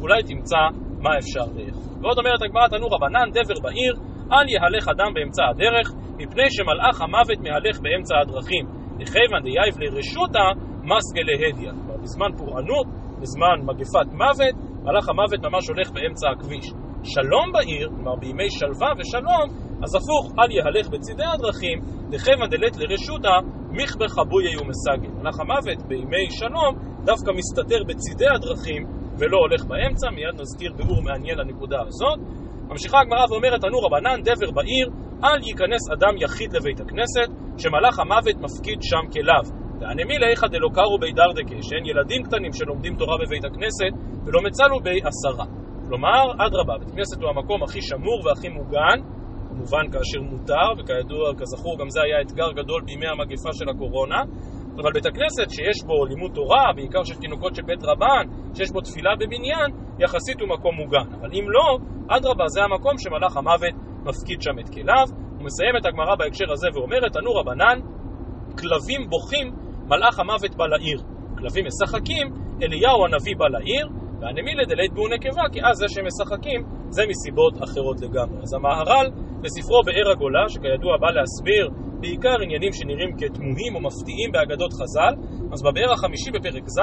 אולי 0.00 0.22
תמצא 0.22 0.62
מה 1.00 1.18
אפשר 1.18 1.46
לאכול. 1.56 1.88
ועוד 2.02 2.18
אומרת 2.18 2.42
הגמרא 2.42 2.68
תנו 2.68 2.86
רבנן 2.86 3.30
דבר 3.30 3.60
בעיר, 3.62 3.94
אל 4.32 4.48
יהלך 4.48 4.88
אדם 4.88 5.14
באמצע 5.14 5.42
הדרך, 5.50 5.86
מפני 6.18 6.50
שמלאך 6.50 7.00
המוות 7.00 7.38
מהלך 7.38 7.80
באמצע 7.80 8.14
הדרכים. 8.22 8.64
לכיוון 8.98 9.42
דייב 9.42 9.74
לרשותה 9.78 10.46
מסגה 10.82 11.22
להדיא. 11.28 11.70
כלומר, 11.70 11.96
בזמן 12.02 12.30
פורענות, 12.38 12.86
בזמן 13.20 13.56
מגפת 13.64 14.08
מוות, 14.12 14.54
מלאך 14.84 15.08
המוות 15.08 15.40
ממש 15.42 15.68
הולך 15.68 15.90
באמצע 15.90 16.30
הכביש. 16.30 16.66
שלום 17.04 17.52
בעיר, 17.52 17.88
כלומר 17.88 18.16
בימי 18.16 18.50
שלווה 18.50 18.90
ושלום, 18.98 19.46
אז 19.82 19.94
הפוך, 19.94 20.24
אל 20.38 20.50
יהלך 20.50 20.88
בצידי 20.88 21.24
הדרכים, 21.34 21.78
לכיוון 22.12 22.48
דלת 22.50 22.76
לרשותה, 22.76 23.36
מכבר 23.78 24.08
חבויה 24.08 24.50
ומסגל. 24.60 25.12
מלאך 25.20 25.40
המוות 25.40 25.82
בימי 25.88 26.26
שלום 26.30 26.72
דווקא 27.04 27.30
מסתתר 27.30 27.80
בצידי 27.88 28.28
הדרכים 28.34 28.82
ולא 29.18 29.36
הולך 29.36 29.64
באמצע, 29.64 30.10
מיד 30.10 30.40
נזכיר 30.40 30.72
ביאור 30.76 31.02
מעניין 31.02 31.38
לנקודה 31.38 31.80
הזאת. 31.86 32.18
ממשיכה 32.68 33.00
הגמרא 33.00 33.24
ואומרת, 33.30 33.64
ענו 33.64 33.78
רבנן, 33.78 34.22
דבר 34.22 34.50
בעיר, 34.50 34.88
אל 35.24 35.40
ייכנס 35.48 35.90
אדם 35.92 36.14
יחיד 36.22 36.52
לבית 36.52 36.80
הכנסת, 36.80 37.28
שמלאך 37.58 37.98
המוות 37.98 38.36
מפקיד 38.40 38.78
שם 38.82 39.04
כליו. 39.12 39.44
והנמי 39.80 40.18
לאיכא 40.18 40.46
דלא 40.46 40.68
קרו 40.74 40.98
בי 41.00 41.12
דרדקה, 41.12 41.62
שאין 41.62 41.86
ילדים 41.86 42.22
קטנים 42.22 42.52
שלומדים 42.52 42.96
תורה 42.96 43.16
בבית 43.22 43.44
הכנסת, 43.44 43.92
ולא 44.24 44.40
מצלו 44.42 44.80
בי 44.80 44.98
עשרה. 45.08 45.46
כלומר, 45.88 46.22
אדרבה, 46.46 46.78
בית 46.78 46.90
כנסת 46.94 47.22
הוא 47.22 47.30
המקום 47.30 47.62
הכי 47.62 47.82
שמור 47.82 48.26
והכי 48.26 48.48
מוגן, 48.48 48.98
כמובן 49.58 49.90
כאשר 49.92 50.20
מותר, 50.20 50.68
וכידוע, 50.78 51.34
כזכור, 51.38 51.78
גם 51.80 51.90
זה 51.90 52.00
היה 52.02 52.20
אתגר 52.20 52.52
גדול 52.52 52.82
בימי 52.82 53.06
המגפה 53.06 53.48
של 53.52 53.68
הקורונה, 53.68 54.22
אבל 54.80 54.92
בית 54.92 55.06
הכנסת 55.06 55.50
שיש 55.50 55.78
בו 55.86 56.06
לימוד 56.06 56.30
תורה, 56.34 56.72
בעיקר 56.76 57.04
של 57.04 57.14
תינוקות 57.14 57.54
של 57.54 57.62
בית 57.62 57.82
רבן, 57.82 58.24
שיש 58.54 58.70
בו 58.70 58.80
תפילה 58.80 59.10
בבניין, 59.20 59.68
יחסית 59.98 60.40
הוא 60.40 60.48
מקום 60.48 60.74
מוגן. 60.76 61.14
אבל 61.20 61.30
אם 61.34 61.46
לא, 61.50 61.78
אדרבה, 62.16 62.48
זה 62.48 62.62
המקום 62.62 62.94
שמלאך 62.98 63.36
המוות 63.36 63.74
מפקיד 64.04 64.42
שם 64.42 64.58
את 64.58 64.68
כליו. 64.74 65.06
הוא 65.36 65.44
מסיים 65.44 65.76
את 65.80 65.86
הגמרא 65.86 66.14
בהקשר 66.18 66.52
הזה 66.52 66.68
ואומרת, 66.74 67.12
תנו 67.12 67.30
רבנן, 67.34 67.78
כלבים 68.58 69.10
בוכים, 69.10 69.46
מלאך 69.88 70.18
המוות 70.20 70.54
בא 70.56 70.66
לעיר. 70.66 71.00
כלבים 71.38 71.64
משחקים, 71.66 72.26
אליהו 72.62 73.04
הנביא 73.04 73.36
בא 73.36 73.48
לעיר, 73.48 73.88
והנמילה 74.20 74.64
דלית 74.64 74.92
בו 74.92 75.08
נקבה, 75.08 75.42
כי 75.52 75.60
אז 75.62 75.76
זה 75.76 75.86
שהם 75.88 76.06
משחקים, 76.06 76.60
זה 76.90 77.02
מסיבות 77.10 77.54
אחרות 77.64 78.00
לגמרי. 78.00 78.42
אז 78.42 78.54
המהר"ל, 78.54 79.06
בספרו 79.42 79.82
באר 79.86 80.10
הגולה, 80.12 80.48
שכידוע 80.48 80.96
בא 80.96 81.10
להסביר 81.10 81.70
בעיקר 82.00 82.36
עניינים 82.42 82.72
שנראים 82.72 83.10
כתמוהים 83.18 83.72
או 83.74 83.80
מפתיעים 83.80 84.30
באגדות 84.32 84.72
חז"ל, 84.72 85.14
אז 85.52 85.62
בבאר 85.62 85.92
החמישי 85.92 86.30
בפרק 86.30 86.68
ז', 86.68 86.80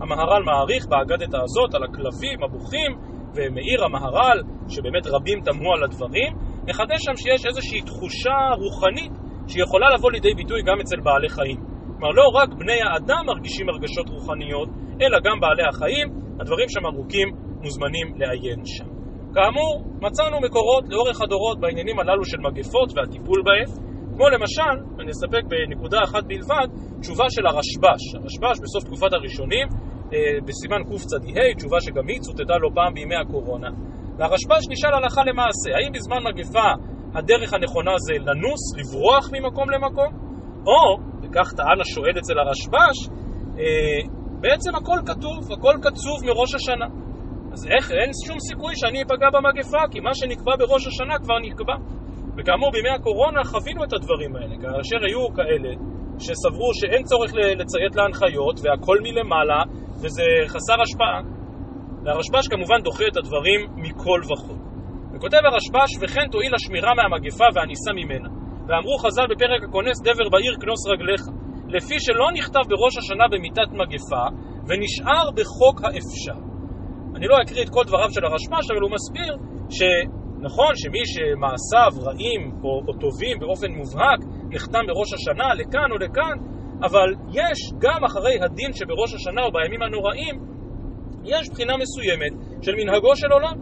המהר"ל 0.00 0.42
מעריך 0.42 0.86
באגדתה 0.86 1.38
הזאת 1.42 1.74
על 1.74 1.84
הכלבים 1.84 2.38
הבוכים, 2.44 2.90
ומאיר 3.34 3.84
המהר"ל, 3.84 4.38
שבאמת 4.68 5.06
רבים 5.06 5.40
תמהו 5.40 5.72
על 5.72 5.84
הדברים, 5.84 6.30
מחדש 6.68 7.00
שם 7.06 7.16
שיש 7.16 7.46
איזושהי 7.46 7.80
תחושה 7.80 8.38
רוחנית 8.62 9.12
שיכולה 9.48 9.86
לבוא 9.94 10.10
לידי 10.10 10.34
ביטוי 10.34 10.62
גם 10.62 10.80
אצל 10.80 11.00
בעלי 11.00 11.28
חיים. 11.28 11.60
כלומר, 11.98 12.10
לא 12.10 12.26
רק 12.34 12.48
בני 12.58 12.80
האדם 12.82 13.22
מרגישים 13.26 13.68
הרגשות 13.68 14.08
רוחניות, 14.08 14.68
אלא 15.00 15.18
גם 15.24 15.40
בעלי 15.40 15.62
החיים, 15.68 16.08
הדברים 16.40 16.68
שם 16.68 16.86
ארוכים, 16.86 17.28
מוזמנים 17.62 18.06
לעיין 18.16 18.62
שם. 18.64 18.95
כאמור, 19.36 19.72
מצאנו 20.06 20.36
מקורות 20.46 20.84
לאורך 20.88 21.20
הדורות 21.20 21.60
בעניינים 21.60 21.98
הללו 21.98 22.24
של 22.24 22.40
מגפות 22.46 22.88
והטיפול 22.94 23.40
בהם, 23.46 23.68
כמו 24.14 24.28
למשל, 24.28 24.76
אני 25.00 25.10
אסתפק 25.10 25.44
בנקודה 25.50 25.98
אחת 26.04 26.24
בלבד, 26.30 26.68
תשובה 27.00 27.24
של 27.34 27.46
הרשב"ש. 27.46 28.02
הרשב"ש 28.14 28.56
בסוף 28.64 28.84
תקופת 28.84 29.12
הראשונים, 29.12 29.66
אה, 30.12 30.18
בסימן 30.46 30.82
קצ"ה, 30.88 31.16
תשובה 31.56 31.80
שגם 31.80 32.06
היא 32.08 32.20
צוטטה 32.20 32.56
לא 32.62 32.68
פעם 32.74 32.94
בימי 32.94 33.16
הקורונה. 33.16 33.70
והרשב"ש 34.16 34.62
נשאל 34.70 34.94
הלכה 34.94 35.22
למעשה, 35.30 35.68
האם 35.76 35.92
בזמן 35.92 36.20
מגפה 36.28 36.68
הדרך 37.14 37.52
הנכונה 37.54 37.92
זה 38.06 38.14
לנוס, 38.26 38.62
לברוח 38.78 39.24
ממקום 39.32 39.70
למקום? 39.70 40.10
או, 40.66 40.82
וכך 41.22 41.52
טען 41.56 41.80
השואל 41.80 42.18
אצל 42.18 42.38
הרשב"ש, 42.38 42.98
אה, 43.58 44.00
בעצם 44.40 44.70
הכל 44.74 44.98
כתוב, 45.06 45.52
הכל 45.52 45.74
קצוב 45.82 46.16
מראש 46.24 46.54
השנה. 46.54 47.05
אז 47.56 47.66
איך, 47.74 47.84
אין 47.90 48.10
שום 48.26 48.38
סיכוי 48.48 48.72
שאני 48.80 49.02
אפגע 49.02 49.28
במגפה, 49.34 49.82
כי 49.92 49.98
מה 50.00 50.14
שנקבע 50.18 50.54
בראש 50.60 50.82
השנה 50.86 51.16
כבר 51.24 51.38
נקבע. 51.46 51.76
וכאמור, 52.36 52.70
בימי 52.72 52.92
הקורונה 52.96 53.40
חווינו 53.52 53.84
את 53.84 53.92
הדברים 53.92 54.36
האלה, 54.36 54.54
כאשר 54.62 54.98
היו 55.06 55.22
כאלה 55.38 55.70
שסברו 56.24 56.70
שאין 56.78 57.02
צורך 57.10 57.30
לציית 57.60 57.94
להנחיות 57.98 58.56
והכל 58.62 58.98
מלמעלה 59.04 59.60
וזה 60.00 60.26
חסר 60.52 60.78
השפעה. 60.84 61.20
והרשב"ש 62.04 62.46
כמובן 62.52 62.80
דוחה 62.86 63.04
את 63.10 63.16
הדברים 63.16 63.60
מכל 63.84 64.20
וכל. 64.30 64.58
וכותב 65.12 65.42
הרשב"ש, 65.48 65.90
וכן 66.00 66.26
תועיל 66.32 66.54
השמירה 66.54 66.92
מהמגפה 66.98 67.48
והניסה 67.54 67.92
ממנה. 68.00 68.28
ואמרו 68.66 68.96
חז"ל 69.04 69.26
בפרק 69.32 69.60
הכונס, 69.68 69.98
דבר 70.02 70.28
בעיר 70.32 70.54
כנוס 70.60 70.82
רגליך. 70.92 71.22
לפי 71.68 71.96
שלא 72.00 72.26
נכתב 72.38 72.64
בראש 72.70 72.94
השנה 73.00 73.24
במיתת 73.32 73.70
מגפה, 73.80 74.24
ונשאר 74.66 75.26
בחוק 75.36 75.78
האפשר. 75.84 76.55
אני 77.16 77.26
לא 77.26 77.36
אקריא 77.42 77.62
את 77.64 77.68
כל 77.68 77.84
דבריו 77.84 78.10
של 78.10 78.24
הרשב"ש, 78.24 78.70
אבל 78.70 78.80
הוא 78.80 78.90
מסביר 78.90 79.32
ש... 79.70 79.82
נכון 80.40 80.72
שמי 80.74 81.02
שמעשיו 81.12 81.92
רעים 82.06 82.42
או, 82.64 82.82
או 82.86 82.92
טובים 82.92 83.38
באופן 83.40 83.70
מובהק 83.72 84.20
נחתם 84.50 84.84
בראש 84.88 85.12
השנה 85.12 85.54
לכאן 85.54 85.88
או 85.92 85.96
לכאן, 85.96 86.36
אבל 86.82 87.08
יש 87.32 87.58
גם 87.78 88.04
אחרי 88.04 88.36
הדין 88.40 88.72
שבראש 88.72 89.14
השנה 89.14 89.42
או 89.42 89.52
בימים 89.52 89.82
הנוראים, 89.82 90.34
יש 91.24 91.50
בחינה 91.50 91.74
מסוימת 91.76 92.32
של 92.62 92.74
מנהגו 92.80 93.16
של 93.16 93.32
עולם. 93.32 93.56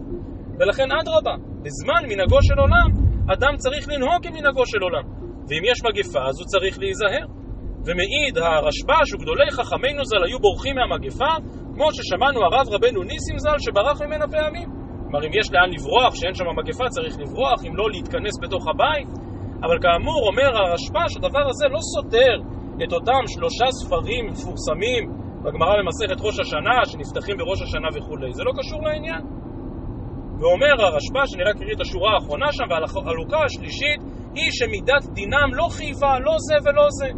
ולכן 0.59 0.87
אדרבה, 1.01 1.35
בזמן 1.63 2.01
מנהגו 2.09 2.39
של 2.41 2.57
עולם, 2.59 2.89
אדם 3.33 3.53
צריך 3.57 3.87
לנהוג 3.89 4.19
כמנהגו 4.23 4.65
של 4.65 4.81
עולם. 4.81 5.05
ואם 5.47 5.63
יש 5.71 5.77
מגפה, 5.87 6.19
אז 6.29 6.35
הוא 6.39 6.47
צריך 6.47 6.79
להיזהר. 6.79 7.25
ומעיד 7.85 8.37
הרשב"ש 8.37 9.13
וגדולי 9.13 9.51
חכמינו 9.51 10.05
ז"ל 10.05 10.23
היו 10.25 10.39
בורחים 10.39 10.75
מהמגפה, 10.75 11.31
כמו 11.75 11.87
ששמענו 11.95 12.39
הרב 12.47 12.67
רבנו 12.75 12.99
ניסים 13.03 13.37
ז"ל 13.43 13.59
שברח 13.65 14.01
ממנה 14.01 14.27
פעמים. 14.27 14.67
כלומר, 15.03 15.21
אם 15.25 15.33
יש 15.39 15.47
לאן 15.53 15.69
לברוח, 15.75 16.15
שאין 16.15 16.33
שם 16.33 16.45
מגפה, 16.59 16.85
צריך 16.95 17.19
לברוח, 17.19 17.59
אם 17.67 17.75
לא 17.75 17.85
להתכנס 17.93 18.35
בתוך 18.43 18.63
הבית. 18.67 19.09
אבל 19.65 19.77
כאמור, 19.85 20.19
אומר 20.29 20.49
הרשב"ש, 20.59 21.11
הדבר 21.17 21.45
הזה 21.51 21.65
לא 21.75 21.79
סותר 21.93 22.33
את 22.83 22.91
אותם 22.93 23.21
שלושה 23.33 23.67
ספרים 23.79 24.23
מפורסמים 24.31 25.03
בגמרא 25.43 25.73
במסכת 25.79 26.19
ראש 26.25 26.39
השנה, 26.39 26.77
שנפתחים 26.89 27.37
בראש 27.37 27.61
השנה 27.61 27.87
וכולי. 27.95 28.33
זה 28.33 28.43
לא 28.43 28.51
קשור 28.59 28.81
לעניין. 28.87 29.23
ואומר 30.39 30.75
הרשב"ש, 30.85 31.29
אני 31.35 31.43
רק 31.43 31.55
אקריא 31.55 31.75
את 31.75 31.81
השורה 31.81 32.13
האחרונה 32.13 32.49
שם, 32.51 32.67
והחלוקה 32.69 33.39
השלישית 33.47 33.99
היא 34.35 34.49
שמידת 34.57 35.03
דינם 35.13 35.49
לא 35.59 35.67
חייבה, 35.77 36.19
לא 36.19 36.35
זה 36.47 36.55
ולא 36.63 36.87
זה. 36.89 37.09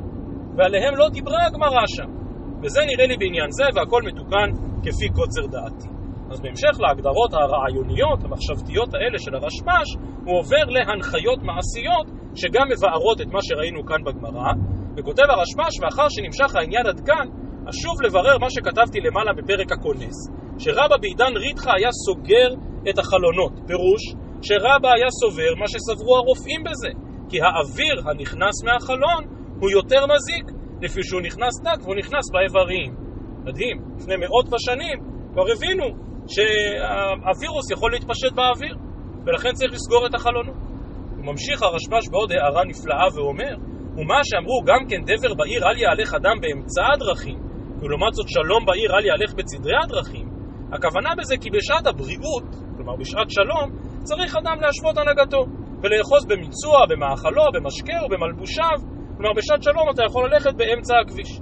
ועליהם 0.56 0.96
לא 0.96 1.10
דיברה 1.10 1.46
הגמרא 1.48 1.86
שם. 1.96 2.17
וזה 2.68 2.82
נראה 2.92 3.08
לי 3.08 3.18
בעניין 3.18 3.52
זה, 3.52 3.66
והכל 3.76 4.02
מתוקן 4.10 4.50
כפי 4.84 5.08
קוצר 5.18 5.46
דעתי. 5.56 5.90
אז 6.32 6.42
בהמשך 6.42 6.76
להגדרות 6.84 7.32
הרעיוניות, 7.34 8.20
המחשבתיות 8.24 8.90
האלה 8.94 9.18
של 9.20 9.36
הרשב"ש, 9.36 9.90
הוא 10.26 10.38
עובר 10.40 10.66
להנחיות 10.76 11.40
מעשיות 11.50 12.08
שגם 12.40 12.66
מבארות 12.72 13.22
את 13.22 13.30
מה 13.36 13.40
שראינו 13.48 13.86
כאן 13.86 14.02
בגמרא, 14.04 14.52
וכותב 14.98 15.28
הרשב"ש, 15.30 15.74
ואחר 15.82 16.08
שנמשך 16.10 16.56
העניין 16.56 16.86
עד 16.88 17.00
כאן, 17.08 17.28
אשוב 17.70 18.02
לברר 18.02 18.38
מה 18.38 18.50
שכתבתי 18.50 19.00
למעלה 19.00 19.32
בפרק 19.38 19.72
הכונס, 19.72 20.18
שרבא 20.60 20.98
בעידן 21.02 21.34
ריתחא 21.44 21.72
היה 21.78 21.92
סוגר 22.06 22.50
את 22.90 22.98
החלונות, 23.00 23.54
פירוש 23.68 24.04
שרבא 24.42 24.90
היה 24.96 25.10
סובר 25.22 25.52
מה 25.62 25.68
שסברו 25.68 26.18
הרופאים 26.18 26.62
בזה, 26.68 26.92
כי 27.30 27.38
האוויר 27.42 27.98
הנכנס 28.10 28.64
מהחלון 28.66 29.22
הוא 29.60 29.70
יותר 29.70 30.02
מזיק, 30.14 30.57
לפי 30.82 31.04
שהוא 31.04 31.22
נכנס 31.22 31.62
דק 31.64 31.80
והוא 31.84 31.96
נכנס 31.96 32.26
באיברים. 32.34 32.96
מדהים, 33.46 33.78
לפני 33.98 34.16
מאות 34.16 34.50
בשנים 34.50 34.98
כבר 35.34 35.46
הבינו 35.52 35.86
שהווירוס 36.28 37.72
יכול 37.72 37.92
להתפשט 37.92 38.34
באוויר, 38.36 38.76
ולכן 39.26 39.54
צריך 39.54 39.74
לסגור 39.74 40.06
את 40.08 40.14
החלונות. 40.16 40.56
הוא 41.16 41.26
ממשיך 41.26 41.62
הרשב"ש 41.64 42.10
בעוד 42.12 42.32
הערה 42.32 42.64
נפלאה 42.66 43.08
ואומר, 43.16 43.56
ומה 43.98 44.20
שאמרו 44.24 44.62
גם 44.66 44.82
כן 44.90 45.02
דבר 45.12 45.34
בעיר 45.34 45.62
אל 45.68 45.78
יהלך 45.78 46.14
אדם 46.14 46.38
באמצע 46.42 46.84
הדרכים, 46.94 47.40
ולעומת 47.80 48.14
זאת 48.14 48.30
שלום 48.30 48.66
בעיר 48.66 48.92
אל 48.98 49.06
יהלך 49.06 49.34
בצדרי 49.34 49.78
הדרכים, 49.84 50.28
הכוונה 50.74 51.10
בזה 51.18 51.36
כי 51.42 51.50
בשעת 51.50 51.88
הבריאות, 51.88 52.48
כלומר 52.76 52.96
בשעת 52.96 53.30
שלום, 53.30 53.68
צריך 54.04 54.36
אדם 54.36 54.58
להשוות 54.62 54.98
הנהגתו, 54.98 55.46
ולאחוז 55.82 56.26
במיצוע, 56.26 56.78
במאכלו, 56.90 57.44
במשקה 57.54 57.98
ובמלבושיו, 58.06 58.97
כלומר 59.18 59.34
בשעת 59.34 59.64
שלום 59.64 59.90
אתה 59.94 60.04
יכול 60.10 60.30
ללכת 60.30 60.54
באמצע 60.56 60.94
הכביש. 61.02 61.40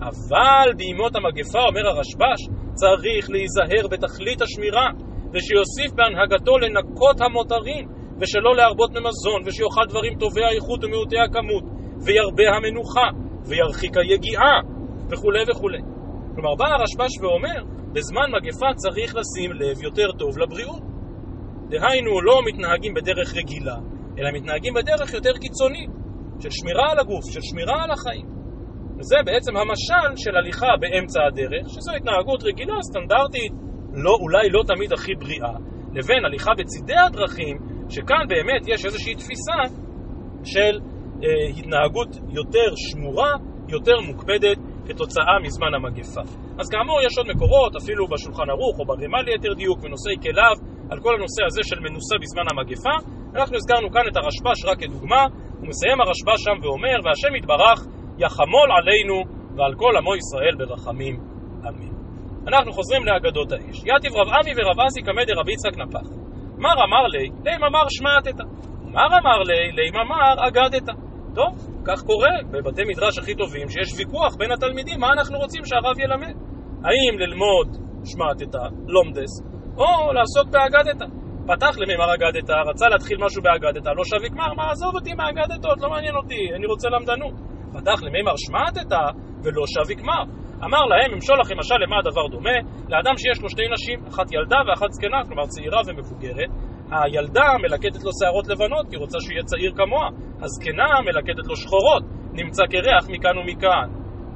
אבל 0.00 0.72
בימות 0.76 1.16
המגפה, 1.16 1.62
אומר 1.68 1.86
הרשב"ש, 1.88 2.40
צריך 2.74 3.30
להיזהר 3.30 3.88
בתכלית 3.90 4.42
השמירה, 4.42 4.88
ושיוסיף 5.32 5.90
בהנהגתו 5.94 6.58
לנקות 6.58 7.20
המותרים, 7.20 7.88
ושלא 8.20 8.56
להרבות 8.56 8.90
ממזון, 8.90 9.40
ושיאכל 9.44 9.86
דברים 9.88 10.14
טובי 10.18 10.44
האיכות 10.44 10.84
ומעוטי 10.84 11.18
הכמות, 11.18 11.64
וירבה 12.04 12.46
המנוחה, 12.56 13.08
וירחיק 13.48 13.96
היגיעה, 13.96 14.56
וכולי 15.10 15.42
וכולי. 15.50 15.82
כלומר, 16.34 16.54
בא 16.54 16.66
הרשב"ש 16.74 17.12
ואומר, 17.20 17.58
בזמן 17.92 18.28
מגפה 18.36 18.66
צריך 18.74 19.16
לשים 19.16 19.52
לב 19.52 19.82
יותר 19.82 20.12
טוב 20.18 20.38
לבריאות. 20.38 20.82
דהיינו, 21.68 22.20
לא 22.20 22.40
מתנהגים 22.46 22.94
בדרך 22.94 23.34
רגילה, 23.36 23.76
אלא 24.18 24.30
מתנהגים 24.34 24.74
בדרך 24.74 25.14
יותר 25.14 25.32
קיצונית, 25.32 25.90
של 26.40 26.50
שמירה 26.50 26.86
על 26.90 26.98
הגוף, 26.98 27.24
של 27.32 27.40
שמירה 27.42 27.84
על 27.84 27.90
החיים. 27.90 28.26
וזה 28.98 29.16
בעצם 29.24 29.56
המשל 29.56 30.08
של 30.16 30.36
הליכה 30.36 30.72
באמצע 30.80 31.20
הדרך, 31.26 31.68
שזו 31.68 31.92
התנהגות 31.92 32.42
רגילה, 32.44 32.74
סטנדרטית, 32.82 33.52
לא, 33.92 34.14
אולי 34.20 34.50
לא 34.50 34.62
תמיד 34.66 34.92
הכי 34.92 35.14
בריאה, 35.14 35.54
לבין 35.94 36.24
הליכה 36.24 36.50
בצידי 36.58 36.98
הדרכים, 37.06 37.56
שכאן 37.88 38.24
באמת 38.28 38.62
יש 38.68 38.84
איזושהי 38.84 39.14
תפיסה 39.14 39.60
של 40.44 40.78
אה, 41.24 41.48
התנהגות 41.58 42.08
יותר 42.28 42.70
שמורה, 42.76 43.32
יותר 43.68 44.00
מוקפדת, 44.06 44.58
כתוצאה 44.86 45.38
מזמן 45.42 45.74
המגפה. 45.74 46.20
אז 46.60 46.66
כאמור, 46.72 46.98
יש 47.06 47.18
עוד 47.18 47.26
מקורות, 47.34 47.76
אפילו 47.76 48.08
בשולחן 48.08 48.50
ערוך 48.50 48.78
או 48.78 48.84
בגמל 48.84 49.22
ליתר 49.26 49.52
דיוק, 49.54 49.78
בנושאי 49.80 50.16
כליו, 50.22 50.54
על 50.90 51.00
כל 51.00 51.14
הנושא 51.14 51.42
הזה 51.46 51.60
של 51.62 51.78
מנוסה 51.80 52.16
בזמן 52.22 52.46
המגפה. 52.50 52.96
אנחנו 53.36 53.56
הזכרנו 53.56 53.90
כאן 53.90 54.04
את 54.10 54.16
הרשב"ש 54.16 54.64
רק 54.64 54.78
כדוגמה, 54.80 55.22
הוא 55.58 55.68
מסיים 55.68 56.00
הרשב"ש 56.00 56.44
שם 56.44 56.56
ואומר, 56.62 56.96
והשם 57.04 57.36
יתברך 57.36 57.78
יחמול 58.18 58.68
עלינו 58.78 59.16
ועל 59.56 59.74
כל 59.74 59.96
עמו 59.96 60.14
ישראל 60.16 60.54
ברחמים. 60.58 61.16
אמן. 61.68 61.92
אנחנו 62.48 62.72
חוזרים 62.72 63.04
לאגדות 63.04 63.52
האש. 63.52 63.78
יתיב 63.90 64.12
רב 64.16 64.28
אבי 64.40 64.52
ורב 64.56 64.80
אסי 64.86 65.02
קמא 65.02 65.24
דרב 65.24 65.48
יצחק 65.48 65.78
נפח. 65.78 66.06
מר 66.58 66.84
אמר 66.84 67.06
לי, 67.14 67.28
לימה 67.44 67.66
אמר 67.66 67.84
שמעתת. 67.88 68.38
מר 68.84 69.10
אמר 69.20 69.38
לי, 69.48 69.72
לימה 69.72 70.00
אמר 70.02 70.48
אגדת. 70.48 70.88
טוב, 71.34 71.52
כך 71.84 72.02
קורה 72.02 72.34
בבתי 72.50 72.82
מדרש 72.84 73.18
הכי 73.18 73.34
טובים, 73.34 73.68
שיש 73.68 73.88
ויכוח 73.98 74.36
בין 74.38 74.52
התלמידים 74.52 75.00
מה 75.00 75.12
אנחנו 75.12 75.38
רוצים 75.38 75.64
שהרב 75.64 75.98
ילמד. 75.98 76.34
האם 76.84 77.18
ללמוד 77.18 77.68
שמעתתא, 78.04 78.64
לומדס, 78.86 79.32
או 79.76 80.12
לעסוק 80.12 80.48
באגדתא. 80.52 81.06
פתח 81.50 81.78
למימר 81.78 82.14
אגדתא, 82.14 82.52
רצה 82.70 82.88
להתחיל 82.88 83.18
משהו 83.24 83.42
באגדתא, 83.42 83.88
לא 83.88 84.04
שווה 84.04 84.28
גמר, 84.28 84.54
מה 84.56 84.70
עזוב 84.70 84.94
אותי 84.94 85.12
מהאגדתות, 85.14 85.78
לא 85.82 85.90
מעניין 85.90 86.14
אותי, 86.16 86.42
אני 86.56 86.66
רוצה 86.66 86.88
למדנות. 86.88 87.34
פתח 87.72 88.02
למימר 88.02 88.36
שמעתתא, 88.36 89.04
ולא 89.42 89.64
שווה 89.74 89.94
גמר. 90.00 90.22
אמר 90.66 90.84
להם, 90.90 91.10
אמשול 91.14 91.40
לכם 91.40 91.58
משל 91.58 91.78
למה 91.84 91.96
הדבר 91.98 92.26
דומה? 92.28 92.58
לאדם 92.88 93.14
שיש 93.16 93.42
לו 93.42 93.48
שתי 93.48 93.62
נשים, 93.72 93.98
אחת 94.08 94.32
ילדה 94.32 94.58
ואחת 94.66 94.90
זקנה, 94.90 95.20
כלומר 95.26 95.46
צעירה 95.46 95.80
ומבוגרת. 95.86 96.50
הילדה 96.90 97.48
מלקטת 97.62 98.02
לו 98.04 98.10
שערות 98.18 98.46
לבנות, 98.48 98.84
כי 98.90 98.96
רוצה 98.96 99.18
שיהיה 99.20 99.42
צעיר 99.42 99.72
כמוה. 99.76 100.08
הזקנה 100.42 100.88
מלקטת 101.06 101.46
לו 101.48 101.56
שחורות, 101.56 102.02
נמצא 102.32 102.64
קרח 102.72 103.04
מכאן 103.08 103.38
ומכאן. 103.38 103.88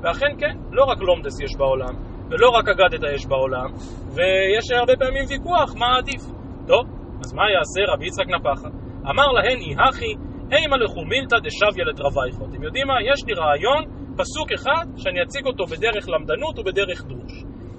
ואכן 0.03 0.33
כן, 0.41 0.57
לא 0.71 0.85
רק 0.85 0.99
לומדס 1.01 1.41
יש 1.41 1.57
בעולם, 1.59 1.95
ולא 2.31 2.49
רק 2.49 2.65
אגדתא 2.69 3.07
יש 3.15 3.27
בעולם, 3.27 3.69
ויש 4.15 4.71
הרבה 4.71 4.97
פעמים 4.97 5.25
ויכוח 5.29 5.75
מה 5.79 5.97
עדיף. 5.99 6.23
טוב, 6.67 6.85
אז 7.25 7.33
מה 7.35 7.43
יעשה 7.55 7.93
רבי 7.93 8.07
יצחק 8.07 8.29
נפחא? 8.29 8.69
אמר 9.11 9.29
להן 9.37 9.59
אי 9.59 9.75
הכי, 9.89 10.13
אימה 10.53 10.77
לכו 10.77 11.05
מילתא 11.05 11.37
דשביה 11.45 11.85
לדרוויכו. 11.85 12.45
אתם 12.49 12.63
יודעים 12.63 12.87
מה? 12.87 12.95
יש 13.13 13.21
לי 13.27 13.35
רעיון, 13.35 13.83
פסוק 14.17 14.53
אחד, 14.53 14.87
שאני 14.97 15.23
אציג 15.23 15.47
אותו 15.47 15.65
בדרך 15.67 16.09
למדנות 16.09 16.59
ובדרך 16.59 17.05
דרוש. 17.05 17.35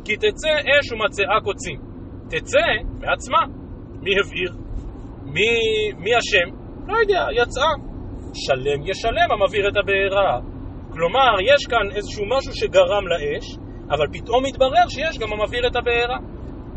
כי 0.06 0.16
תצא 0.18 0.54
אש 0.70 0.92
ומצאה 0.92 1.42
קוצים. 1.44 1.80
תצא 2.30 2.68
מעצמה. 3.02 3.44
מי 4.02 4.12
הבעיר? 4.20 4.52
מי, 5.24 5.50
מי 5.98 6.12
אשם? 6.18 6.48
לא 6.88 6.96
יודע, 7.02 7.26
יצאה. 7.42 7.74
שלם 8.34 8.80
ישלם 8.90 9.30
המבעיר 9.32 9.68
את 9.70 9.78
הבעירה. 9.78 10.40
כלומר, 10.94 11.32
יש 11.42 11.68
כאן 11.70 11.86
איזשהו 11.96 12.26
משהו 12.38 12.54
שגרם 12.54 13.08
לאש, 13.08 13.58
אבל 13.90 14.08
פתאום 14.14 14.44
מתברר 14.46 14.88
שיש 14.90 15.20
גם 15.20 15.34
המבעיר 15.34 15.68
את 15.68 15.76
הבעירה. 15.76 16.18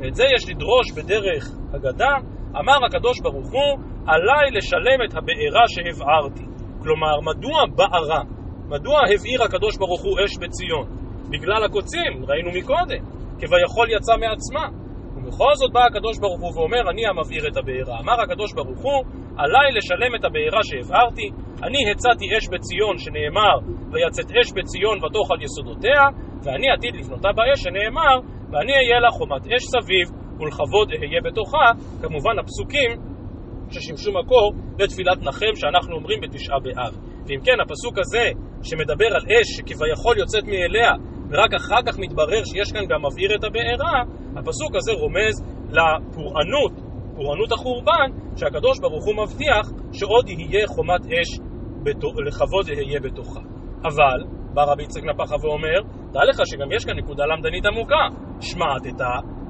ואת 0.00 0.14
זה 0.14 0.24
יש 0.34 0.48
לדרוש 0.50 0.92
בדרך 0.96 1.44
הגדה. 1.72 2.14
אמר 2.60 2.84
הקדוש 2.86 3.20
ברוך 3.20 3.52
הוא, 3.52 3.78
עליי 4.06 4.50
לשלם 4.52 4.98
את 5.04 5.14
הבעירה 5.14 5.64
שהבערתי. 5.68 6.44
כלומר, 6.82 7.20
מדוע 7.20 7.58
בערה? 7.76 8.22
מדוע 8.68 8.98
הבעיר 9.14 9.42
הקדוש 9.42 9.76
ברוך 9.78 10.02
הוא 10.04 10.18
אש 10.24 10.38
בציון? 10.38 10.86
בגלל 11.30 11.64
הקוצים, 11.64 12.24
ראינו 12.28 12.50
מקודם, 12.58 13.02
כביכול 13.38 13.86
יצא 13.90 14.16
מעצמה. 14.16 14.66
ובכל 15.16 15.52
זאת 15.54 15.72
בא 15.72 15.84
הקדוש 15.84 16.18
ברוך 16.18 16.40
הוא 16.40 16.52
ואומר, 16.56 16.90
אני 16.90 17.06
המבעיר 17.06 17.48
את 17.48 17.56
הבעירה. 17.56 18.00
אמר 18.00 18.20
הקדוש 18.20 18.52
ברוך 18.52 18.82
הוא, 18.82 19.04
עליי 19.38 19.72
לשלם 19.76 20.14
את 20.14 20.24
הבעירה 20.24 20.60
שהבערתי, 20.62 21.28
אני 21.62 21.90
הצעתי 21.90 22.26
אש 22.38 22.48
בציון 22.48 22.98
שנאמר, 22.98 23.56
ויצאת 23.92 24.30
אש 24.40 24.52
בציון 24.56 24.96
ותאכל 24.98 25.42
יסודותיה, 25.42 26.02
ואני 26.44 26.70
עתיד 26.70 26.94
לפנותה 26.96 27.28
באש 27.36 27.58
שנאמר, 27.64 28.16
ואני 28.50 28.72
אהיה 28.72 29.00
לה 29.00 29.10
חומת 29.10 29.42
אש 29.46 29.64
סביב, 29.74 30.06
ולכבוד 30.40 30.88
אהיה 30.92 31.20
בתוכה, 31.24 31.66
כמובן 32.02 32.38
הפסוקים 32.38 32.90
ששימשו 33.70 34.12
מקור 34.12 34.52
לתפילת 34.78 35.18
נחם 35.22 35.54
שאנחנו 35.54 35.96
אומרים 35.96 36.20
בתשעה 36.20 36.58
באב. 36.60 36.94
ואם 37.26 37.40
כן, 37.44 37.60
הפסוק 37.64 37.98
הזה 37.98 38.24
שמדבר 38.62 39.06
על 39.06 39.22
אש 39.32 39.48
שכביכול 39.56 40.18
יוצאת 40.18 40.44
מאליה, 40.44 40.92
ורק 41.30 41.54
אחר 41.54 41.82
כך 41.86 41.98
מתברר 41.98 42.42
שיש 42.44 42.72
כאן 42.72 42.84
גם 42.88 43.00
מבעיר 43.06 43.34
את 43.34 43.44
הבעירה, 43.44 44.02
הפסוק 44.36 44.76
הזה 44.76 44.92
רומז 44.92 45.34
לפורענות, 45.70 46.72
פורענות 47.16 47.52
החורבן, 47.52 48.08
שהקדוש 48.36 48.80
ברוך 48.80 49.04
הוא 49.04 49.14
מבטיח 49.22 49.66
שעוד 49.92 50.28
יהיה 50.28 50.66
חומת 50.66 51.00
אש 51.06 51.40
לכבוד 52.26 52.68
אהיה 52.68 53.00
בתוכה. 53.00 53.40
אבל, 53.84 54.24
בא 54.54 54.64
רבי 54.64 54.82
יצחק 54.82 55.04
נפחה 55.04 55.34
ואומר, 55.42 55.80
דע 56.12 56.20
לך 56.30 56.42
שגם 56.44 56.72
יש 56.72 56.84
כאן 56.84 56.98
נקודה 56.98 57.24
למדנית 57.26 57.66
עמוקה. 57.66 58.08
שמעתת, 58.40 59.00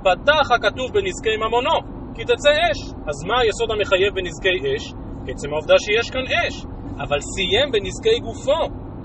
פתח 0.04 0.46
הכתוב 0.54 0.92
בנזקי 0.92 1.36
ממונו, 1.36 1.76
כי 2.14 2.24
תצא 2.24 2.50
אש. 2.50 2.80
אז 3.08 3.16
מה 3.28 3.40
היסוד 3.40 3.70
המחייב 3.70 4.14
בנזקי 4.14 4.56
אש? 4.76 4.84
עצם 5.28 5.52
העובדה 5.52 5.74
שיש 5.78 6.10
כאן 6.10 6.26
אש. 6.40 6.56
אבל 7.02 7.20
סיים 7.20 7.68
בנזקי 7.72 8.18
גופו, 8.20 8.60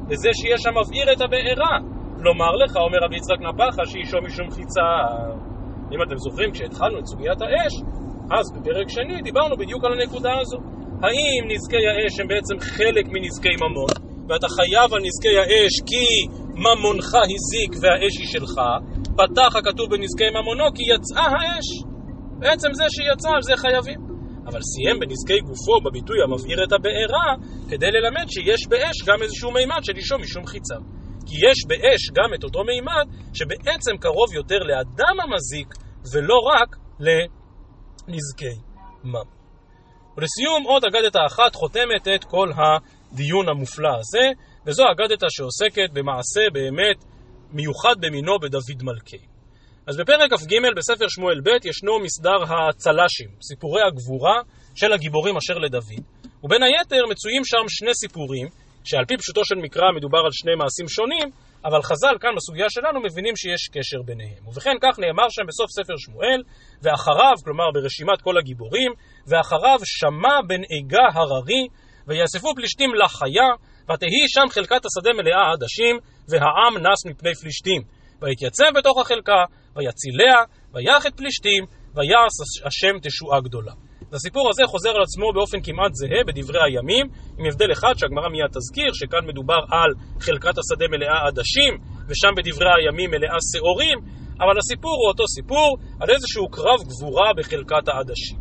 בזה 0.08 0.30
שיש 0.40 0.62
שם 0.64 0.74
מבעיר 0.80 1.14
את 1.14 1.22
הבעירה. 1.22 1.76
לומר 2.18 2.52
לך, 2.64 2.76
אומר 2.76 3.00
רבי 3.06 3.16
יצחק 3.18 3.40
נפחה, 3.48 3.86
שאישו 3.86 4.18
משום 4.22 4.52
חיצה. 4.52 4.90
אם 5.94 6.00
אתם 6.04 6.18
זוכרים, 6.18 6.52
כשהתחלנו 6.52 7.00
את 7.00 7.06
סוגיית 7.06 7.42
האש, 7.42 7.74
אז 8.38 8.46
בפרק 8.56 8.90
שני 8.90 9.22
דיברנו 9.22 9.58
בדיוק 9.58 9.86
על 9.86 9.94
הנקודה 9.94 10.34
הזו. 10.42 10.58
האם 11.04 11.42
נזקי 11.52 11.84
האש 11.88 12.20
הם 12.20 12.28
בעצם 12.28 12.56
חלק 12.60 13.06
מנזקי 13.14 13.56
ממון, 13.62 13.94
ואתה 14.28 14.48
חייב 14.58 14.94
על 14.94 15.02
נזקי 15.08 15.38
האש 15.38 15.74
כי 15.90 16.08
ממונך 16.66 17.12
הזיק 17.16 17.72
והאש 17.82 18.16
היא 18.20 18.28
שלך, 18.28 18.56
פתח 19.18 19.56
הכתוב 19.56 19.90
בנזקי 19.92 20.30
ממונו 20.30 20.66
כי 20.76 20.84
יצאה 20.94 21.26
האש. 21.26 21.68
בעצם 22.40 22.70
זה 22.74 22.84
שיצא, 22.90 23.30
על 23.30 23.42
זה 23.42 23.54
חייבים. 23.56 24.00
אבל 24.48 24.60
סיים 24.62 25.00
בנזקי 25.00 25.40
גופו 25.40 25.82
בביטוי 25.86 26.18
המבעיר 26.24 26.64
את 26.64 26.72
הבעירה, 26.72 27.30
כדי 27.70 27.92
ללמד 27.92 28.26
שיש 28.30 28.68
באש 28.70 28.98
גם 29.08 29.22
איזשהו 29.22 29.52
מימד 29.52 29.82
של 29.84 29.96
אישו 29.96 30.18
משום 30.18 30.46
חיצה. 30.46 30.76
כי 31.26 31.36
יש 31.48 31.58
באש 31.68 32.02
גם 32.14 32.34
את 32.34 32.44
אותו 32.44 32.64
מימד 32.64 33.06
שבעצם 33.34 33.98
קרוב 34.00 34.34
יותר 34.34 34.60
לאדם 34.60 35.16
המזיק 35.24 35.68
ולא 36.14 36.38
רק 36.54 36.76
לנזקי 37.00 38.56
ממון. 39.04 39.26
ולסיום 40.18 40.64
עוד 40.64 40.84
אגדת 40.86 41.16
האחת 41.16 41.56
חותמת 41.56 42.08
את 42.16 42.24
כל 42.24 42.52
הדיון 42.58 43.50
המופלא 43.50 43.90
הזה, 44.00 44.26
וזו 44.66 44.84
אגדתה 44.92 45.26
שעוסקת 45.30 45.90
במעשה 45.94 46.42
באמת 46.54 47.04
מיוחד 47.54 47.96
במינו 48.00 48.40
בדוד 48.40 48.84
מלכי. 48.84 49.18
אז 49.88 49.98
בפרק 49.98 50.34
כ"ג 50.34 50.56
בספר 50.78 51.06
שמואל 51.10 51.42
ב' 51.42 51.66
ישנו 51.66 52.00
מסדר 52.00 52.44
הצל"שים, 52.44 53.30
סיפורי 53.42 53.82
הגבורה 53.88 54.42
של 54.76 54.94
הגיבורים 54.94 55.38
אשר 55.38 55.54
לדוד, 55.54 56.04
ובין 56.44 56.64
היתר 56.64 57.06
מצויים 57.10 57.46
שם 57.46 57.66
שני 57.68 57.94
סיפורים, 57.94 58.48
שעל 58.84 59.06
פי 59.06 59.18
פשוטו 59.18 59.46
של 59.46 59.56
מקרא 59.56 59.92
מדובר 59.96 60.18
על 60.18 60.32
שני 60.32 60.56
מעשים 60.56 60.88
שונים, 60.90 61.28
אבל 61.66 61.82
חז"ל 61.82 62.16
כאן 62.20 62.30
בסוגיה 62.36 62.66
שלנו 62.70 63.00
מבינים 63.00 63.36
שיש 63.36 63.70
קשר 63.74 64.02
ביניהם. 64.06 64.48
ובכן 64.48 64.76
כך 64.82 65.00
נאמר 65.00 65.30
שם 65.30 65.42
בסוף 65.48 65.70
ספר 65.72 65.94
שמואל, 65.98 66.42
ואחריו, 66.82 67.36
כלומר 67.44 67.72
ברשימת 67.74 68.22
כל 68.22 68.38
הגיבורים, 68.38 68.92
ואחריו 69.28 69.80
שמע 69.84 70.36
בן 70.48 70.62
עגה 70.74 71.08
הררי, 71.14 71.68
ויאספו 72.08 72.56
פלישתים 72.56 72.96
לחיה, 72.96 73.50
ותהי 73.94 74.28
שם 74.28 74.48
חלקת 74.50 74.82
השדה 74.86 75.14
מלאה 75.14 75.52
עדשים, 75.54 75.96
והעם 76.30 76.78
נס 76.78 77.06
מפני 77.06 77.36
פלישתים. 77.36 77.82
ויתייצב 78.22 78.66
בתוך 78.76 78.98
החלקה, 79.02 79.44
ויציליה, 79.76 80.38
ויח 80.74 81.06
את 81.06 81.18
פלישתים, 81.18 81.64
ויעש 81.96 82.36
השם 82.66 83.00
תשועה 83.04 83.42
גדולה. 83.42 83.74
הסיפור 84.14 84.50
הזה 84.50 84.64
חוזר 84.66 84.90
על 84.90 85.04
עצמו 85.04 85.34
באופן 85.34 85.62
כמעט 85.64 85.94
זהה 85.94 86.24
בדברי 86.28 86.60
הימים, 86.66 87.06
עם 87.38 87.46
הבדל 87.46 87.72
אחד 87.72 87.94
שהגמרא 87.98 88.30
מיד 88.30 88.52
תזכיר, 88.56 88.92
שכאן 88.94 89.26
מדובר 89.28 89.62
על 89.72 89.92
חלקת 90.20 90.56
השדה 90.58 90.88
מלאה 90.94 91.28
עדשים, 91.28 91.74
ושם 92.08 92.34
בדברי 92.38 92.70
הימים 92.78 93.10
מלאה 93.12 93.38
שעורים, 93.52 93.98
אבל 94.44 94.58
הסיפור 94.58 94.96
הוא 95.00 95.08
אותו 95.12 95.28
סיפור 95.28 95.78
על 96.02 96.10
איזשהו 96.10 96.50
קרב 96.50 96.80
גבורה 96.92 97.30
בחלקת 97.38 97.88
העדשים. 97.88 98.38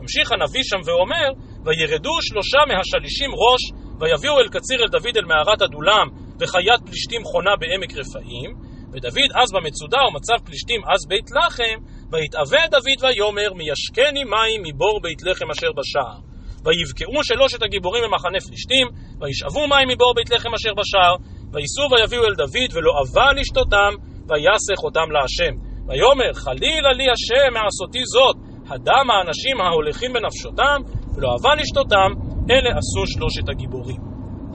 ממשיך 0.00 0.32
הנביא 0.32 0.64
שם 0.70 0.80
ואומר, 0.86 1.28
וירדו 1.64 2.14
שלושה 2.28 2.60
מהשלישים 2.68 3.30
ראש, 3.44 3.62
ויביאו 4.00 4.38
אל 4.40 4.48
קציר 4.48 4.82
אל 4.82 4.88
דוד 4.88 5.16
אל 5.16 5.24
מערת 5.24 5.62
אדולם, 5.62 6.06
וחיית 6.40 6.80
פלישתים 6.86 7.24
חונה 7.24 7.56
בעמק 7.60 7.96
רפאים, 7.96 8.50
ודוד 8.92 9.30
אז 9.34 9.48
במצודה 9.52 9.98
ומצב 10.08 10.38
פלישתים 10.44 10.80
אז 10.92 11.00
בית 11.08 11.28
לחם, 11.36 11.76
ויתאווה 12.10 12.62
דוד 12.70 12.98
ויאמר 13.02 13.52
מיישקני 13.54 14.24
מים 14.24 14.60
מבור 14.64 15.00
בית 15.02 15.22
לחם 15.22 15.50
אשר 15.50 15.70
בשער. 15.78 16.18
ויבקעו 16.64 17.24
שלושת 17.24 17.62
הגיבורים 17.62 18.02
במחנה 18.04 18.40
פלישתים, 18.48 18.86
וישאבו 19.20 19.66
מים 19.68 19.88
מבור 19.88 20.12
בית 20.16 20.30
לחם 20.30 20.54
אשר 20.54 20.72
בשער, 20.80 21.14
וייסעו 21.52 21.86
ויביאו 21.90 22.24
אל 22.24 22.34
דוד, 22.34 22.70
ולא 22.72 22.92
אבה 23.02 23.32
לשתותם, 23.32 23.92
ויסך 24.28 24.78
אותם 24.84 25.08
להשם. 25.14 25.54
ויאמר 25.86 26.32
חלילה 26.44 26.92
לי 26.98 27.06
השם 27.14 27.54
מעשותי 27.54 28.04
זאת, 28.14 28.36
הדם 28.68 29.06
האנשים 29.10 29.60
ההולכים 29.60 30.12
בנפשותם, 30.12 30.78
ולא 31.14 31.28
אבה 31.36 31.54
לשתותם, 31.54 32.10
אלה 32.50 32.70
עשו 32.78 33.02
שלושת 33.14 33.48
הגיבורים. 33.48 34.00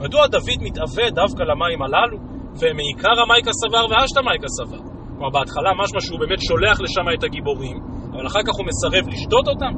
מדוע 0.02 0.26
דוד 0.26 0.60
מתאווה 0.66 1.10
דווקא 1.10 1.42
למים 1.42 1.82
הללו, 1.82 2.18
ומעיקר 2.60 3.16
המייקה 3.22 3.52
סבר 3.60 3.84
ואשתא 3.90 4.20
מייקה 4.28 4.48
סבר? 4.58 4.82
כלומר 5.14 5.30
בהתחלה 5.30 5.70
משמע 5.80 6.00
שהוא 6.00 6.18
באמת 6.20 6.40
שולח 6.48 6.76
לשם 6.80 7.06
את 7.14 7.24
הגיבורים, 7.24 7.76
אבל 8.12 8.26
אחר 8.26 8.42
כך 8.46 8.54
הוא 8.58 8.66
מסרב 8.70 9.04
לשתות 9.12 9.46
אותם. 9.48 9.74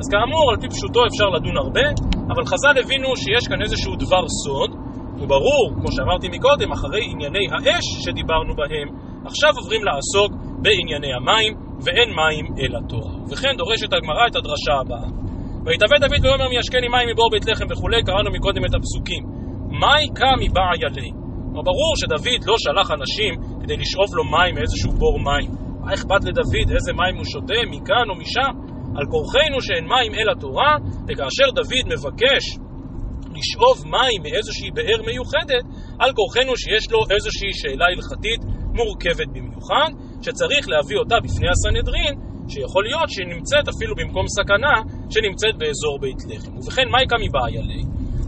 אז 0.00 0.06
כאמור, 0.12 0.44
על 0.50 0.56
פי 0.60 0.68
פשוטו 0.74 1.00
אפשר 1.10 1.28
לדון 1.36 1.56
הרבה, 1.56 1.86
אבל 2.32 2.44
חז"ל 2.50 2.74
הבינו 2.82 3.16
שיש 3.16 3.44
כאן 3.48 3.62
איזשהו 3.62 3.92
דבר 3.96 4.24
סוד, 4.42 4.70
וברור, 5.20 5.66
כמו 5.78 5.92
שאמרתי 5.92 6.28
מקודם, 6.28 6.72
אחרי 6.72 7.02
ענייני 7.12 7.44
האש 7.52 7.86
שדיברנו 8.04 8.52
בהם, 8.56 8.88
עכשיו 9.26 9.52
עוברים 9.56 9.82
לעסוק 9.84 10.32
בענייני 10.62 11.12
המים, 11.18 11.52
ואין 11.84 12.08
מים 12.20 12.46
אלא 12.60 12.78
תורה. 12.88 13.14
וכן 13.30 13.54
דורשת 13.56 13.92
הגמרא 13.92 14.26
את 14.26 14.36
הדרשה 14.36 14.74
הבאה. 14.80 15.27
ויתאבד 15.68 16.00
דוד 16.00 16.24
ויאמר 16.24 16.48
מישקני 16.48 16.88
מים 16.88 17.08
מבור 17.08 17.30
בית 17.32 17.44
לחם 17.46 17.66
וכולי, 17.70 18.02
קראנו 18.02 18.30
מקודם 18.30 18.64
את 18.64 18.74
הפסוקים. 18.74 19.22
מאי 19.80 20.04
קא 20.18 20.30
מבעי 20.42 20.80
עלי. 20.86 21.10
ברור 21.68 21.92
שדוד 22.00 22.42
לא 22.46 22.54
שלח 22.58 22.90
אנשים 22.90 23.32
כדי 23.62 23.76
לשאוב 23.76 24.10
לו 24.16 24.24
מים 24.24 24.54
מאיזשהו 24.54 24.90
בור 24.92 25.18
מים. 25.28 25.50
מה 25.84 25.94
אכפת 25.94 26.22
לדוד 26.28 26.68
איזה 26.76 26.92
מים 26.92 27.16
הוא 27.16 27.24
שותה, 27.24 27.60
מכאן 27.70 28.06
או 28.10 28.14
משם? 28.22 28.52
על 28.96 29.04
כורחנו 29.12 29.58
שאין 29.66 29.84
מים 29.94 30.12
אלא 30.18 30.32
תורה, 30.40 30.72
וכאשר 31.08 31.48
דוד 31.58 31.84
מבקש 31.94 32.42
לשאוב 33.36 33.76
מים 33.94 34.20
מאיזושהי 34.22 34.70
באר 34.76 35.00
מיוחדת, 35.06 35.64
על 36.02 36.10
כורחנו 36.18 36.52
שיש 36.56 36.84
לו 36.92 36.98
איזושהי 37.14 37.52
שאלה 37.60 37.86
הלכתית 37.92 38.40
מורכבת 38.78 39.28
במיוחד, 39.34 39.90
שצריך 40.22 40.68
להביא 40.68 40.98
אותה 40.98 41.16
בפני 41.24 41.48
הסנהדרין, 41.52 42.14
שיכול 42.48 42.84
להיות 42.84 43.10
שהיא 43.10 43.26
נמצאת 43.26 43.68
אפילו 43.68 43.94
במקום 43.94 44.24
סכנה 44.28 44.74
שנמצאת 45.10 45.54
באזור 45.58 45.98
בית 46.00 46.20
לחם. 46.28 46.58
ובכן, 46.58 46.88
מהי 46.88 47.06
קמי 47.06 47.28
בעיה 47.28 47.62
לי? 47.62 47.82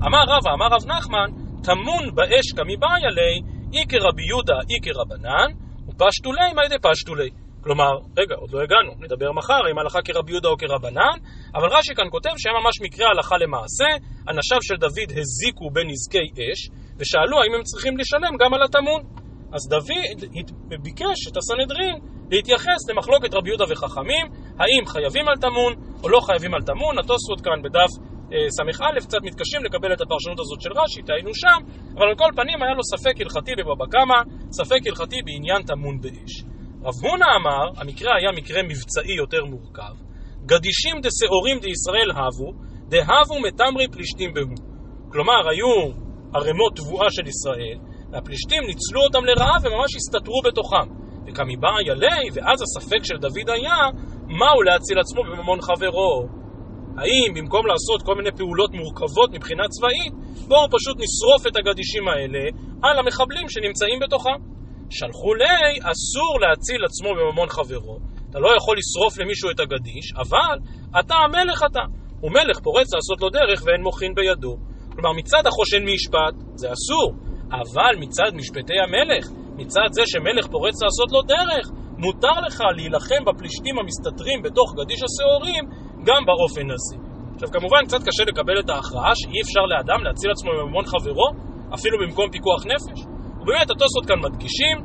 אמר 0.07 0.23
רבא, 0.29 0.51
אמר 0.57 0.67
רב 0.67 0.85
נחמן, 0.87 1.31
טמון 1.65 2.15
באש 2.15 2.47
קמי 2.57 2.77
בעיה 2.77 3.11
לי, 3.19 3.35
איקר 3.73 3.99
רבי 4.09 4.23
יהודה, 4.23 4.59
איקר 4.71 5.01
רבנן, 5.01 5.49
ופשטולי, 5.89 6.53
מה 6.57 6.65
ידי 6.65 6.79
פשטולי? 6.83 7.31
כלומר, 7.65 7.91
רגע, 8.19 8.35
עוד 8.35 8.51
לא 8.53 8.61
הגענו, 8.63 8.93
נדבר 9.01 9.33
מחר 9.33 9.61
אם 9.73 9.79
הלכה 9.79 10.03
כרבי 10.03 10.33
יהודה 10.33 10.49
או 10.49 10.57
כרבנן, 10.57 11.17
אבל 11.55 11.69
רש"י 11.69 11.95
כאן 11.95 12.05
כותב 12.11 12.31
שהיה 12.39 12.55
ממש 12.65 12.81
מקרה 12.81 13.07
הלכה 13.09 13.37
למעשה, 13.39 13.89
אנשיו 14.29 14.63
של 14.63 14.77
דוד 14.77 15.11
הזיקו 15.19 15.71
בנזקי 15.71 16.27
אש, 16.39 16.61
ושאלו 16.99 17.43
האם 17.43 17.55
הם 17.55 17.63
צריכים 17.63 17.97
לשלם 17.99 18.37
גם 18.41 18.55
על 18.55 18.63
הטמון. 18.63 19.20
אז 19.53 19.69
דוד 19.69 20.21
ביקש 20.83 21.21
את 21.33 21.37
הסנהדרין 21.37 21.97
להתייחס 22.31 22.89
למחלוקת 22.91 23.35
רבי 23.35 23.49
יהודה 23.49 23.65
וחכמים, 23.71 24.27
האם 24.59 24.87
חייבים 24.87 25.29
על 25.29 25.37
טמון 25.37 25.73
או 26.03 26.09
לא 26.09 26.21
חייבים 26.21 26.55
על 26.55 26.63
טמון, 26.63 26.99
התוספות 26.99 27.41
כאן 27.41 27.63
בדף 27.63 27.91
ס"א 28.57 29.01
קצת 29.01 29.19
מתקשים 29.23 29.65
לקבל 29.65 29.93
את 29.93 30.01
הפרשנות 30.01 30.41
הזאת 30.41 30.61
של 30.61 30.71
רש"י, 30.73 31.03
טעינו 31.03 31.31
שם, 31.35 31.61
אבל 31.95 32.09
על 32.09 32.15
כל 32.15 32.31
פנים 32.37 32.63
היה 32.63 32.75
לו 32.75 32.85
ספק 32.85 33.21
הלכתי 33.21 33.53
בבבא 33.59 33.87
קמא, 33.91 34.19
ספק 34.51 34.81
הלכתי 34.87 35.17
בעניין 35.25 35.63
טמון 35.63 36.01
באש. 36.01 36.33
רב 36.83 36.95
הונא 37.03 37.27
אמר, 37.37 37.81
המקרה 37.81 38.17
היה 38.17 38.33
מקרה 38.33 38.63
מבצעי 38.63 39.15
יותר 39.17 39.45
מורכב, 39.45 39.95
גדישים 40.47 40.97
דשעורים 41.03 41.59
דישראל 41.61 42.11
הבו, 42.11 42.53
דהבו 42.89 43.41
מתמרי 43.47 43.89
פלישתים 43.89 44.35
בהו. 44.35 44.55
כלומר, 45.13 45.49
היו 45.51 45.93
ערימות 46.35 46.77
תבואה 46.77 47.11
של 47.11 47.27
ישראל, 47.27 47.79
והפלישתים 48.13 48.63
ניצלו 48.67 49.01
אותם 49.07 49.25
לרעה 49.25 49.57
וממש 49.63 49.97
הסתתרו 49.97 50.41
בתוכם. 50.45 50.87
וכמיבעי 51.27 51.91
עלי, 51.91 52.25
ואז 52.35 52.59
הספק 52.63 53.05
של 53.05 53.17
דוד 53.17 53.49
היה, 53.49 53.81
מהו 54.27 54.63
להציל 54.63 54.99
עצמו 54.99 55.23
בממון 55.23 55.61
חברו? 55.61 56.27
האם 56.99 57.35
במקום 57.35 57.67
לעשות 57.67 58.03
כל 58.07 58.15
מיני 58.15 58.33
פעולות 58.37 58.71
מורכבות 58.75 59.31
מבחינה 59.33 59.65
צבאית, 59.69 60.13
בואו 60.49 60.67
פשוט 60.77 60.97
נשרוף 61.05 61.47
את 61.47 61.57
הגדישים 61.57 62.09
האלה 62.09 62.45
על 62.83 62.99
המחבלים 62.99 63.49
שנמצאים 63.49 63.99
בתוכם. 64.01 64.39
שלחו 64.91 65.35
לי, 65.35 65.71
אסור 65.93 66.33
להציל 66.41 66.85
עצמו 66.85 67.09
בממון 67.19 67.49
חברו. 67.49 67.99
אתה 68.31 68.39
לא 68.39 68.51
יכול 68.57 68.77
לשרוף 68.79 69.19
למישהו 69.19 69.51
את 69.51 69.61
הגדיש, 69.61 70.07
אבל 70.17 70.57
אתה 71.01 71.15
המלך 71.15 71.63
אתה. 71.71 71.85
הוא 72.21 72.31
מלך 72.31 72.61
פורץ 72.61 72.95
לעשות 72.95 73.21
לו 73.21 73.29
דרך 73.31 73.63
ואין 73.67 73.83
מוחין 73.83 74.15
בידו. 74.15 74.57
כלומר, 74.93 75.13
מצד 75.19 75.47
החושן 75.47 75.83
משפט 75.85 76.35
זה 76.55 76.69
אסור, 76.73 77.13
אבל 77.53 77.93
מצד 77.99 78.31
משפטי 78.35 78.79
המלך, 78.85 79.25
מצד 79.57 79.89
זה 79.91 80.03
שמלך 80.07 80.47
פורץ 80.47 80.83
לעשות 80.83 81.09
לו 81.13 81.23
דרך, 81.23 81.65
מותר 81.99 82.37
לך 82.47 82.61
להילחם 82.77 83.23
בפלישתים 83.27 83.79
המסתתרים 83.79 84.43
בתוך 84.43 84.69
גדיש 84.79 85.01
השעורים 85.07 85.65
גם 86.09 86.21
באופן 86.29 86.67
הזה. 86.75 86.97
עכשיו 87.35 87.49
כמובן 87.57 87.83
קצת 87.87 88.03
קשה 88.09 88.25
לקבל 88.31 88.61
את 88.61 88.69
ההכרעה 88.71 89.13
שאי 89.21 89.41
אפשר 89.45 89.65
לאדם 89.73 90.01
להציל 90.05 90.31
עצמו 90.31 90.51
מממון 90.53 90.85
חברו, 90.93 91.29
אפילו 91.75 91.97
במקום 92.03 92.31
פיקוח 92.31 92.63
נפש. 92.67 92.99
ובאמת 93.41 93.71
התוספות 93.71 94.05
כאן 94.09 94.19
מדגישים 94.27 94.77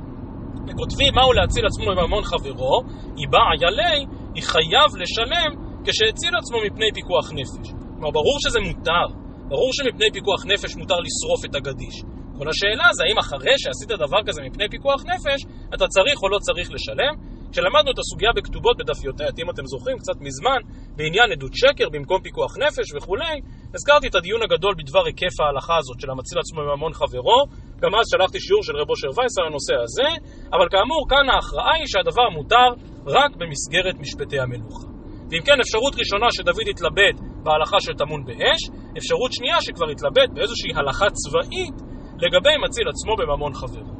וכותבים 0.68 1.12
מהו 1.16 1.34
להציל 1.34 1.66
עצמו 1.66 1.86
מממון 1.92 2.24
חברו, 2.24 2.76
היא 3.20 3.28
באה 3.34 3.54
ילי, 3.64 4.00
היא 4.36 4.44
חייב 4.44 4.90
לשלם 5.02 5.52
כשהציל 5.86 6.34
עצמו 6.40 6.58
מפני 6.66 6.90
פיקוח 6.94 7.32
נפש. 7.40 7.68
כלומר 7.94 8.12
ברור 8.12 8.38
שזה 8.44 8.60
מותר, 8.60 9.06
ברור 9.52 9.70
שמפני 9.78 10.08
פיקוח 10.14 10.46
נפש 10.46 10.76
מותר 10.76 11.00
לשרוף 11.06 11.42
את 11.46 11.56
הגדיש. 11.56 11.96
כל 12.38 12.48
השאלה 12.50 12.88
זה 12.98 13.04
האם 13.06 13.18
אחרי 13.18 13.56
שעשית 13.58 13.90
דבר 14.06 14.22
כזה 14.28 14.42
מפני 14.48 14.70
פיקוח 14.70 15.02
נפש, 15.12 15.40
אתה 15.76 15.86
צריך 15.88 16.18
או 16.24 16.30
לא 16.30 16.40
צריך 16.40 16.68
לשלם, 16.76 17.14
כשלמדנו 17.52 17.92
את 17.92 18.00
הסוגיה 18.00 18.32
בכתובות 18.36 18.78
בדף 18.80 19.00
י"ט, 19.06 19.22
אם 19.42 19.50
אתם 19.50 19.66
זוכרים, 19.66 19.98
קצת 19.98 20.18
מזמן, 20.28 20.60
בעניין 20.96 21.32
עדות 21.32 21.54
שקר 21.54 21.88
במקום 21.90 22.20
פיקוח 22.22 22.58
נפש 22.58 22.88
וכולי, 22.96 23.36
הזכרתי 23.76 24.08
את 24.08 24.16
הדיון 24.16 24.42
הגדול 24.42 24.74
בדבר 24.78 25.06
היקף 25.06 25.36
ההלכה 25.40 25.78
הזאת 25.78 25.98
של 26.02 26.10
המציל 26.12 26.40
עצמו 26.40 26.62
מממון 26.62 26.94
חברו, 26.94 27.40
גם 27.82 27.96
אז 27.96 28.06
שלחתי 28.12 28.40
שיעור 28.40 28.64
של 28.64 28.76
רבו 28.82 28.96
שר 28.96 29.12
וייס 29.18 29.38
על 29.40 29.46
הנושא 29.50 29.76
הזה, 29.84 30.10
אבל 30.56 30.68
כאמור, 30.74 31.02
כאן 31.12 31.26
ההכרעה 31.30 31.76
היא 31.80 31.88
שהדבר 31.92 32.28
מותר 32.38 32.70
רק 33.18 33.32
במסגרת 33.40 33.96
משפטי 34.04 34.40
המלוכה. 34.40 34.88
ואם 35.30 35.42
כן, 35.48 35.60
אפשרות 35.62 35.94
ראשונה 36.02 36.28
שדוד 36.32 36.68
התלבט 36.70 37.18
בהלכה 37.44 37.78
של 37.80 37.94
טמון 37.94 38.26
באש, 38.26 38.62
אפשרות 38.98 39.32
שנייה 39.34 39.58
שכבר 39.62 39.90
התלבט 39.90 40.30
באיזושהי 40.34 40.72
הלכה 40.76 41.06
צבאית 41.10 41.78
לגבי 42.18 42.58
מציל 42.64 42.88
עצמו 42.90 43.16
בממון 43.20 43.54
חברו. 43.54 43.94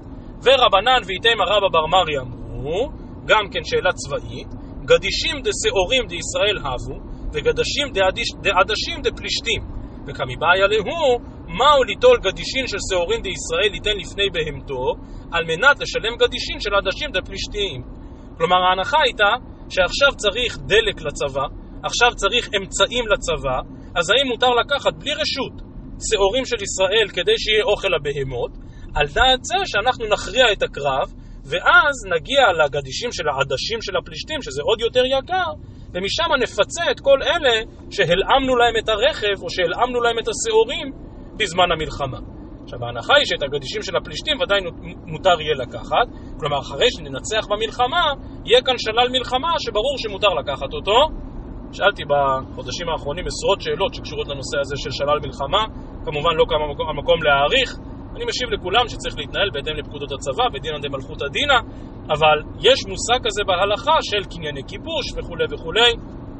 ורבנן 0.44 1.02
ואיתם 1.06 1.38
הרבה 1.42 1.70
בר 1.72 1.86
מרי 1.86 2.18
אמרו, 2.22 2.92
גם 3.26 3.44
כן 3.52 3.64
שאלה 3.64 3.92
צבאית, 3.94 4.48
גדישים 4.86 5.36
דשעורים 5.46 6.04
דישראל 6.08 6.58
הבו, 6.58 6.98
וגדשים 7.34 7.88
דעדשים 8.42 9.02
דפלישתים. 9.02 9.62
וכמיבעיה 10.08 10.68
להו, 10.68 11.20
מהו 11.48 11.84
ליטול 11.84 12.18
גדישין 12.18 12.68
של 12.68 12.78
שעורים 12.90 13.22
דישראל 13.22 13.72
ליתן 13.72 13.98
לפני 14.02 14.30
בהמתו, 14.34 14.84
על 15.32 15.44
מנת 15.46 15.80
לשלם 15.80 16.16
גדישין 16.20 16.60
של 16.60 16.74
עדשים 16.76 17.10
דפלישתים. 17.12 17.84
כלומר 18.38 18.56
ההנחה 18.56 18.98
הייתה 19.06 19.32
שעכשיו 19.70 20.12
צריך 20.16 20.58
דלק 20.58 21.02
לצבא, 21.02 21.46
עכשיו 21.84 22.12
צריך 22.16 22.50
אמצעים 22.58 23.06
לצבא, 23.08 23.58
אז 23.96 24.10
האם 24.10 24.28
מותר 24.32 24.50
לקחת 24.50 24.94
בלי 24.94 25.14
רשות 25.14 25.75
השעורים 25.98 26.46
של 26.46 26.64
ישראל 26.68 27.08
כדי 27.14 27.38
שיהיה 27.38 27.64
אוכל 27.64 27.88
לבהמות, 27.88 28.52
על 28.94 29.08
דעת 29.08 29.44
זה 29.44 29.56
שאנחנו 29.66 30.06
נכריע 30.14 30.52
את 30.52 30.64
הקרב, 30.64 31.08
ואז 31.50 31.96
נגיע 32.16 32.44
לגדישים 32.60 33.12
של 33.12 33.28
העדשים 33.30 33.80
של 33.82 33.98
הפלישתים, 33.98 34.42
שזה 34.42 34.62
עוד 34.70 34.82
יותר 34.82 35.06
יקר, 35.06 35.50
ומשם 35.94 36.30
נפצה 36.42 36.92
את 36.92 37.00
כל 37.00 37.20
אלה 37.24 37.56
שהלאמנו 37.92 38.56
להם 38.56 38.76
את 38.84 38.90
הרכב, 38.90 39.44
או 39.44 39.50
שהלאמנו 39.50 40.02
להם 40.02 40.20
את 40.20 40.28
השעורים 40.32 40.88
בזמן 41.38 41.72
המלחמה. 41.72 42.20
עכשיו 42.64 42.86
ההנחה 42.86 43.14
היא 43.18 43.26
שאת 43.26 43.44
הגדישים 43.44 43.82
של 43.82 43.96
הפלישתים 43.98 44.38
ודאי 44.42 44.60
מותר 45.06 45.42
יהיה 45.42 45.56
לקחת, 45.64 46.08
כלומר 46.40 46.60
אחרי 46.60 46.88
שננצח 46.92 47.44
במלחמה, 47.52 48.06
יהיה 48.46 48.62
כאן 48.62 48.78
שלל 48.78 49.08
מלחמה 49.12 49.52
שברור 49.60 49.96
שמותר 49.98 50.32
לקחת 50.40 50.74
אותו. 50.74 50.98
שאלתי 51.78 52.04
בחודשים 52.12 52.90
האחרונים 52.90 53.26
עשרות 53.32 53.60
שאלות 53.62 53.94
שקשורות 53.94 54.28
לנושא 54.28 54.58
הזה 54.64 54.76
של 54.84 54.92
שלל 54.92 55.20
מלחמה, 55.26 55.64
כמובן 56.06 56.34
לא 56.40 56.46
כמה 56.52 56.64
המקום 56.92 57.20
להעריך, 57.24 57.70
אני 58.16 58.26
משיב 58.30 58.48
לכולם 58.56 58.86
שצריך 58.88 59.16
להתנהל 59.18 59.50
בהתאם 59.54 59.76
לפקודות 59.76 60.12
הצבא, 60.12 60.46
ודינא 60.54 60.80
דמלכותא 60.86 61.28
דינא, 61.36 61.60
אבל 62.16 62.38
יש 62.68 62.80
מושג 62.92 63.20
כזה 63.26 63.42
בהלכה 63.48 63.98
של 64.10 64.24
קנייני 64.32 64.64
כיבוש 64.70 65.06
וכולי 65.16 65.46
וכולי, 65.52 65.92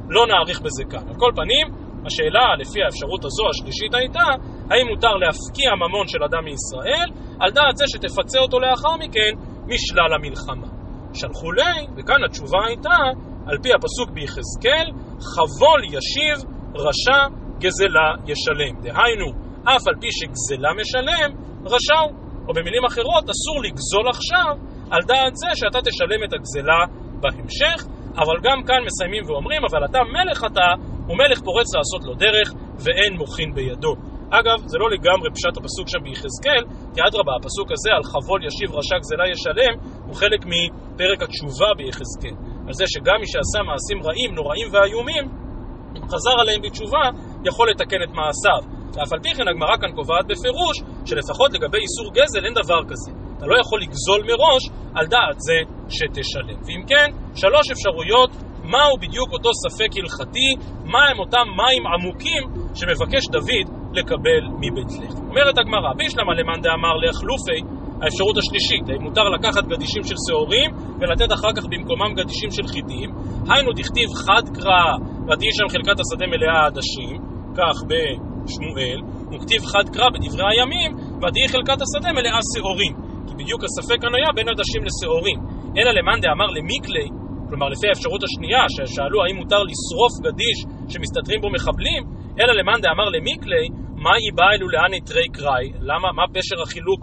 לא 0.08 0.22
נאריך 0.26 0.60
בזה 0.60 0.84
כאן. 0.90 1.04
על 1.08 1.16
כל 1.22 1.32
פנים, 1.40 1.66
השאלה 2.06 2.46
לפי 2.60 2.78
האפשרות 2.82 3.24
הזו 3.24 3.44
השלישית 3.50 3.94
הייתה, 3.94 4.28
האם 4.70 4.86
מותר 4.90 5.14
להפקיע 5.22 5.70
ממון 5.82 6.06
של 6.08 6.22
אדם 6.28 6.44
מישראל, 6.44 7.08
על 7.40 7.50
דעת 7.50 7.76
זה 7.76 7.84
שתפצה 7.92 8.38
אותו 8.38 8.60
לאחר 8.60 8.94
מכן 9.02 9.32
משלל 9.72 10.10
המלחמה. 10.16 10.68
שלחו 11.14 11.52
לי, 11.52 11.86
וכאן 11.96 12.24
התשובה 12.24 12.58
הייתה, 12.66 12.98
על 13.46 13.58
פי 13.62 13.70
הפסוק 13.74 14.10
ביחזקאל, 14.10 14.86
חבול 15.20 15.80
ישיב, 15.84 16.38
רשע 16.74 17.20
גזלה 17.58 18.08
ישלם. 18.26 18.74
דהיינו, 18.82 19.28
אף 19.64 19.88
על 19.88 19.94
פי 20.00 20.08
שגזלה 20.10 20.70
משלם, 20.80 21.30
רשע 21.64 21.98
הוא. 22.04 22.26
או 22.48 22.54
במילים 22.54 22.84
אחרות, 22.84 23.24
אסור 23.34 23.56
לגזול 23.64 24.08
עכשיו 24.08 24.52
על 24.90 25.02
דעת 25.02 25.36
זה 25.36 25.50
שאתה 25.54 25.78
תשלם 25.86 26.20
את 26.24 26.32
הגזלה 26.32 26.80
בהמשך, 27.20 27.78
אבל 28.22 28.36
גם 28.46 28.58
כאן 28.66 28.80
מסיימים 28.86 29.22
ואומרים, 29.26 29.62
אבל 29.70 29.84
אתה 29.84 29.98
מלך 30.16 30.44
אתה, 30.44 30.68
ומלך 31.08 31.40
פורץ 31.40 31.74
לעשות 31.74 32.02
לו 32.04 32.14
דרך, 32.14 32.48
ואין 32.84 33.12
מוכין 33.18 33.54
בידו. 33.54 33.94
אגב, 34.30 34.58
זה 34.66 34.78
לא 34.78 34.90
לגמרי 34.90 35.28
פשט 35.34 35.56
הפסוק 35.56 35.88
שם 35.88 36.02
ביחזקאל, 36.02 36.62
כי 36.94 37.00
אדרבה, 37.08 37.32
הפסוק 37.40 37.68
הזה 37.72 37.90
על 37.96 38.04
חבול 38.12 38.40
ישיב 38.46 38.70
רשע 38.78 38.98
גזלה 38.98 39.24
ישלם, 39.32 39.74
הוא 40.06 40.14
חלק 40.14 40.40
מפרק 40.52 41.22
התשובה 41.22 41.68
ביחזקאל. 41.78 42.36
על 42.66 42.72
זה 42.72 42.84
שגם 42.86 43.16
מי 43.20 43.26
שעשה 43.32 43.60
מעשים 43.68 43.98
רעים, 44.06 44.34
נוראים 44.34 44.68
ואיומים, 44.72 45.24
חזר 46.12 46.36
עליהם 46.40 46.60
בתשובה, 46.62 47.04
יכול 47.48 47.70
לתקן 47.70 48.02
את 48.04 48.12
מעשיו. 48.18 48.62
ואף 48.94 49.12
על 49.12 49.20
פי 49.22 49.34
כן 49.34 49.48
הגמרא 49.48 49.76
כאן 49.80 49.92
קובעת 49.92 50.26
בפירוש, 50.26 50.76
שלפחות 51.08 51.50
לגבי 51.54 51.78
איסור 51.78 52.08
גזל 52.16 52.44
אין 52.44 52.54
דבר 52.54 52.80
כזה. 52.90 53.10
אתה 53.36 53.46
לא 53.46 53.56
יכול 53.60 53.78
לגזול 53.82 54.20
מראש 54.30 54.62
על 54.94 55.06
דעת 55.06 55.38
זה 55.48 55.58
שתשלם. 55.88 56.58
ואם 56.66 56.82
כן, 56.90 57.08
שלוש 57.34 57.70
אפשרויות 57.72 58.30
מהו 58.72 58.96
בדיוק 59.00 59.28
אותו 59.32 59.50
ספק 59.64 59.90
הלכתי, 59.98 60.48
מהם 60.84 61.18
אותם 61.18 61.46
מים 61.60 61.82
עמוקים 61.86 62.42
שמבקש 62.74 63.24
דוד 63.32 63.66
לקבל 63.92 64.42
מבית 64.60 64.90
לחם. 65.02 65.26
אומרת 65.28 65.58
הגמרא, 65.58 65.92
בישלמה 65.96 66.34
למאן 66.34 66.60
דאמר 66.60 66.94
לאכלופי, 67.02 67.60
האפשרות 68.02 68.36
השלישית, 68.42 68.84
האם 68.88 69.02
מותר 69.06 69.26
לקחת 69.36 69.64
גדישים 69.72 70.02
של 70.08 70.18
שעורים 70.26 70.70
ולתת 71.00 71.32
אחר 71.32 71.52
כך 71.56 71.64
במקומם 71.70 72.10
גדישים 72.18 72.50
של 72.56 72.66
חיטים, 72.72 73.08
היינו 73.50 73.70
דכתיב 73.78 74.08
חד 74.24 74.44
קרא 74.56 74.86
ותהי 75.28 75.52
שם 75.58 75.68
חלקת 75.74 75.96
השדה 76.02 76.26
מלאה 76.32 76.66
עדשים, 76.66 77.18
כך 77.58 77.76
בשמואל, 77.88 78.98
וכתיב 79.32 79.60
חד 79.72 79.86
קרא 79.94 80.08
בדברי 80.14 80.44
הימים, 80.50 80.90
ותהי 81.22 81.48
חלקת 81.54 81.78
השדה 81.84 82.10
מלאה 82.18 82.40
שעורים, 82.50 82.94
כי 83.26 83.34
בדיוק 83.40 83.60
הספק 83.64 83.98
כאן 84.02 84.14
היה 84.18 84.30
בין 84.36 84.48
עדשים 84.48 84.82
לשעורים. 84.88 85.38
אלא 85.78 85.90
למאן 85.98 86.18
דאמר 86.24 86.48
למיקלי, 86.56 87.08
כלומר 87.48 87.68
לפי 87.68 87.86
האפשרות 87.88 88.22
השנייה, 88.26 88.64
ששאלו 88.74 89.18
האם 89.24 89.36
מותר 89.40 89.62
לשרוף 89.70 90.14
גדיש 90.26 90.58
שמסתתרים 90.90 91.40
בו 91.40 91.48
מחבלים, 91.56 92.02
אלא 92.40 92.52
למאן 92.58 92.78
דאמר 92.84 93.08
למיקלי, 93.14 93.66
מה 94.06 94.14
היא 94.22 94.32
באה 94.36 94.52
אלו 94.54 94.68
לאן 94.68 94.94
יתרי 94.94 95.28
קראי? 95.36 95.66
למה, 95.90 96.08
מה 96.18 96.24
פשר 96.34 96.62
החילוק, 96.62 97.00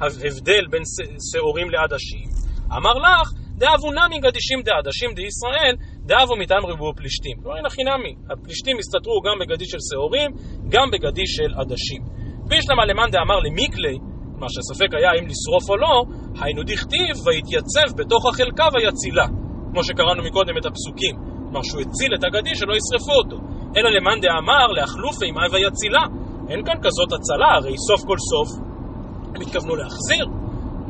ההבדל 0.00 0.64
בין 0.70 0.82
שעורים 1.30 1.70
לעדשים? 1.70 2.28
אמר 2.76 2.94
לך, 3.04 3.26
דאבו 3.62 3.88
נמי 3.98 4.18
גדישים 4.26 4.58
דעדשים 4.66 5.10
דישראל, 5.18 5.74
דאבו 6.10 6.34
מטעם 6.36 6.64
ריבו 6.70 6.92
פלישתים. 6.96 7.36
כלומר, 7.40 7.56
אין 7.56 7.66
הכי 7.66 7.82
נמי, 7.90 8.12
הפלישתים 8.30 8.76
הסתתרו 8.78 9.16
גם 9.26 9.36
בגדיש 9.40 9.68
של 9.72 9.82
שעורים, 9.88 10.30
גם 10.74 10.86
בגדיש 10.92 11.30
של 11.36 11.50
עדשים. 11.60 12.02
בישלמה 12.48 12.84
למאן 12.90 13.10
דאמר 13.10 13.38
למיקלי, 13.46 13.96
מה 14.40 14.46
שספק 14.54 14.90
היה 14.98 15.10
אם 15.18 15.24
לשרוף 15.30 15.64
או 15.70 15.76
לא, 15.84 15.94
היינו 16.40 16.62
דכתיב 16.62 17.14
ויתייצב 17.24 17.88
בתוך 17.98 18.22
החלקה 18.28 18.66
ויצילה. 18.74 19.26
כמו 19.70 19.84
שקראנו 19.84 20.22
מקודם 20.22 20.54
את 20.58 20.66
הפסוקים. 20.66 21.14
כלומר 21.44 21.62
שהוא 21.62 21.80
הציל 21.80 22.10
את 22.14 22.24
הגדיש 22.24 22.58
שלא 22.58 22.74
ישרפו 22.80 23.14
אותו. 23.22 23.38
אלא 23.76 23.90
למאן 23.90 24.20
דאמר 24.20 24.66
לאכלופי 24.66 25.30
מאי 25.32 25.48
ויצילה. 25.52 26.04
אין 26.50 26.64
כאן 26.64 26.78
כזאת 26.84 27.12
הצלה, 27.12 27.50
הרי 27.56 27.74
סוף 27.88 28.00
כל 28.08 28.18
סוף 28.30 28.48
הם 29.34 29.40
התכוונו 29.42 29.76
להחזיר. 29.76 30.26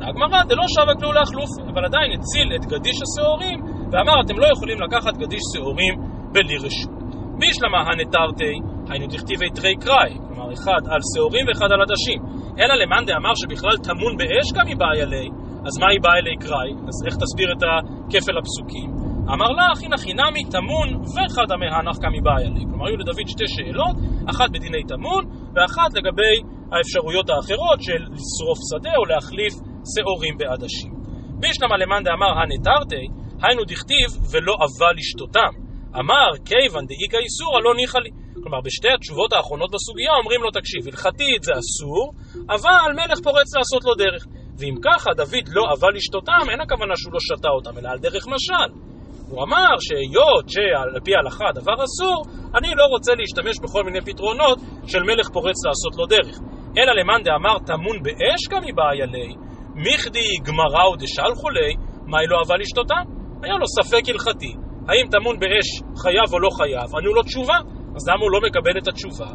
הגמרא 0.09 0.45
דלא 0.49 0.67
שווה 0.75 0.95
כלו 1.01 1.13
לאכלופי, 1.13 1.63
אבל 1.73 1.85
עדיין 1.85 2.11
הציל 2.17 2.49
את 2.57 2.65
גדיש 2.73 2.99
השעורים, 3.05 3.59
ואמר 3.93 4.17
אתם 4.25 4.39
לא 4.39 4.47
יכולים 4.55 4.79
לקחת 4.81 5.15
גדיש 5.17 5.43
שעורים 5.53 5.95
בלי 6.33 6.57
רשות. 6.57 7.01
בישלמה 7.39 7.81
הנתרתי, 7.89 8.55
היינו 8.91 9.07
דכתיבי 9.07 9.51
תרי 9.55 9.75
קראי, 9.77 10.15
כלומר 10.27 10.53
אחד 10.53 10.83
על 10.93 11.01
שעורים 11.15 11.45
ואחד 11.49 11.69
על 11.73 11.81
עדשים. 11.83 12.21
אלא 12.59 12.75
למאן 12.75 13.05
דאמר 13.07 13.35
שבכלל 13.35 13.77
טמון 13.87 14.17
באש 14.17 14.49
כמי 14.57 14.75
באי 14.75 15.03
עלי, 15.03 15.29
אז 15.67 15.79
מה 15.81 15.87
היא 15.91 16.01
באה 16.03 16.19
אלי 16.19 16.37
קראי? 16.45 16.73
אז 16.89 16.97
איך 17.07 17.15
תסביר 17.23 17.49
את 17.53 17.63
הכפל 17.69 18.39
הפסוקים? 18.39 19.10
אמר 19.35 19.51
לה, 19.59 19.67
הכי 19.73 19.87
חינמי 20.05 20.45
טמון 20.51 20.89
וחדמי 20.95 21.67
הנח 21.67 21.97
כמי 22.03 22.21
באי 22.21 22.47
עלי. 22.47 22.65
כלומר, 22.71 22.87
היו 22.87 22.97
לדוד 22.97 23.27
שתי 23.27 23.49
שאלות, 23.49 23.97
אחת 24.31 24.51
בדיני 24.53 24.85
טמון, 24.89 25.25
ואחת 25.55 25.91
לגבי 25.95 26.35
האפשרויות 26.73 27.31
האחרות 27.31 27.83
של 27.87 28.03
לשרוף 28.17 28.59
שדה 28.71 28.97
או 28.97 29.05
להחליף 29.05 29.55
שעורים 29.93 30.35
בעדשים. 30.39 30.93
בישלמה 31.41 31.77
למאן 31.77 32.03
דאמר 32.05 32.33
הנתרתי, 32.39 33.05
היינו 33.43 33.63
דכתיב 33.65 34.09
ולא 34.31 34.55
אבל 34.67 34.95
לשתותם. 34.97 35.53
אמר 36.01 36.31
כיוון 36.45 36.85
דאיכא 36.87 37.17
איסורא 37.25 37.61
לא 37.61 37.75
ניחא 37.75 37.99
לי. 37.99 38.11
כלומר, 38.43 38.61
בשתי 38.61 38.89
התשובות 38.95 39.33
האחרונות 39.33 39.71
בסוגיה 39.75 40.13
אומרים 40.21 40.43
לו, 40.43 40.51
תקשיב, 40.51 40.83
הלכתית 40.87 41.43
זה 41.43 41.53
אסור, 41.53 42.13
אבל 42.55 42.91
מלך 42.99 43.19
פורץ 43.25 43.55
לעשות 43.57 43.85
לו 43.85 43.95
דרך. 43.95 44.27
ואם 44.59 44.75
ככה 44.87 45.11
דוד 45.17 45.47
לא 45.57 45.65
אבל 45.75 45.93
לשתותם, 45.95 46.45
אין 46.51 46.61
הכוונה 46.61 46.95
שהוא 46.97 47.13
לא 47.13 47.21
שתה 47.21 47.49
אותם, 47.49 47.79
אלא 47.79 47.89
על 47.89 47.99
דרך 47.99 48.25
משל. 48.29 48.90
הוא 49.31 49.43
אמר 49.45 49.73
שהיות 49.87 50.45
שעל 50.49 51.01
פי 51.05 51.15
ההלכה 51.15 51.45
הדבר 51.49 51.77
אסור, 51.85 52.19
אני 52.59 52.71
לא 52.75 52.85
רוצה 52.95 53.13
להשתמש 53.15 53.57
בכל 53.63 53.83
מיני 53.85 54.01
פתרונות 54.01 54.59
של 54.87 55.03
מלך 55.03 55.29
פורץ 55.35 55.59
לעשות 55.67 55.93
לו 55.99 56.07
דרך. 56.07 56.37
אלא 56.79 56.93
למאן 57.01 57.23
דאמר 57.23 57.59
טמון 57.67 58.03
באש 58.03 58.43
כמי 58.51 58.73
באי 58.73 59.03
עלי, 59.03 59.35
מיכדי 59.75 60.31
גמרא 60.47 60.85
ודשלחו 60.89 61.51
לי, 61.51 61.75
מאי 62.07 62.27
לא 62.27 62.37
אבל 62.47 62.57
לשתותם? 62.61 63.05
היה 63.43 63.55
לו 63.61 63.67
ספק 63.79 64.09
הלכתי, 64.09 64.53
האם 64.89 65.07
טמון 65.11 65.39
באש 65.39 65.69
חייב 66.03 66.29
או 66.33 66.39
לא 66.41 66.49
חייב, 66.59 66.89
ענו 66.97 67.15
לו 67.15 67.23
תשובה, 67.23 67.59
אז 67.97 68.09
למה 68.09 68.23
הוא 68.25 68.31
לא 68.31 68.41
מקבל 68.47 68.79
את 68.79 68.89
התשובה? 68.89 69.31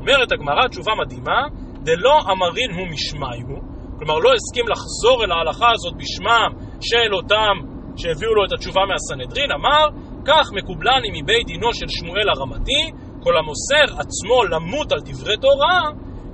אומרת 0.00 0.32
הגמרא, 0.32 0.68
תשובה 0.68 0.92
מדהימה, 1.00 1.40
דלא 1.82 2.16
אמרין 2.32 2.70
הוא 2.78 2.86
משמי 2.94 3.42
הוא, 3.48 3.62
כלומר 3.98 4.18
לא 4.18 4.30
הסכים 4.34 4.64
לחזור 4.72 5.24
אל 5.24 5.32
ההלכה 5.32 5.68
הזאת 5.74 5.94
בשמם 6.00 6.50
של 6.80 7.14
אותם 7.14 7.54
שהביאו 8.00 8.34
לו 8.34 8.44
את 8.44 8.52
התשובה 8.52 8.82
מהסנהדרין, 8.90 9.50
אמר, 9.58 9.84
כך 10.28 10.44
מקובלני 10.58 11.08
מבית 11.16 11.46
דינו 11.46 11.74
של 11.78 11.88
שמואל 11.88 12.28
הרמתי, 12.28 12.82
כל 13.24 13.34
המוסר 13.36 13.86
עצמו 14.02 14.44
למות 14.52 14.92
על 14.92 15.00
דברי 15.08 15.36
תורה, 15.36 15.80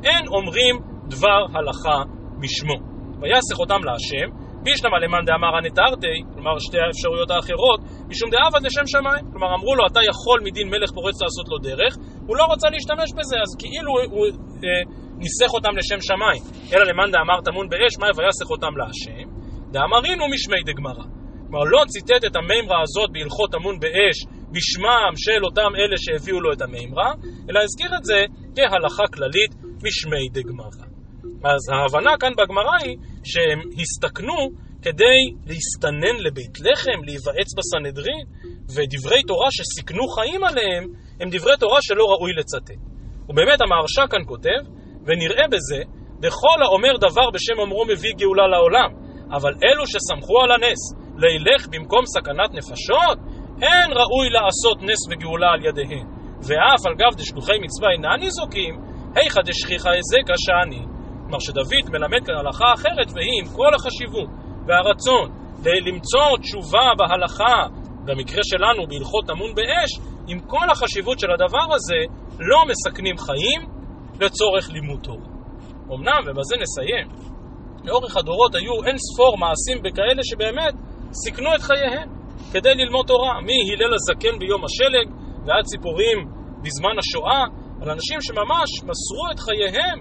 אין 0.04 0.24
אומרים 0.36 0.74
דבר 1.14 1.40
הלכה 1.54 1.98
משמו. 2.42 2.78
ויסך 3.20 3.58
אותם 3.60 3.80
להשם, 3.88 4.28
בישלמה 4.64 4.98
למאן 5.04 5.24
דאמר 5.28 5.52
הנתרתי, 5.56 6.16
כלומר 6.34 6.54
שתי 6.58 6.78
האפשרויות 6.80 7.30
האחרות, 7.30 7.80
משום 8.10 8.28
דאבד 8.34 8.62
לשם 8.66 8.86
שמיים. 8.94 9.24
כלומר 9.30 9.50
אמרו 9.58 9.74
לו, 9.78 9.82
אתה 9.86 10.00
יכול 10.10 10.38
מדין 10.46 10.66
מלך 10.68 10.90
פורץ 10.96 11.16
לעשות 11.22 11.46
לו 11.52 11.58
דרך, 11.68 11.92
הוא 12.26 12.36
לא 12.36 12.44
רצה 12.52 12.68
להשתמש 12.74 13.08
בזה, 13.18 13.36
אז 13.44 13.50
כאילו 13.60 13.90
הוא, 13.92 14.00
הוא 14.14 14.26
אה, 14.64 14.82
ניסח 15.22 15.50
אותם 15.54 15.72
לשם 15.78 16.00
שמיים. 16.08 16.42
אלא 16.72 16.84
למאן 16.90 17.10
דאמר 17.14 17.38
טמון 17.46 17.66
באש, 17.68 17.94
מאי 18.00 18.12
ויסך 18.16 18.48
אותם 18.50 18.72
להשם, 18.80 19.26
דאמרינו 19.72 20.24
משמי 20.34 20.60
דגמרא. 20.68 21.15
כלומר 21.48 21.64
לא 21.64 21.82
ציטט 21.88 22.24
את 22.26 22.36
המימרה 22.36 22.82
הזאת 22.82 23.10
בהלכות 23.12 23.50
טמון 23.50 23.78
באש 23.80 24.18
בשמם 24.52 25.12
של 25.16 25.44
אותם 25.44 25.70
אלה 25.80 25.96
שהביאו 25.96 26.40
לו 26.40 26.52
את 26.52 26.62
המימרה, 26.62 27.12
אלא 27.50 27.60
הזכיר 27.62 27.90
את 27.98 28.04
זה 28.04 28.24
כהלכה 28.56 29.06
כללית 29.14 29.52
משמי 29.84 30.28
דגמרא. 30.32 30.86
אז 31.44 31.60
ההבנה 31.72 32.10
כאן 32.20 32.32
בגמרא 32.38 32.76
היא 32.82 32.96
שהם 33.24 33.60
הסתכנו 33.80 34.38
כדי 34.82 35.18
להסתנן 35.46 36.16
לבית 36.26 36.60
לחם, 36.60 36.98
להיוועץ 37.06 37.48
בסנהדרין, 37.58 38.24
ודברי 38.74 39.22
תורה 39.22 39.48
שסיכנו 39.50 40.08
חיים 40.08 40.44
עליהם 40.44 40.84
הם 41.20 41.28
דברי 41.30 41.56
תורה 41.60 41.78
שלא 41.82 42.04
ראוי 42.04 42.32
לצטט. 42.32 42.80
ובאמת 43.28 43.60
המהרש"א 43.60 44.06
כאן 44.10 44.22
כותב, 44.26 44.60
ונראה 45.06 45.46
בזה, 45.52 45.80
בכל 46.20 46.58
האומר 46.62 46.96
דבר 46.96 47.30
בשם 47.30 47.58
אומרו 47.58 47.84
מביא 47.84 48.14
גאולה 48.18 48.46
לעולם, 48.48 48.90
אבל 49.36 49.52
אלו 49.64 49.86
שסמכו 49.86 50.40
על 50.42 50.50
הנס, 50.52 51.05
לילך 51.16 51.68
במקום 51.70 52.06
סכנת 52.06 52.54
נפשות, 52.54 53.18
אין 53.62 53.90
ראוי 53.92 54.30
לעשות 54.30 54.82
נס 54.82 55.00
וגאולה 55.10 55.50
על 55.52 55.64
ידיהן. 55.64 56.06
ואף 56.46 56.86
על 56.86 56.94
גב 56.94 57.14
דשלוחי 57.16 57.58
מצווה 57.62 57.90
אינן 57.92 58.20
ניזוקים, 58.20 58.74
היכא 59.14 59.40
דשכיחא 59.42 59.88
היזקא 59.88 60.34
שאני. 60.36 60.82
כלומר 61.22 61.38
שדוד 61.38 61.90
מלמד 61.92 62.26
כאן 62.26 62.34
הלכה 62.34 62.72
אחרת, 62.74 63.08
והיא 63.14 63.40
עם 63.40 63.48
כל 63.56 63.74
החשיבות 63.74 64.28
והרצון 64.66 65.30
למצוא 65.86 66.38
תשובה 66.40 66.86
בהלכה, 66.98 67.66
במקרה 68.04 68.42
שלנו 68.44 68.86
בהלכות 68.88 69.26
טמון 69.26 69.54
באש, 69.54 69.90
עם 70.28 70.40
כל 70.40 70.70
החשיבות 70.72 71.18
של 71.18 71.30
הדבר 71.30 71.74
הזה, 71.74 72.00
לא 72.38 72.58
מסכנים 72.70 73.16
חיים 73.18 73.60
לצורך 74.20 74.70
לימוד 74.70 75.00
תורה. 75.02 75.26
אמנם, 75.94 76.20
ובזה 76.26 76.56
נסיים, 76.62 77.08
לאורך 77.84 78.16
הדורות 78.16 78.54
היו 78.54 78.84
אין 78.86 78.96
ספור 78.98 79.38
מעשים 79.38 79.82
בכאלה 79.82 80.22
שבאמת 80.22 80.74
סיכנו 81.24 81.54
את 81.54 81.62
חייהם 81.68 82.08
כדי 82.52 82.74
ללמוד 82.74 83.06
תורה, 83.06 83.34
מהלל 83.40 83.94
הזקן 83.94 84.38
ביום 84.38 84.62
השלג? 84.64 85.06
ועד 85.46 85.64
ציפורים 85.64 86.18
בזמן 86.62 86.96
השואה, 86.98 87.44
על 87.82 87.90
אנשים 87.90 88.18
שממש 88.20 88.70
מסרו 88.88 89.24
את 89.32 89.38
חייהם 89.46 89.98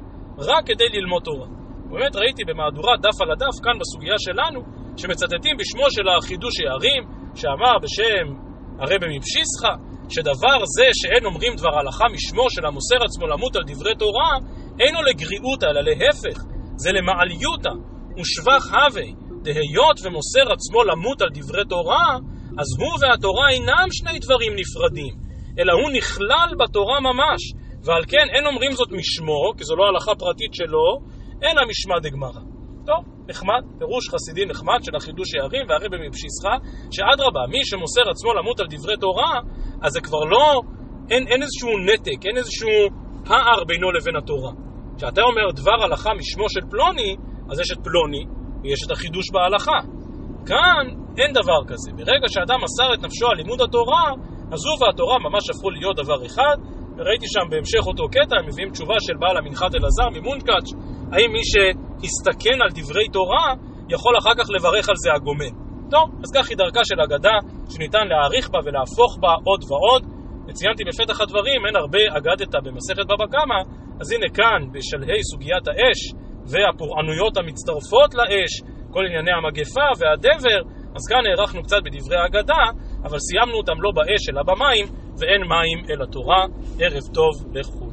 רק 0.50 0.64
כדי 0.68 0.90
ללמוד 0.94 1.24
תורה. 1.24 1.48
באמת 1.92 2.16
ראיתי 2.16 2.44
במהדורת 2.48 3.00
דף 3.02 3.18
על 3.22 3.32
הדף, 3.32 3.56
כאן 3.64 3.76
בסוגיה 3.82 4.18
שלנו, 4.18 4.60
שמצטטים 4.98 5.58
בשמו 5.60 5.86
של 5.96 6.08
החידוש 6.10 6.54
הערים, 6.60 7.04
שאמר 7.36 7.76
בשם 7.84 8.26
הרבי 8.80 9.18
מפשיסחה, 9.18 9.74
שדבר 10.10 10.58
זה 10.78 10.88
שאין 10.94 11.26
אומרים 11.26 11.56
דבר 11.56 11.80
הלכה 11.80 12.06
משמו 12.16 12.46
של 12.50 12.66
המוסר 12.66 13.00
עצמו 13.06 13.28
למות 13.28 13.56
על 13.56 13.64
דברי 13.68 13.96
תורה, 13.96 14.32
אינו 14.80 15.00
לגריעותא, 15.02 15.66
אלא 15.66 15.82
להפך, 15.82 16.38
זה 16.76 16.92
למעליותא, 16.92 17.74
ושבח 18.18 18.64
הווה, 18.74 19.08
דהיות 19.46 19.98
ומוסר 20.04 20.46
עצמו 20.54 20.84
למות 20.84 21.22
על 21.22 21.30
דברי 21.34 21.66
תורה, 21.74 22.08
אז 22.62 22.68
הוא 22.80 22.94
והתורה 23.02 23.48
אינם 23.50 23.88
שני 23.92 24.20
דברים 24.20 24.54
נפרדים, 24.62 25.14
אלא 25.60 25.74
הוא 25.74 25.90
נכלל 25.98 26.50
בתורה 26.60 27.00
ממש, 27.00 27.42
ועל 27.86 28.04
כן 28.08 28.28
אין 28.34 28.46
אומרים 28.46 28.72
זאת 28.72 28.92
משמו, 28.92 29.42
כי 29.58 29.64
זו 29.64 29.76
לא 29.76 29.86
הלכה 29.88 30.16
פרטית 30.16 30.54
שלו, 30.54 30.88
אלא 31.44 31.62
משמע 31.70 31.96
דגמרא. 32.06 32.42
טוב, 32.86 33.02
נחמד, 33.30 33.62
פירוש 33.80 34.10
חסידי 34.10 34.46
נחמד 34.46 34.80
של 34.84 34.96
החידוש 34.96 35.30
הערים 35.36 35.66
והרבי 35.70 35.98
מבשיסחה, 36.08 36.56
שאדרבה, 36.92 37.44
מי 37.50 37.62
שמוסר 37.66 38.06
עצמו 38.10 38.34
למות 38.34 38.60
על 38.60 38.68
דברי 38.70 38.98
תורה, 38.98 39.34
אז 39.82 39.92
זה 39.94 40.02
כבר 40.02 40.24
לא, 40.34 40.62
אין, 41.10 41.28
אין 41.28 41.42
איזשהו 41.42 41.70
נתק, 41.88 42.26
אין 42.26 42.38
איזשהו 42.38 42.70
פער 43.26 43.64
בינו 43.68 43.92
לבין 43.92 44.16
התורה. 44.16 44.52
כשאתה 44.98 45.22
אומר 45.22 45.52
דבר 45.62 45.84
הלכה 45.84 46.10
משמו 46.14 46.50
של 46.50 46.62
פלוני, 46.72 47.16
אז 47.52 47.60
יש 47.60 47.72
את 47.72 47.78
פלוני 47.84 48.26
ויש 48.66 48.80
את 48.86 48.92
החידוש 48.92 49.26
בהלכה. 49.34 49.80
כאן 50.50 50.84
אין 51.20 51.32
דבר 51.34 51.60
כזה. 51.68 51.92
ברגע 51.98 52.28
שאדם 52.34 52.60
מסר 52.64 52.94
את 52.94 53.02
נפשו 53.06 53.28
על 53.28 53.38
לימוד 53.38 53.62
התורה, 53.62 54.06
אז 54.54 54.60
הוא 54.66 54.78
והתורה 54.82 55.18
ממש 55.20 55.50
הפכו 55.50 55.70
להיות 55.70 55.96
דבר 55.96 56.26
אחד, 56.26 56.58
וראיתי 56.98 57.28
שם 57.28 57.46
בהמשך 57.50 57.84
אותו 57.88 58.04
קטע, 58.16 58.36
הם 58.40 58.46
מביאים 58.50 58.70
תשובה 58.72 58.96
של 59.00 59.16
בעל 59.22 59.38
המנחת 59.38 59.76
אלעזר 59.76 60.10
ממונקאץ', 60.16 60.70
האם 61.14 61.30
מי 61.36 61.44
שהסתכן 61.52 62.58
על 62.64 62.70
דברי 62.78 63.08
תורה, 63.18 63.48
יכול 63.90 64.18
אחר 64.18 64.36
כך 64.40 64.48
לברך 64.56 64.90
על 64.90 64.96
זה 65.04 65.10
הגומן. 65.14 65.54
טוב, 65.94 66.06
אז 66.24 66.30
כך 66.36 66.50
היא 66.50 66.58
דרכה 66.58 66.84
של 66.90 67.00
אגדה, 67.06 67.38
שניתן 67.70 68.08
להעריך 68.08 68.50
בה 68.50 68.60
ולהפוך 68.66 69.12
בה 69.22 69.34
עוד 69.48 69.62
ועוד. 69.70 70.04
וציינתי 70.48 70.84
בפתח 70.90 71.22
הדברים, 71.22 71.66
אין 71.66 71.76
הרבה 71.76 72.00
אגדתא 72.18 72.60
במסכת 72.64 73.06
בבא 73.06 73.28
קמא, 73.34 73.60
אז 74.00 74.12
הנה 74.12 74.30
כאן, 74.34 74.60
בשלהי 74.74 75.22
סוגיית 75.32 75.68
האש, 75.68 76.00
והפורענויות 76.48 77.38
המצטרפות 77.38 78.14
לאש, 78.14 78.62
כל 78.92 79.06
ענייני 79.06 79.32
המגפה 79.32 79.88
והדבר, 80.00 80.60
אז 80.96 81.02
כאן 81.10 81.24
הארכנו 81.26 81.64
קצת 81.64 81.78
בדברי 81.86 82.18
האגדה, 82.18 82.64
אבל 83.04 83.18
סיימנו 83.20 83.58
אותם 83.58 83.82
לא 83.82 83.92
באש 83.96 84.30
אלא 84.30 84.42
במים, 84.44 84.86
ואין 85.20 85.42
מים 85.42 85.80
אלא 85.90 86.06
תורה. 86.06 86.46
ערב 86.80 87.04
טוב 87.14 87.34
לכו. 87.54 87.85